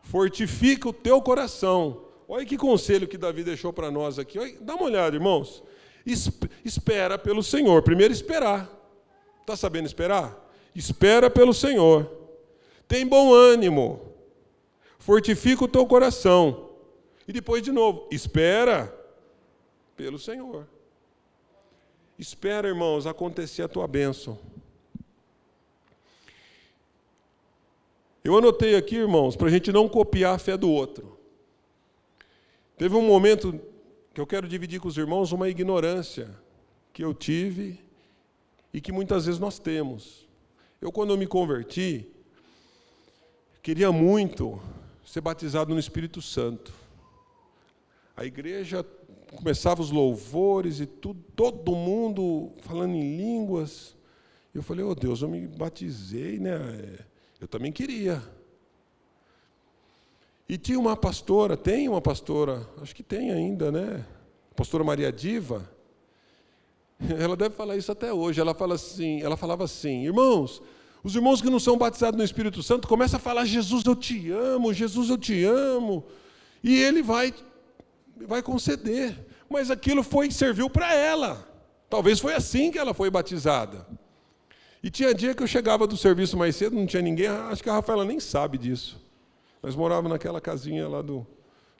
Fortifica 0.00 0.88
o 0.88 0.92
teu 0.94 1.20
coração. 1.20 2.06
Olha 2.26 2.46
que 2.46 2.56
conselho 2.56 3.06
que 3.06 3.18
Davi 3.18 3.44
deixou 3.44 3.74
para 3.74 3.90
nós 3.90 4.18
aqui. 4.18 4.38
Olha, 4.38 4.56
dá 4.58 4.74
uma 4.74 4.84
olhada, 4.84 5.14
irmãos. 5.14 5.62
Espera 6.64 7.18
pelo 7.18 7.42
Senhor. 7.42 7.82
Primeiro, 7.82 8.14
esperar. 8.14 8.70
Está 9.42 9.54
sabendo 9.54 9.84
esperar? 9.84 10.50
Espera 10.74 11.28
pelo 11.28 11.52
Senhor. 11.52 12.23
Tem 12.86 13.06
bom 13.06 13.32
ânimo. 13.32 14.12
Fortifica 14.98 15.64
o 15.64 15.68
teu 15.68 15.86
coração. 15.86 16.70
E 17.26 17.32
depois 17.32 17.62
de 17.62 17.72
novo, 17.72 18.06
espera 18.10 18.94
pelo 19.96 20.18
Senhor. 20.18 20.66
Espera, 22.18 22.68
irmãos, 22.68 23.06
acontecer 23.06 23.62
a 23.62 23.68
tua 23.68 23.88
bênção. 23.88 24.38
Eu 28.22 28.38
anotei 28.38 28.74
aqui, 28.76 28.96
irmãos, 28.96 29.36
para 29.36 29.48
a 29.48 29.50
gente 29.50 29.70
não 29.70 29.88
copiar 29.88 30.34
a 30.34 30.38
fé 30.38 30.56
do 30.56 30.70
outro. 30.70 31.18
Teve 32.76 32.94
um 32.96 33.06
momento 33.06 33.60
que 34.12 34.20
eu 34.20 34.26
quero 34.26 34.48
dividir 34.48 34.80
com 34.80 34.88
os 34.88 34.96
irmãos 34.96 35.32
uma 35.32 35.48
ignorância 35.48 36.30
que 36.92 37.04
eu 37.04 37.12
tive 37.12 37.80
e 38.72 38.80
que 38.80 38.92
muitas 38.92 39.26
vezes 39.26 39.40
nós 39.40 39.58
temos. 39.58 40.26
Eu, 40.80 40.90
quando 40.90 41.10
eu 41.10 41.18
me 41.18 41.26
converti, 41.26 42.08
queria 43.64 43.90
muito 43.90 44.60
ser 45.06 45.22
batizado 45.22 45.72
no 45.72 45.80
Espírito 45.80 46.20
Santo. 46.20 46.70
A 48.14 48.22
igreja 48.22 48.84
começava 49.34 49.80
os 49.80 49.90
louvores 49.90 50.80
e 50.80 50.86
tudo, 50.86 51.24
todo 51.34 51.74
mundo 51.74 52.52
falando 52.60 52.94
em 52.94 53.16
línguas. 53.16 53.96
Eu 54.54 54.62
falei, 54.62 54.84
oh 54.84 54.94
Deus, 54.94 55.22
eu 55.22 55.28
me 55.30 55.46
batizei, 55.46 56.38
né? 56.38 56.58
Eu 57.40 57.48
também 57.48 57.72
queria. 57.72 58.22
E 60.46 60.58
tinha 60.58 60.78
uma 60.78 60.94
pastora, 60.94 61.56
tem 61.56 61.88
uma 61.88 62.02
pastora, 62.02 62.68
acho 62.82 62.94
que 62.94 63.02
tem 63.02 63.30
ainda, 63.30 63.72
né? 63.72 64.04
Pastora 64.54 64.84
Maria 64.84 65.10
Diva. 65.10 65.66
Ela 67.18 67.34
deve 67.34 67.54
falar 67.54 67.78
isso 67.78 67.90
até 67.90 68.12
hoje. 68.12 68.42
Ela 68.42 68.52
fala 68.52 68.74
assim, 68.74 69.22
ela 69.22 69.38
falava 69.38 69.64
assim, 69.64 70.04
irmãos, 70.04 70.62
os 71.04 71.14
irmãos 71.14 71.42
que 71.42 71.50
não 71.50 71.60
são 71.60 71.76
batizados 71.76 72.16
no 72.16 72.24
Espírito 72.24 72.62
Santo 72.62 72.88
começam 72.88 73.18
a 73.18 73.20
falar: 73.20 73.44
Jesus, 73.44 73.84
eu 73.84 73.94
te 73.94 74.30
amo, 74.30 74.72
Jesus, 74.72 75.10
eu 75.10 75.18
te 75.18 75.44
amo. 75.44 76.02
E 76.62 76.74
ele 76.80 77.02
vai, 77.02 77.34
vai 78.26 78.42
conceder. 78.42 79.14
Mas 79.48 79.70
aquilo 79.70 80.02
foi 80.02 80.30
serviu 80.30 80.70
para 80.70 80.94
ela. 80.94 81.46
Talvez 81.90 82.18
foi 82.18 82.32
assim 82.32 82.70
que 82.70 82.78
ela 82.78 82.94
foi 82.94 83.10
batizada. 83.10 83.86
E 84.82 84.90
tinha 84.90 85.14
dia 85.14 85.34
que 85.34 85.42
eu 85.42 85.46
chegava 85.46 85.86
do 85.86 85.96
serviço 85.96 86.38
mais 86.38 86.56
cedo, 86.56 86.74
não 86.74 86.86
tinha 86.86 87.02
ninguém, 87.02 87.26
acho 87.26 87.62
que 87.62 87.70
a 87.70 87.74
Rafaela 87.74 88.04
nem 88.04 88.18
sabe 88.18 88.56
disso. 88.56 89.00
Nós 89.62 89.76
morávamos 89.76 90.10
naquela 90.10 90.40
casinha 90.40 90.88
lá 90.88 91.02
do, 91.02 91.26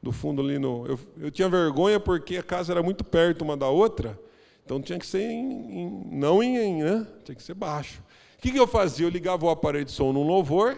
do 0.02 0.12
fundo 0.12 0.42
ali 0.42 0.58
no. 0.58 0.86
Eu, 0.86 1.00
eu 1.18 1.30
tinha 1.30 1.48
vergonha 1.48 1.98
porque 1.98 2.36
a 2.36 2.42
casa 2.42 2.72
era 2.72 2.82
muito 2.82 3.02
perto 3.02 3.42
uma 3.42 3.56
da 3.56 3.68
outra, 3.68 4.18
então 4.64 4.80
tinha 4.80 4.98
que 4.98 5.06
ser 5.06 5.22
em, 5.22 5.80
em, 5.80 6.08
não 6.12 6.42
em, 6.42 6.82
né? 6.82 7.06
Tinha 7.24 7.34
que 7.34 7.42
ser 7.42 7.54
baixo. 7.54 8.02
Que, 8.44 8.52
que 8.52 8.60
eu 8.60 8.66
fazia? 8.66 9.06
Eu 9.06 9.10
ligava 9.10 9.46
o 9.46 9.48
aparelho 9.48 9.86
de 9.86 9.90
som 9.90 10.12
num 10.12 10.22
louvor 10.22 10.76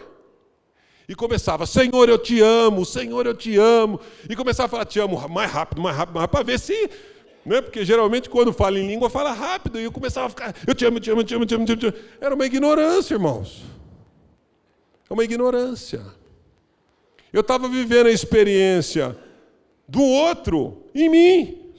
e 1.05 1.13
começava, 1.13 1.65
Senhor, 1.65 2.07
eu 2.07 2.17
te 2.17 2.39
amo, 2.39 2.85
Senhor, 2.85 3.25
eu 3.25 3.33
te 3.33 3.57
amo. 3.57 3.99
E 4.29 4.37
começava 4.37 4.67
a 4.67 4.69
falar, 4.69 4.85
te 4.85 4.99
amo 5.01 5.27
mais 5.27 5.51
rápido, 5.51 5.81
mais 5.81 5.93
rápido, 5.93 6.15
mais 6.15 6.23
rápido, 6.23 6.31
para 6.31 6.45
ver 6.45 6.59
se. 6.59 6.89
Né? 7.45 7.61
Porque 7.61 7.83
geralmente 7.83 8.29
quando 8.29 8.53
fala 8.53 8.79
em 8.79 8.87
língua, 8.87 9.09
fala 9.09 9.33
rápido. 9.33 9.81
E 9.81 9.83
eu 9.83 9.91
começava 9.91 10.27
a 10.27 10.29
ficar, 10.29 10.55
eu 10.65 10.73
te 10.73 10.85
amo, 10.85 10.97
te 11.01 11.11
amo, 11.11 11.25
te 11.25 11.35
amo, 11.35 11.45
te 11.45 11.55
amo, 11.55 11.65
eu 11.67 11.75
te 11.75 11.85
amo. 11.87 11.97
Era 12.21 12.33
uma 12.33 12.45
ignorância, 12.45 13.13
irmãos. 13.13 13.65
É 15.09 15.13
uma 15.13 15.25
ignorância. 15.25 16.01
Eu 17.33 17.41
estava 17.41 17.67
vivendo 17.67 18.07
a 18.07 18.11
experiência 18.11 19.17
do 19.85 20.01
outro 20.01 20.85
em 20.95 21.09
mim. 21.09 21.73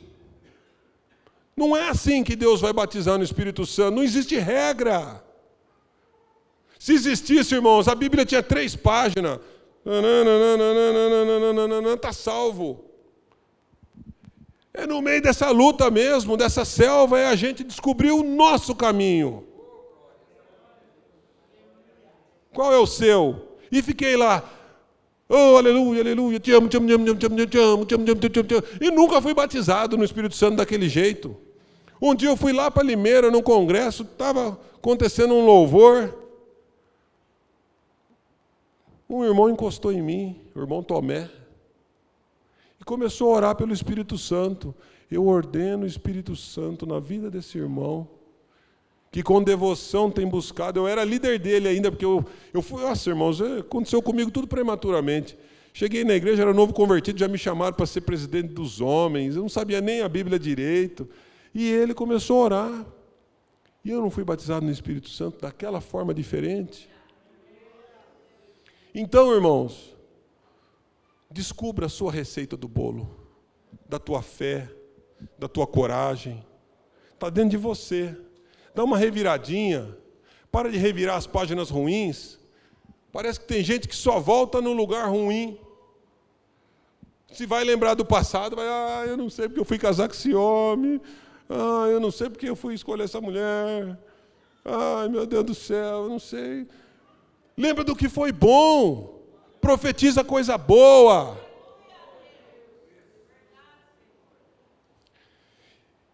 Não 1.57 1.75
é 1.75 1.89
assim 1.89 2.23
que 2.23 2.37
Deus 2.37 2.61
vai 2.61 2.75
batizar 2.75 3.17
no 3.17 3.25
Espírito 3.25 3.65
Santo, 3.65 3.97
não 3.97 4.03
existe 4.03 4.37
regra. 4.37 5.27
Se 6.79 6.93
existisse, 6.93 7.55
irmãos, 7.55 7.89
a 7.89 7.95
Bíblia 7.95 8.25
tinha 8.25 8.43
três 8.43 8.77
páginas. 8.77 9.41
Está 11.95 12.13
salvo. 12.13 12.85
É 14.73 14.87
no 14.87 15.03
meio 15.03 15.21
dessa 15.21 15.51
luta 15.51 15.91
mesmo, 15.91 16.37
dessa 16.37 16.65
selva, 16.65 17.19
é 17.19 17.27
a 17.27 17.35
gente 17.35 17.65
descobrir 17.65 18.13
o 18.13 18.23
nosso 18.23 18.77
caminho. 18.77 19.45
Qual 22.53 22.73
é 22.73 22.79
o 22.79 22.87
seu? 22.87 23.57
E 23.73 23.83
fiquei 23.83 24.17
lá, 24.17 24.43
oh, 25.29 25.57
aleluia, 25.57 26.01
aleluia, 26.01 26.39
te 26.39 26.53
amo, 26.53 26.69
te 26.69 26.77
amo, 26.77 26.87
te 26.87 26.95
amo, 26.95 27.05
te 27.05 27.11
amo, 27.11 27.19
te 27.19 27.27
amo, 27.27 27.47
te 27.47 27.59
amo, 27.59 27.85
te 27.87 27.95
amo, 27.95 28.05
te 28.05 28.13
amo, 28.13 28.21
te 28.21 28.39
amo, 28.39 28.49
te 28.49 28.55
amo. 28.55 28.65
E 28.81 28.91
nunca 28.93 29.21
fui 29.21 29.35
batizado 29.35 29.97
no 29.97 30.05
Espírito 30.05 30.37
Santo 30.37 30.57
daquele 30.57 30.89
jeito. 30.89 31.37
Um 32.01 32.15
dia 32.15 32.29
eu 32.29 32.37
fui 32.37 32.53
lá 32.53 32.71
para 32.71 32.85
Limeira, 32.85 33.33
num 33.33 33.43
congresso, 33.43 34.05
estava 34.05 34.61
acontecendo 34.77 35.35
um 35.35 35.45
louvor. 35.45 36.28
Um 39.09 39.25
irmão 39.25 39.49
encostou 39.49 39.91
em 39.91 40.03
mim, 40.03 40.37
o 40.55 40.61
irmão 40.61 40.83
Tomé, 40.83 41.31
e 42.79 42.85
começou 42.85 43.33
a 43.33 43.37
orar 43.37 43.57
pelo 43.57 43.73
Espírito 43.73 44.19
Santo. 44.19 44.75
Eu 45.11 45.27
ordeno 45.27 45.85
o 45.85 45.87
Espírito 45.87 46.37
Santo 46.37 46.85
na 46.85 47.01
vida 47.01 47.31
desse 47.31 47.57
irmão, 47.57 48.07
que 49.11 49.23
com 49.23 49.43
devoção 49.43 50.11
tem 50.11 50.27
buscado. 50.27 50.79
Eu 50.79 50.87
era 50.87 51.05
líder 51.05 51.39
dele 51.39 51.69
ainda, 51.69 51.91
porque 51.91 52.05
eu, 52.05 52.23
eu 52.53 52.61
fui, 52.61 52.83
nossa, 52.83 53.09
irmãos, 53.09 53.41
é, 53.41 53.61
aconteceu 53.61 54.03
comigo 54.03 54.31
tudo 54.31 54.47
prematuramente. 54.47 55.37
Cheguei 55.73 56.05
na 56.05 56.15
igreja, 56.15 56.43
era 56.43 56.53
novo 56.53 56.75
convertido, 56.75 57.19
já 57.19 57.29
me 57.29 57.39
chamaram 57.39 57.75
para 57.75 57.87
ser 57.87 58.03
presidente 58.03 58.49
dos 58.49 58.81
homens, 58.81 59.37
eu 59.37 59.43
não 59.43 59.49
sabia 59.49 59.81
nem 59.81 60.03
a 60.03 60.09
Bíblia 60.09 60.39
direito. 60.39 61.09
E 61.55 61.67
ele 61.67 61.95
começou 61.95 62.43
a 62.43 62.45
orar. 62.45 62.87
E 63.83 63.91
eu 63.91 64.03
não 64.03 64.11
fui 64.11 64.23
batizado 64.23 64.67
no 64.67 64.73
Espírito 64.73 65.09
Santo 65.09 65.41
daquela 65.41 65.81
forma 65.81 66.13
diferente. 66.13 66.89
Então, 69.01 69.33
irmãos, 69.33 69.95
descubra 71.31 71.87
a 71.87 71.89
sua 71.89 72.11
receita 72.11 72.57
do 72.57 72.67
bolo, 72.67 73.09
da 73.89 73.97
tua 73.97 74.23
fé, 74.23 74.69
da 75.39 75.47
tua 75.47 75.69
coragem. 75.69 76.45
Está 77.15 77.31
dentro 77.31 77.51
de 77.51 77.57
você. 77.57 78.19
Dá 78.75 78.83
uma 78.83 78.99
reviradinha. 78.99 79.97
Para 80.51 80.69
de 80.69 80.77
revirar 80.79 81.17
as 81.17 81.29
páginas 81.29 81.71
ruins. 81.71 82.41
Parece 83.13 83.39
que 83.39 83.47
tem 83.47 83.63
gente 83.63 83.87
que 83.87 83.95
só 83.95 84.19
volta 84.19 84.61
no 84.61 84.73
lugar 84.73 85.09
ruim. 85.09 85.61
Se 87.33 87.47
vai 87.47 87.63
lembrar 87.63 87.95
do 87.95 88.05
passado, 88.05 88.57
vai, 88.57 88.67
ah, 88.67 89.05
eu 89.07 89.17
não 89.17 89.31
sei 89.31 89.47
porque 89.47 89.61
eu 89.61 89.65
fui 89.65 89.79
casar 89.79 90.09
com 90.09 90.15
esse 90.15 90.35
homem. 90.35 91.01
Ah, 91.49 91.87
eu 91.89 92.01
não 92.01 92.11
sei 92.11 92.29
porque 92.29 92.49
eu 92.49 92.57
fui 92.57 92.75
escolher 92.75 93.05
essa 93.05 93.21
mulher. 93.21 93.97
Ai, 94.65 95.09
meu 95.09 95.25
Deus 95.25 95.45
do 95.45 95.55
céu, 95.55 96.03
eu 96.03 96.09
não 96.09 96.19
sei. 96.19 96.67
Lembra 97.59 97.83
do 97.83 97.97
que 97.97 98.09
foi 98.09 98.31
bom. 98.31 99.21
Profetiza 99.61 100.23
coisa 100.23 100.57
boa. 100.57 101.37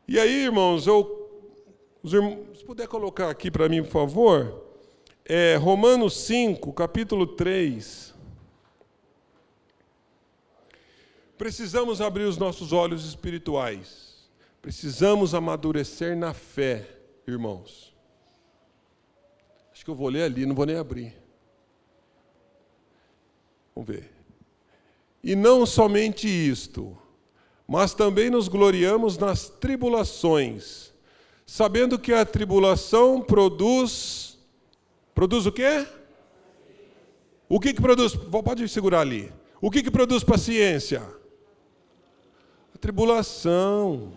E 0.09 0.19
aí, 0.19 0.45
irmãos, 0.45 0.87
eu, 0.87 1.29
se 2.03 2.65
puder 2.65 2.89
colocar 2.89 3.29
aqui 3.29 3.51
para 3.51 3.69
mim, 3.69 3.83
por 3.83 3.91
favor, 3.91 4.65
é 5.23 5.57
Romanos 5.57 6.17
5, 6.17 6.73
capítulo 6.73 7.27
3. 7.27 8.15
Precisamos 11.37 12.01
abrir 12.01 12.25
os 12.25 12.39
nossos 12.39 12.73
olhos 12.73 13.07
espirituais. 13.07 14.31
Precisamos 14.63 15.35
amadurecer 15.35 16.17
na 16.17 16.33
fé, 16.33 16.89
irmãos. 17.29 17.95
Acho 19.71 19.85
que 19.85 19.91
eu 19.91 19.95
vou 19.95 20.09
ler 20.09 20.23
ali, 20.23 20.47
não 20.47 20.55
vou 20.55 20.65
nem 20.65 20.77
abrir. 20.77 21.24
Vamos 23.75 23.89
ver. 23.89 24.11
E 25.23 25.35
não 25.35 25.65
somente 25.67 26.29
isto, 26.29 26.97
mas 27.67 27.95
também 27.95 28.31
nos 28.31 28.47
gloriamos 28.47 29.17
nas 29.19 29.49
tribulações, 29.49 30.93
sabendo 31.47 31.99
que 31.99 32.13
a 32.13 32.25
tribulação 32.25 33.21
produz. 33.21 34.39
Produz 35.15 35.47
o 35.47 35.53
quê? 35.53 35.87
O 37.49 37.59
que, 37.59 37.73
que 37.73 37.81
produz? 37.81 38.15
Pode 38.15 38.69
segurar 38.69 39.01
ali. 39.01 39.33
O 39.61 39.71
que, 39.71 39.83
que 39.83 39.91
produz 39.91 40.23
paciência? 40.23 41.03
A 42.75 42.79
tribulação. 42.79 44.13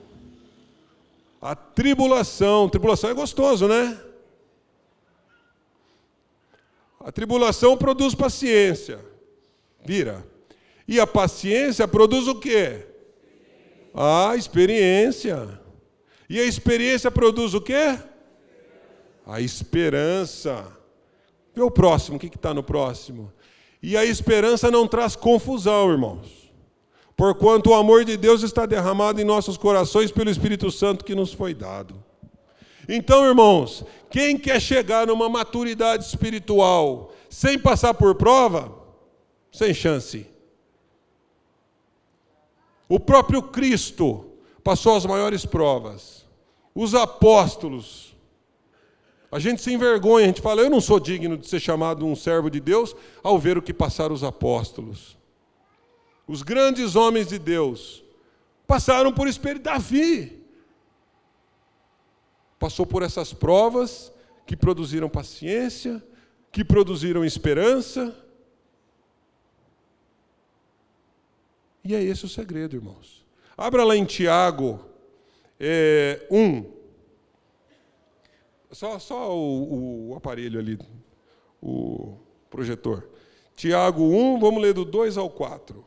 A 1.42 1.56
tribulação. 1.56 2.68
Tribulação 2.68 3.10
é 3.10 3.14
gostoso, 3.14 3.68
né? 3.68 4.02
A 7.00 7.12
tribulação 7.12 7.78
produz 7.78 8.14
paciência. 8.14 9.00
Vira. 9.88 10.28
E 10.86 11.00
a 11.00 11.08
paciência 11.08 11.88
produz 11.88 12.28
o 12.28 12.36
quê? 12.36 12.86
A 13.94 14.36
experiência. 14.36 15.48
E 16.30 16.38
a 16.42 16.44
experiência 16.44 17.10
produz 17.10 17.54
o 17.54 17.62
quê? 17.62 17.98
A 19.26 19.40
esperança. 19.40 20.68
Vê 21.56 21.62
o 21.62 21.72
próximo, 21.72 22.18
o 22.18 22.20
que 22.20 22.28
está 22.28 22.54
no 22.54 22.62
próximo? 22.62 23.32
E 23.82 23.96
a 23.96 24.04
esperança 24.04 24.70
não 24.70 24.86
traz 24.86 25.16
confusão, 25.16 25.90
irmãos. 25.90 26.52
Porquanto 27.16 27.70
o 27.70 27.74
amor 27.74 28.04
de 28.04 28.18
Deus 28.18 28.44
está 28.44 28.66
derramado 28.66 29.22
em 29.22 29.24
nossos 29.24 29.56
corações 29.56 30.12
pelo 30.12 30.30
Espírito 30.30 30.70
Santo 30.70 31.06
que 31.06 31.16
nos 31.16 31.32
foi 31.32 31.54
dado. 31.54 31.96
Então, 32.90 33.26
irmãos, 33.26 33.86
quem 34.10 34.38
quer 34.38 34.62
chegar 34.62 35.08
numa 35.08 35.30
maturidade 35.30 36.04
espiritual 36.04 37.14
sem 37.30 37.58
passar 37.58 37.94
por 37.94 38.16
prova, 38.16 38.87
sem 39.58 39.74
chance. 39.74 40.28
O 42.88 43.00
próprio 43.00 43.42
Cristo 43.42 44.26
passou 44.64 44.96
as 44.96 45.06
maiores 45.06 45.46
provas. 45.46 46.26
Os 46.76 46.94
apóstolos. 46.94 48.16
A 49.32 49.40
gente 49.40 49.62
se 49.62 49.74
envergonha, 49.74 50.26
a 50.26 50.28
gente 50.28 50.42
fala, 50.42 50.62
eu 50.62 50.70
não 50.70 50.80
sou 50.80 51.00
digno 51.00 51.38
de 51.38 51.48
ser 51.48 51.60
chamado 51.60 52.06
um 52.06 52.16
servo 52.16 52.50
de 52.50 52.60
Deus 52.60 52.96
ao 53.24 53.38
ver 53.38 53.58
o 53.58 53.62
que 53.62 53.74
passaram 53.74 54.14
os 54.14 54.24
apóstolos. 54.24 55.18
Os 56.28 56.44
grandes 56.44 56.96
homens 56.96 57.28
de 57.28 57.40
Deus 57.40 58.04
passaram 58.66 59.12
por 59.12 59.28
experiência. 59.28 59.64
Davi 59.64 60.44
passou 62.60 62.86
por 62.86 63.02
essas 63.02 63.34
provas 63.34 64.14
que 64.46 64.56
produziram 64.56 65.10
paciência, 65.10 66.02
que 66.52 66.64
produziram 66.64 67.26
esperança 67.26 68.16
E 71.84 71.96
é 71.96 72.02
esse 72.02 72.26
o 72.26 72.30
segredo, 72.30 72.76
irmãos. 72.76 73.26
Abra 73.58 73.84
lá 73.84 73.96
em 73.96 74.06
Tiago 74.06 74.80
é, 75.60 76.26
1. 76.30 76.66
Só, 78.72 79.00
só 79.00 79.36
o, 79.36 80.10
o 80.10 80.16
aparelho 80.16 80.60
ali, 80.60 80.78
o 81.62 82.18
projetor. 82.50 83.10
Tiago 83.56 84.04
1, 84.04 84.40
vamos 84.40 84.62
ler 84.62 84.74
do 84.74 84.86
2 84.86 85.18
ao 85.18 85.30
4. 85.30 85.84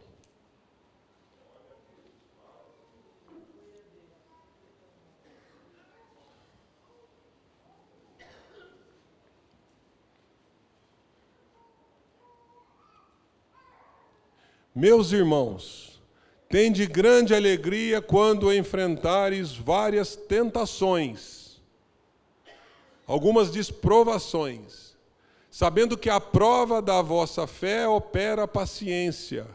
Meus 14.74 15.12
irmãos, 15.12 15.90
Tende 16.50 16.84
grande 16.84 17.32
alegria 17.32 18.02
quando 18.02 18.52
enfrentares 18.52 19.52
várias 19.52 20.16
tentações, 20.16 21.62
algumas 23.06 23.52
desprovações, 23.52 24.96
sabendo 25.48 25.96
que 25.96 26.10
a 26.10 26.18
prova 26.18 26.82
da 26.82 27.00
vossa 27.02 27.46
fé 27.46 27.86
opera 27.86 28.48
paciência. 28.48 29.46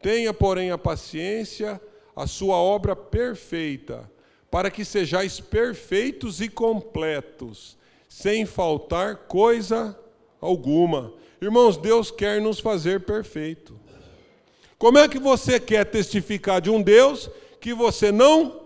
Tenha, 0.00 0.32
porém, 0.32 0.70
a 0.70 0.78
paciência 0.78 1.80
a 2.14 2.28
sua 2.28 2.54
obra 2.54 2.94
perfeita, 2.94 4.08
para 4.48 4.70
que 4.70 4.84
sejais 4.84 5.40
perfeitos 5.40 6.40
e 6.40 6.48
completos, 6.48 7.76
sem 8.08 8.46
faltar 8.46 9.26
coisa 9.26 9.98
alguma. 10.40 11.12
Irmãos, 11.42 11.76
Deus 11.76 12.12
quer 12.12 12.40
nos 12.40 12.60
fazer 12.60 13.00
perfeito. 13.00 13.83
Como 14.84 14.98
é 14.98 15.08
que 15.08 15.18
você 15.18 15.58
quer 15.58 15.86
testificar 15.86 16.60
de 16.60 16.68
um 16.68 16.82
Deus 16.82 17.30
que 17.58 17.72
você 17.72 18.12
não 18.12 18.60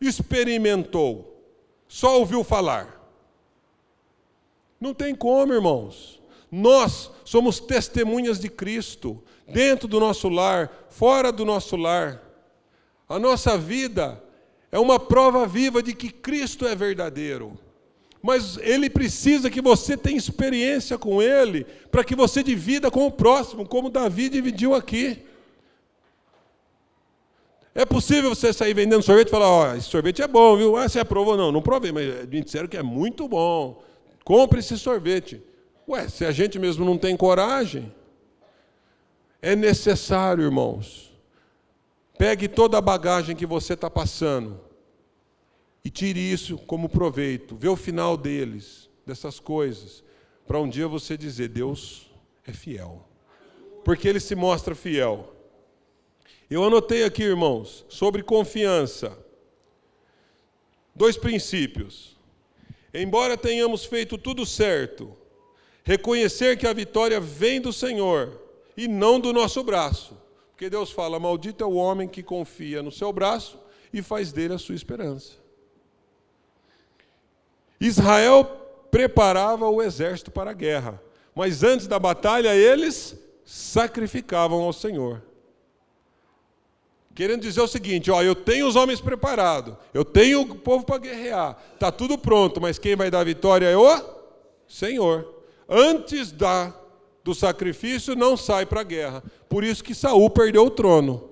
experimentou, 0.00 1.38
só 1.86 2.18
ouviu 2.18 2.42
falar? 2.42 3.06
Não 4.80 4.94
tem 4.94 5.14
como, 5.14 5.52
irmãos. 5.52 6.18
Nós 6.50 7.10
somos 7.26 7.60
testemunhas 7.60 8.40
de 8.40 8.48
Cristo, 8.48 9.22
dentro 9.46 9.86
do 9.86 10.00
nosso 10.00 10.30
lar, 10.30 10.72
fora 10.88 11.30
do 11.30 11.44
nosso 11.44 11.76
lar. 11.76 12.22
A 13.06 13.18
nossa 13.18 13.58
vida 13.58 14.24
é 14.72 14.78
uma 14.78 14.98
prova 14.98 15.46
viva 15.46 15.82
de 15.82 15.92
que 15.92 16.08
Cristo 16.08 16.66
é 16.66 16.74
verdadeiro. 16.74 17.52
Mas 18.22 18.56
Ele 18.62 18.88
precisa 18.88 19.50
que 19.50 19.60
você 19.60 19.94
tenha 19.94 20.16
experiência 20.16 20.96
com 20.96 21.20
Ele, 21.20 21.66
para 21.90 22.02
que 22.02 22.16
você 22.16 22.42
divida 22.42 22.90
com 22.90 23.06
o 23.06 23.12
próximo, 23.12 23.68
como 23.68 23.90
Davi 23.90 24.30
dividiu 24.30 24.74
aqui. 24.74 25.22
É 27.74 27.84
possível 27.84 28.30
você 28.30 28.52
sair 28.52 28.72
vendendo 28.72 29.02
sorvete 29.02 29.28
e 29.28 29.30
falar: 29.30 29.48
Ó, 29.48 29.74
esse 29.74 29.88
sorvete 29.88 30.22
é 30.22 30.28
bom, 30.28 30.56
viu? 30.56 30.76
Ah, 30.76 30.88
você 30.88 31.00
aprovou? 31.00 31.36
Não, 31.36 31.50
não 31.50 31.60
provei, 31.60 31.90
mas 31.90 32.06
me 32.28 32.40
disseram 32.40 32.68
que 32.68 32.76
é 32.76 32.82
muito 32.82 33.26
bom. 33.26 33.82
Compre 34.24 34.60
esse 34.60 34.78
sorvete. 34.78 35.42
Ué, 35.88 36.08
se 36.08 36.24
a 36.24 36.30
gente 36.30 36.58
mesmo 36.58 36.84
não 36.84 36.96
tem 36.96 37.16
coragem, 37.16 37.92
é 39.42 39.56
necessário, 39.56 40.44
irmãos. 40.44 41.12
Pegue 42.16 42.46
toda 42.46 42.78
a 42.78 42.80
bagagem 42.80 43.34
que 43.34 43.44
você 43.44 43.74
está 43.74 43.90
passando 43.90 44.60
e 45.84 45.90
tire 45.90 46.20
isso 46.20 46.56
como 46.58 46.88
proveito. 46.88 47.56
Vê 47.56 47.68
o 47.68 47.76
final 47.76 48.16
deles, 48.16 48.88
dessas 49.04 49.40
coisas, 49.40 50.04
para 50.46 50.60
um 50.60 50.68
dia 50.68 50.86
você 50.86 51.16
dizer: 51.16 51.48
Deus 51.48 52.08
é 52.46 52.52
fiel. 52.52 53.08
Porque 53.84 54.08
ele 54.08 54.20
se 54.20 54.36
mostra 54.36 54.76
fiel. 54.76 55.33
Eu 56.54 56.62
anotei 56.62 57.02
aqui, 57.02 57.24
irmãos, 57.24 57.84
sobre 57.88 58.22
confiança. 58.22 59.18
Dois 60.94 61.16
princípios. 61.16 62.16
Embora 62.94 63.36
tenhamos 63.36 63.84
feito 63.84 64.16
tudo 64.16 64.46
certo, 64.46 65.16
reconhecer 65.82 66.56
que 66.56 66.64
a 66.64 66.72
vitória 66.72 67.18
vem 67.18 67.60
do 67.60 67.72
Senhor 67.72 68.40
e 68.76 68.86
não 68.86 69.18
do 69.18 69.32
nosso 69.32 69.64
braço. 69.64 70.16
Porque 70.52 70.70
Deus 70.70 70.92
fala: 70.92 71.18
Maldito 71.18 71.64
é 71.64 71.66
o 71.66 71.74
homem 71.74 72.06
que 72.06 72.22
confia 72.22 72.84
no 72.84 72.92
seu 72.92 73.12
braço 73.12 73.58
e 73.92 74.00
faz 74.00 74.30
dele 74.30 74.54
a 74.54 74.58
sua 74.58 74.76
esperança. 74.76 75.32
Israel 77.80 78.44
preparava 78.92 79.68
o 79.68 79.82
exército 79.82 80.30
para 80.30 80.52
a 80.52 80.54
guerra, 80.54 81.02
mas 81.34 81.64
antes 81.64 81.88
da 81.88 81.98
batalha 81.98 82.54
eles 82.54 83.18
sacrificavam 83.44 84.62
ao 84.62 84.72
Senhor. 84.72 85.33
Querendo 87.14 87.42
dizer 87.42 87.60
o 87.60 87.68
seguinte: 87.68 88.10
ó, 88.10 88.22
eu 88.22 88.34
tenho 88.34 88.66
os 88.66 88.74
homens 88.74 89.00
preparados, 89.00 89.74
eu 89.92 90.04
tenho 90.04 90.40
o 90.42 90.54
povo 90.56 90.84
para 90.84 90.98
guerrear, 90.98 91.56
está 91.74 91.92
tudo 91.92 92.18
pronto, 92.18 92.60
mas 92.60 92.78
quem 92.78 92.96
vai 92.96 93.10
dar 93.10 93.20
a 93.20 93.24
vitória 93.24 93.66
é 93.66 93.76
o 93.76 94.02
Senhor. 94.66 95.42
Antes 95.68 96.32
da, 96.32 96.74
do 97.22 97.34
sacrifício, 97.34 98.16
não 98.16 98.36
sai 98.36 98.66
para 98.66 98.80
a 98.80 98.84
guerra. 98.84 99.22
Por 99.48 99.62
isso 99.62 99.84
que 99.84 99.94
Saul 99.94 100.28
perdeu 100.28 100.66
o 100.66 100.70
trono, 100.70 101.30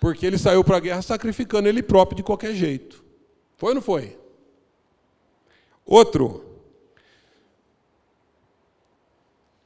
porque 0.00 0.24
ele 0.24 0.38
saiu 0.38 0.64
para 0.64 0.78
a 0.78 0.80
guerra 0.80 1.02
sacrificando 1.02 1.68
ele 1.68 1.82
próprio 1.82 2.16
de 2.16 2.22
qualquer 2.22 2.54
jeito. 2.54 3.04
Foi 3.56 3.70
ou 3.70 3.74
não 3.74 3.82
foi? 3.82 4.16
Outro. 5.84 6.47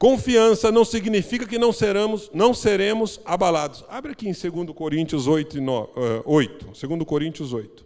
Confiança 0.03 0.69
não 0.69 0.83
significa 0.83 1.47
que 1.47 1.57
não 1.57 1.71
seremos, 1.71 2.29
não 2.33 2.53
seremos 2.53 3.21
abalados. 3.23 3.85
Abre 3.87 4.11
aqui 4.11 4.27
em 4.27 4.33
2 4.33 4.75
Coríntios 4.75 5.27
8, 5.27 5.57
8, 6.25 6.65
2 6.65 7.03
Coríntios 7.05 7.53
8. 7.53 7.85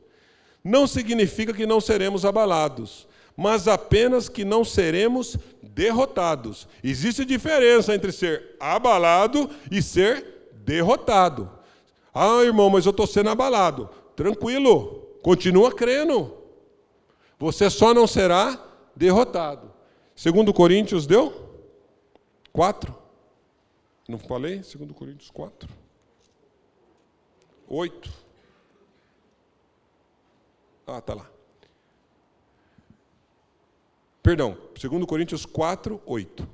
Não 0.63 0.87
significa 0.87 1.53
que 1.53 1.67
não 1.67 1.79
seremos 1.79 2.25
abalados, 2.25 3.07
mas 3.35 3.67
apenas 3.67 4.27
que 4.29 4.43
não 4.43 4.65
seremos 4.65 5.37
derrotados. 5.61 6.67
Existe 6.83 7.23
diferença 7.23 7.93
entre 7.93 8.11
ser 8.11 8.55
abalado 8.59 9.47
e 9.69 9.79
ser 9.79 10.49
derrotado. 10.65 11.47
Ah, 12.11 12.41
irmão, 12.43 12.71
mas 12.71 12.87
eu 12.87 12.89
estou 12.89 13.05
sendo 13.05 13.29
abalado. 13.29 13.91
Tranquilo, 14.15 15.07
continua 15.21 15.71
crendo. 15.71 16.33
Você 17.37 17.69
só 17.69 17.93
não 17.93 18.07
será 18.07 18.59
derrotado. 18.95 19.71
Segundo 20.15 20.51
Coríntios 20.51 21.05
deu? 21.05 21.45
4. 22.57 22.91
Não 24.09 24.17
falei? 24.17 24.63
Segundo 24.63 24.91
Coríntios 24.91 25.29
4. 25.29 25.69
8. 27.67 28.11
Ah, 30.87 30.99
tá 30.99 31.13
lá. 31.13 31.29
Perdão, 34.23 34.57
segundo 34.75 35.05
Coríntios 35.05 35.45
4, 35.45 36.01
8. 36.03 36.49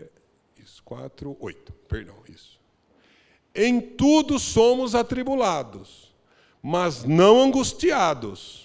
É, 0.00 0.08
isso, 0.56 0.82
4, 0.82 1.36
8. 1.38 1.72
Perdão, 1.86 2.16
isso. 2.26 2.58
Em 3.54 3.82
tudo 3.82 4.38
somos 4.38 4.94
atribulados, 4.94 6.14
mas 6.62 7.04
não 7.04 7.42
angustiados 7.42 8.64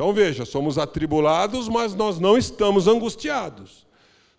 então 0.00 0.14
veja, 0.14 0.46
somos 0.46 0.78
atribulados, 0.78 1.68
mas 1.68 1.94
nós 1.94 2.18
não 2.18 2.38
estamos 2.38 2.86
angustiados. 2.88 3.86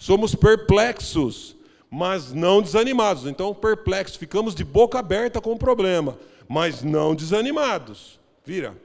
Somos 0.02 0.34
perplexos, 0.34 1.56
mas 1.88 2.34
não 2.34 2.60
desanimados. 2.60 3.28
Então, 3.28 3.54
perplexos, 3.54 4.18
ficamos 4.18 4.56
de 4.56 4.64
boca 4.64 4.97
aberta 4.97 5.39
com 5.39 5.52
o 5.52 5.60
problema, 5.60 6.18
mas 6.49 6.82
não 6.82 7.14
desanimados. 7.14 8.20
Vira. 8.43 8.76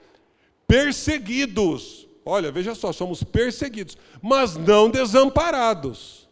Perseguidos. 0.68 2.06
Olha, 2.22 2.52
veja 2.52 2.74
só, 2.74 2.92
somos 2.92 3.22
perseguidos, 3.22 3.96
mas 4.20 4.56
não 4.56 4.90
desamparados. 4.90 6.28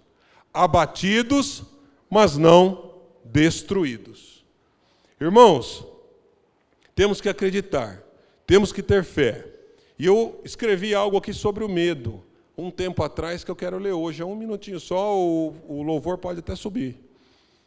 Abatidos, 0.52 1.62
mas 2.10 2.36
não 2.36 2.92
destruídos. 3.24 4.44
Irmãos, 5.18 5.82
temos 6.94 7.22
que 7.22 7.30
acreditar, 7.30 8.02
temos 8.46 8.70
que 8.70 8.82
ter 8.82 9.02
fé. 9.02 9.46
E 9.98 10.04
eu 10.04 10.42
escrevi 10.44 10.94
algo 10.94 11.16
aqui 11.16 11.32
sobre 11.32 11.64
o 11.64 11.70
medo, 11.70 12.22
um 12.56 12.70
tempo 12.70 13.02
atrás, 13.02 13.42
que 13.42 13.50
eu 13.50 13.56
quero 13.56 13.78
ler 13.78 13.92
hoje. 13.92 14.22
É 14.22 14.24
um 14.24 14.36
minutinho 14.36 14.78
só, 14.78 15.16
o, 15.16 15.54
o 15.68 15.82
louvor 15.82 16.18
pode 16.18 16.38
até 16.38 16.54
subir. 16.54 16.98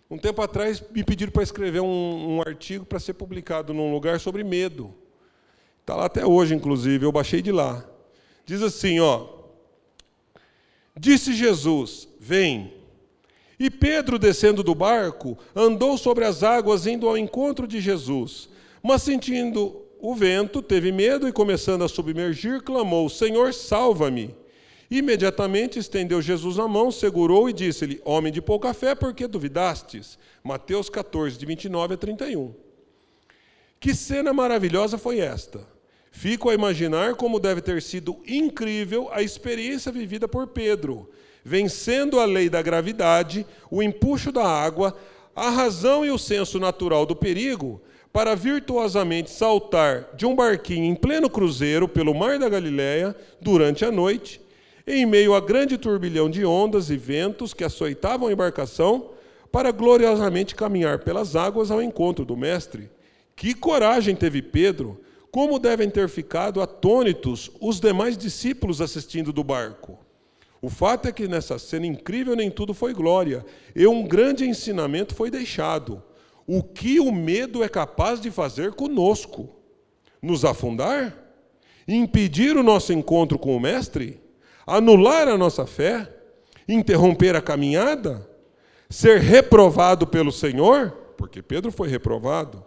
Um 0.09 0.17
tempo 0.17 0.41
atrás 0.41 0.81
me 0.91 1.03
pediram 1.03 1.31
para 1.31 1.43
escrever 1.43 1.81
um, 1.81 2.37
um 2.37 2.41
artigo 2.41 2.85
para 2.85 2.99
ser 2.99 3.13
publicado 3.13 3.73
num 3.73 3.91
lugar 3.91 4.19
sobre 4.19 4.43
medo. 4.43 4.93
Está 5.81 5.95
lá 5.95 6.05
até 6.05 6.25
hoje, 6.25 6.55
inclusive, 6.55 7.05
eu 7.05 7.11
baixei 7.11 7.41
de 7.41 7.51
lá. 7.51 7.85
Diz 8.45 8.61
assim, 8.61 8.99
ó. 8.99 9.27
Disse 10.97 11.33
Jesus: 11.33 12.07
Vem. 12.19 12.73
E 13.59 13.69
Pedro, 13.69 14.19
descendo 14.19 14.61
do 14.63 14.75
barco, 14.75 15.37
andou 15.55 15.97
sobre 15.97 16.23
as 16.23 16.43
águas, 16.43 16.85
indo 16.85 17.07
ao 17.07 17.17
encontro 17.17 17.67
de 17.67 17.81
Jesus. 17.81 18.49
Mas 18.83 19.01
sentindo 19.01 19.81
o 19.99 20.13
vento 20.13 20.61
teve 20.61 20.91
medo 20.91 21.27
e, 21.27 21.33
começando 21.33 21.83
a 21.83 21.89
submergir, 21.89 22.61
clamou: 22.61 23.09
Senhor, 23.09 23.53
salva-me. 23.53 24.35
Imediatamente 24.89 25.79
estendeu 25.79 26.21
Jesus 26.21 26.57
a 26.57 26.67
mão, 26.67 26.91
segurou 26.91 27.49
e 27.49 27.53
disse-lhe: 27.53 28.01
Homem 28.05 28.31
de 28.31 28.41
pouca 28.41 28.73
fé, 28.73 28.95
por 28.95 29.13
que 29.13 29.27
duvidastes? 29.27 30.17
Mateus 30.43 30.89
14, 30.89 31.37
de 31.37 31.45
29 31.45 31.95
a 31.95 31.97
31. 31.97 32.53
Que 33.79 33.93
cena 33.93 34.33
maravilhosa 34.33 34.97
foi 34.97 35.19
esta! 35.19 35.67
Fico 36.09 36.49
a 36.49 36.53
imaginar 36.53 37.15
como 37.15 37.39
deve 37.39 37.61
ter 37.61 37.81
sido 37.81 38.17
incrível 38.25 39.07
a 39.11 39.21
experiência 39.21 39.91
vivida 39.91 40.27
por 40.27 40.47
Pedro, 40.47 41.09
vencendo 41.43 42.19
a 42.19 42.25
lei 42.25 42.49
da 42.49 42.61
gravidade, 42.61 43.45
o 43.69 43.83
empuxo 43.83 44.31
da 44.31 44.43
água, 44.43 44.97
a 45.35 45.49
razão 45.49 46.03
e 46.03 46.09
o 46.09 46.17
senso 46.17 46.59
natural 46.59 47.05
do 47.05 47.15
perigo, 47.15 47.79
para 48.11 48.35
virtuosamente 48.35 49.29
saltar 49.29 50.09
de 50.15 50.25
um 50.25 50.33
barquinho 50.33 50.85
em 50.85 50.95
pleno 50.95 51.29
cruzeiro 51.29 51.87
pelo 51.87 52.15
mar 52.15 52.39
da 52.39 52.49
Galiléia 52.49 53.15
durante 53.39 53.85
a 53.85 53.91
noite, 53.91 54.41
em 54.87 55.05
meio 55.05 55.35
a 55.35 55.41
grande 55.41 55.77
turbilhão 55.77 56.29
de 56.29 56.45
ondas 56.45 56.89
e 56.89 56.95
ventos 56.95 57.53
que 57.53 57.63
açoitavam 57.63 58.29
a 58.29 58.31
embarcação, 58.31 59.09
para 59.51 59.71
gloriosamente 59.71 60.55
caminhar 60.55 60.99
pelas 60.99 61.35
águas 61.35 61.71
ao 61.71 61.81
encontro 61.81 62.23
do 62.23 62.37
Mestre. 62.37 62.89
Que 63.35 63.53
coragem 63.53 64.15
teve 64.15 64.41
Pedro! 64.41 65.01
Como 65.31 65.59
devem 65.59 65.89
ter 65.89 66.07
ficado 66.09 66.61
atônitos 66.61 67.51
os 67.61 67.79
demais 67.79 68.17
discípulos 68.17 68.81
assistindo 68.81 69.31
do 69.33 69.43
barco? 69.43 69.99
O 70.61 70.69
fato 70.69 71.07
é 71.07 71.11
que 71.11 71.27
nessa 71.27 71.59
cena 71.59 71.85
incrível 71.85 72.35
nem 72.35 72.49
tudo 72.49 72.73
foi 72.73 72.93
glória, 72.93 73.45
e 73.75 73.85
um 73.85 74.03
grande 74.03 74.47
ensinamento 74.47 75.13
foi 75.13 75.29
deixado 75.29 76.01
o 76.47 76.63
que 76.63 76.99
o 76.99 77.11
medo 77.11 77.63
é 77.63 77.69
capaz 77.69 78.19
de 78.19 78.31
fazer 78.31 78.73
conosco: 78.73 79.49
nos 80.21 80.45
afundar, 80.45 81.15
impedir 81.87 82.57
o 82.57 82.63
nosso 82.63 82.91
encontro 82.93 83.37
com 83.37 83.55
o 83.55 83.59
Mestre, 83.59 84.19
Anular 84.67 85.29
a 85.29 85.37
nossa 85.37 85.65
fé? 85.65 86.13
Interromper 86.67 87.37
a 87.37 87.41
caminhada? 87.41 88.29
Ser 88.89 89.21
reprovado 89.21 90.05
pelo 90.05 90.29
Senhor? 90.29 90.91
Porque 91.17 91.41
Pedro 91.41 91.71
foi 91.71 91.87
reprovado. 91.87 92.63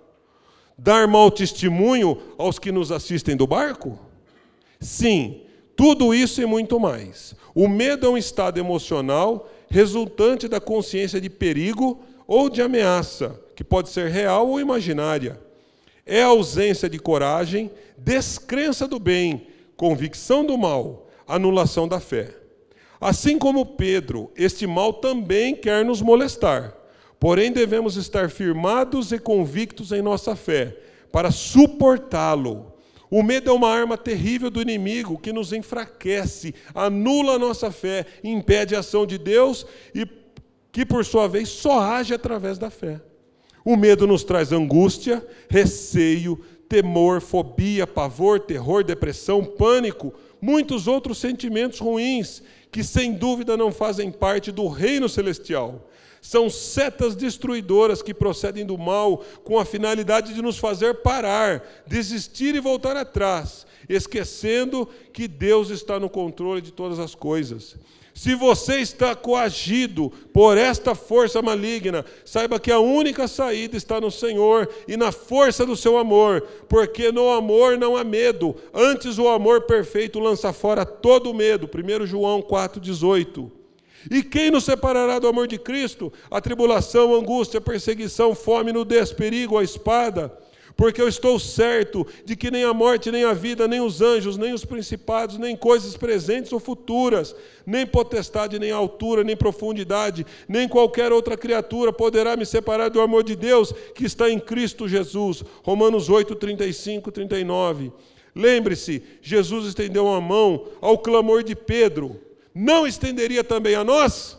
Dar 0.79 1.07
mau 1.07 1.31
testemunho 1.31 2.17
aos 2.39 2.59
que 2.59 2.73
nos 2.73 2.91
assistem 2.91 3.37
do 3.37 3.47
barco? 3.47 3.99
Sim, 4.81 5.43
tudo 5.77 6.15
isso 6.15 6.41
e 6.41 6.47
muito 6.47 6.81
mais. 6.81 7.35
O 7.55 7.69
medo 7.69 8.07
é 8.07 8.09
um 8.09 8.17
estado 8.17 8.59
emocional 8.59 9.51
resultante 9.69 10.49
da 10.49 10.59
consciência 10.59 11.21
de 11.21 11.29
perigo 11.29 12.03
ou 12.27 12.49
de 12.49 12.63
ameaça, 12.63 13.39
que 13.55 13.63
pode 13.63 13.91
ser 13.91 14.09
real 14.09 14.49
ou 14.49 14.59
imaginária. 14.59 15.39
É 16.07 16.23
ausência 16.23 16.89
de 16.89 16.99
coragem, 16.99 17.71
descrença 17.99 18.89
do 18.89 18.99
bem, 18.99 19.47
convicção 19.77 20.45
do 20.45 20.57
mal, 20.57 21.10
anulação 21.35 21.87
da 21.87 22.01
fé. 22.01 22.35
Assim 23.01 23.39
como 23.39 23.65
Pedro, 23.65 24.31
este 24.37 24.67
mal 24.67 24.93
também 24.93 25.55
quer 25.55 25.85
nos 25.85 26.03
molestar. 26.03 26.75
Porém, 27.19 27.53
devemos 27.53 27.97
estar 27.97 28.31
firmados 28.31 29.13
e 29.13 29.19
convictos 29.19 29.93
em 29.93 30.03
nossa 30.03 30.37
fé, 30.37 30.77
para 31.11 31.31
suportá-lo. 31.31 32.75
O 33.11 33.23
medo 33.23 33.51
é 33.51 33.53
uma 33.53 33.69
arma 33.69 33.99
terrível 33.99 34.51
do 34.51 34.63
inimigo 34.63 35.19
que 35.19 35.33
nos 35.33 35.53
enfraquece, 35.53 36.55
anula 36.75 37.35
a 37.35 37.39
nossa 37.39 37.71
fé, 37.71 38.07
impede 38.23 38.77
a 38.77 38.81
ação 38.81 39.05
de 39.05 39.19
Deus 39.19 39.67
e 39.95 40.07
que, 40.71 40.87
por 40.87 41.05
sua 41.05 41.27
vez, 41.27 41.49
só 41.49 41.81
age 41.81 42.15
através 42.15 42.57
da 42.57 42.71
fé. 42.71 43.01
O 43.65 43.77
medo 43.77 44.07
nos 44.07 44.23
traz 44.23 44.53
angústia, 44.53 45.27
receio, 45.49 46.39
temor, 46.69 47.21
fobia, 47.21 47.87
pavor, 47.87 48.39
terror, 48.39 48.85
depressão, 48.85 49.45
pânico, 49.45 50.15
muitos 50.41 50.87
outros 50.87 51.19
sentimentos 51.19 51.79
ruins 51.79 52.43
que, 52.71 52.85
sem 52.85 53.13
dúvida, 53.13 53.57
não 53.57 53.73
fazem 53.73 54.11
parte 54.11 54.53
do 54.53 54.69
reino 54.69 55.09
celestial. 55.09 55.89
São 56.23 56.51
setas 56.51 57.17
destruidoras 57.17 58.03
que 58.03 58.13
procedem 58.13 58.65
do 58.65 58.77
mal 58.77 59.25
com 59.43 59.59
a 59.59 59.65
finalidade 59.65 60.35
de 60.35 60.43
nos 60.43 60.59
fazer 60.59 60.97
parar, 60.97 61.65
desistir 61.87 62.55
e 62.55 62.61
voltar 62.61 62.97
atrás, 62.97 63.67
esquecendo 63.89 64.89
que 65.13 65.27
Deus 65.27 65.71
está 65.71 65.99
no 65.99 66.11
controle 66.11 66.61
de 66.61 66.73
todas 66.73 66.99
as 66.99 67.15
coisas. 67.15 67.77
Se 68.21 68.35
você 68.35 68.81
está 68.81 69.17
coagido 69.17 70.13
por 70.31 70.59
esta 70.59 70.95
força 70.95 71.41
maligna, 71.41 72.05
saiba 72.23 72.61
que 72.61 72.71
a 72.71 72.79
única 72.79 73.27
saída 73.27 73.79
está 73.79 73.99
no 73.99 74.11
Senhor 74.11 74.69
e 74.87 74.95
na 74.95 75.11
força 75.11 75.65
do 75.65 75.75
seu 75.75 75.97
amor, 75.97 76.47
porque 76.69 77.11
no 77.11 77.31
amor 77.31 77.79
não 77.79 77.97
há 77.97 78.05
medo, 78.05 78.55
antes 78.75 79.17
o 79.17 79.27
amor 79.27 79.63
perfeito 79.63 80.21
lança 80.21 80.53
fora 80.53 80.85
todo 80.85 81.33
medo. 81.33 81.67
1 81.67 82.05
João 82.05 82.43
4,18. 82.43 83.51
E 84.11 84.23
quem 84.23 84.51
nos 84.51 84.65
separará 84.65 85.19
do 85.19 85.27
amor 85.27 85.47
de 85.47 85.59
Cristo? 85.59 86.13
A 86.31 86.43
tribulação, 86.43 87.15
a 87.15 87.17
angústia, 87.17 87.57
a 87.57 87.63
perseguição, 87.63 88.35
fome, 88.35 88.71
nudez, 88.71 89.15
perigo, 89.15 89.57
a 89.57 89.65
espada 89.65 90.31
porque 90.81 91.03
eu 91.03 91.09
estou 91.09 91.39
certo 91.39 92.07
de 92.25 92.35
que 92.35 92.51
nem 92.51 92.65
a 92.65 92.73
morte, 92.73 93.11
nem 93.11 93.23
a 93.23 93.35
vida, 93.35 93.69
nem 93.69 93.83
os 93.83 94.01
anjos, 94.01 94.39
nem 94.39 94.55
os 94.55 94.65
principados, 94.65 95.37
nem 95.37 95.55
coisas 95.55 95.95
presentes 95.95 96.55
ou 96.55 96.59
futuras, 96.59 97.37
nem 97.67 97.87
potestade, 97.87 98.59
nem 98.59 98.71
altura, 98.71 99.23
nem 99.23 99.37
profundidade, 99.37 100.25
nem 100.49 100.67
qualquer 100.67 101.13
outra 101.13 101.37
criatura 101.37 101.93
poderá 101.93 102.35
me 102.35 102.47
separar 102.47 102.89
do 102.89 103.03
amor 103.03 103.23
de 103.23 103.37
Deus 103.37 103.75
que 103.95 104.07
está 104.07 104.31
em 104.31 104.41
Cristo 104.41 104.89
Jesus. 104.89 105.45
Romanos 105.63 106.09
8, 106.09 106.35
35, 106.35 107.13
39. 107.13 107.93
Lembre-se, 108.35 109.03
Jesus 109.21 109.67
estendeu 109.67 110.09
a 110.09 110.19
mão 110.19 110.67
ao 110.81 110.97
clamor 110.97 111.43
de 111.45 111.55
Pedro, 111.55 112.19
não 112.55 112.87
estenderia 112.87 113.45
também 113.45 113.75
a 113.75 113.85
nós? 113.85 114.39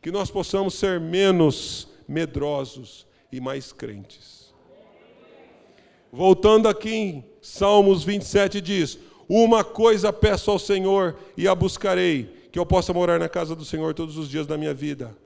Que 0.00 0.10
nós 0.10 0.30
possamos 0.30 0.72
ser 0.76 0.98
menos 0.98 1.88
medrosos 2.08 3.06
e 3.30 3.40
mais 3.40 3.72
crentes. 3.72 4.54
Voltando 6.12 6.68
aqui 6.68 6.94
em 6.94 7.24
Salmos 7.42 8.02
27 8.04 8.60
diz: 8.60 8.98
Uma 9.28 9.62
coisa 9.62 10.12
peço 10.12 10.50
ao 10.50 10.58
Senhor 10.58 11.16
e 11.36 11.46
a 11.46 11.54
buscarei, 11.54 12.48
que 12.50 12.58
eu 12.58 12.64
possa 12.64 12.92
morar 12.92 13.18
na 13.18 13.28
casa 13.28 13.54
do 13.54 13.64
Senhor 13.64 13.94
todos 13.94 14.16
os 14.16 14.28
dias 14.28 14.46
da 14.46 14.56
minha 14.56 14.72
vida. 14.72 15.16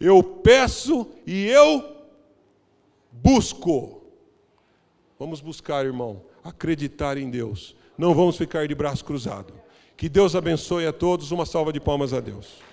Eu 0.00 0.22
peço 0.22 1.06
e 1.26 1.46
eu 1.46 1.96
busco. 3.10 4.02
Vamos 5.18 5.40
buscar, 5.40 5.84
irmão, 5.84 6.22
acreditar 6.44 7.16
em 7.16 7.30
Deus. 7.30 7.74
Não 7.96 8.14
vamos 8.14 8.36
ficar 8.36 8.68
de 8.68 8.74
braço 8.74 9.04
cruzado. 9.04 9.52
Que 9.96 10.08
Deus 10.08 10.36
abençoe 10.36 10.86
a 10.86 10.92
todos. 10.92 11.32
Uma 11.32 11.44
salva 11.44 11.72
de 11.72 11.80
palmas 11.80 12.12
a 12.12 12.20
Deus. 12.20 12.67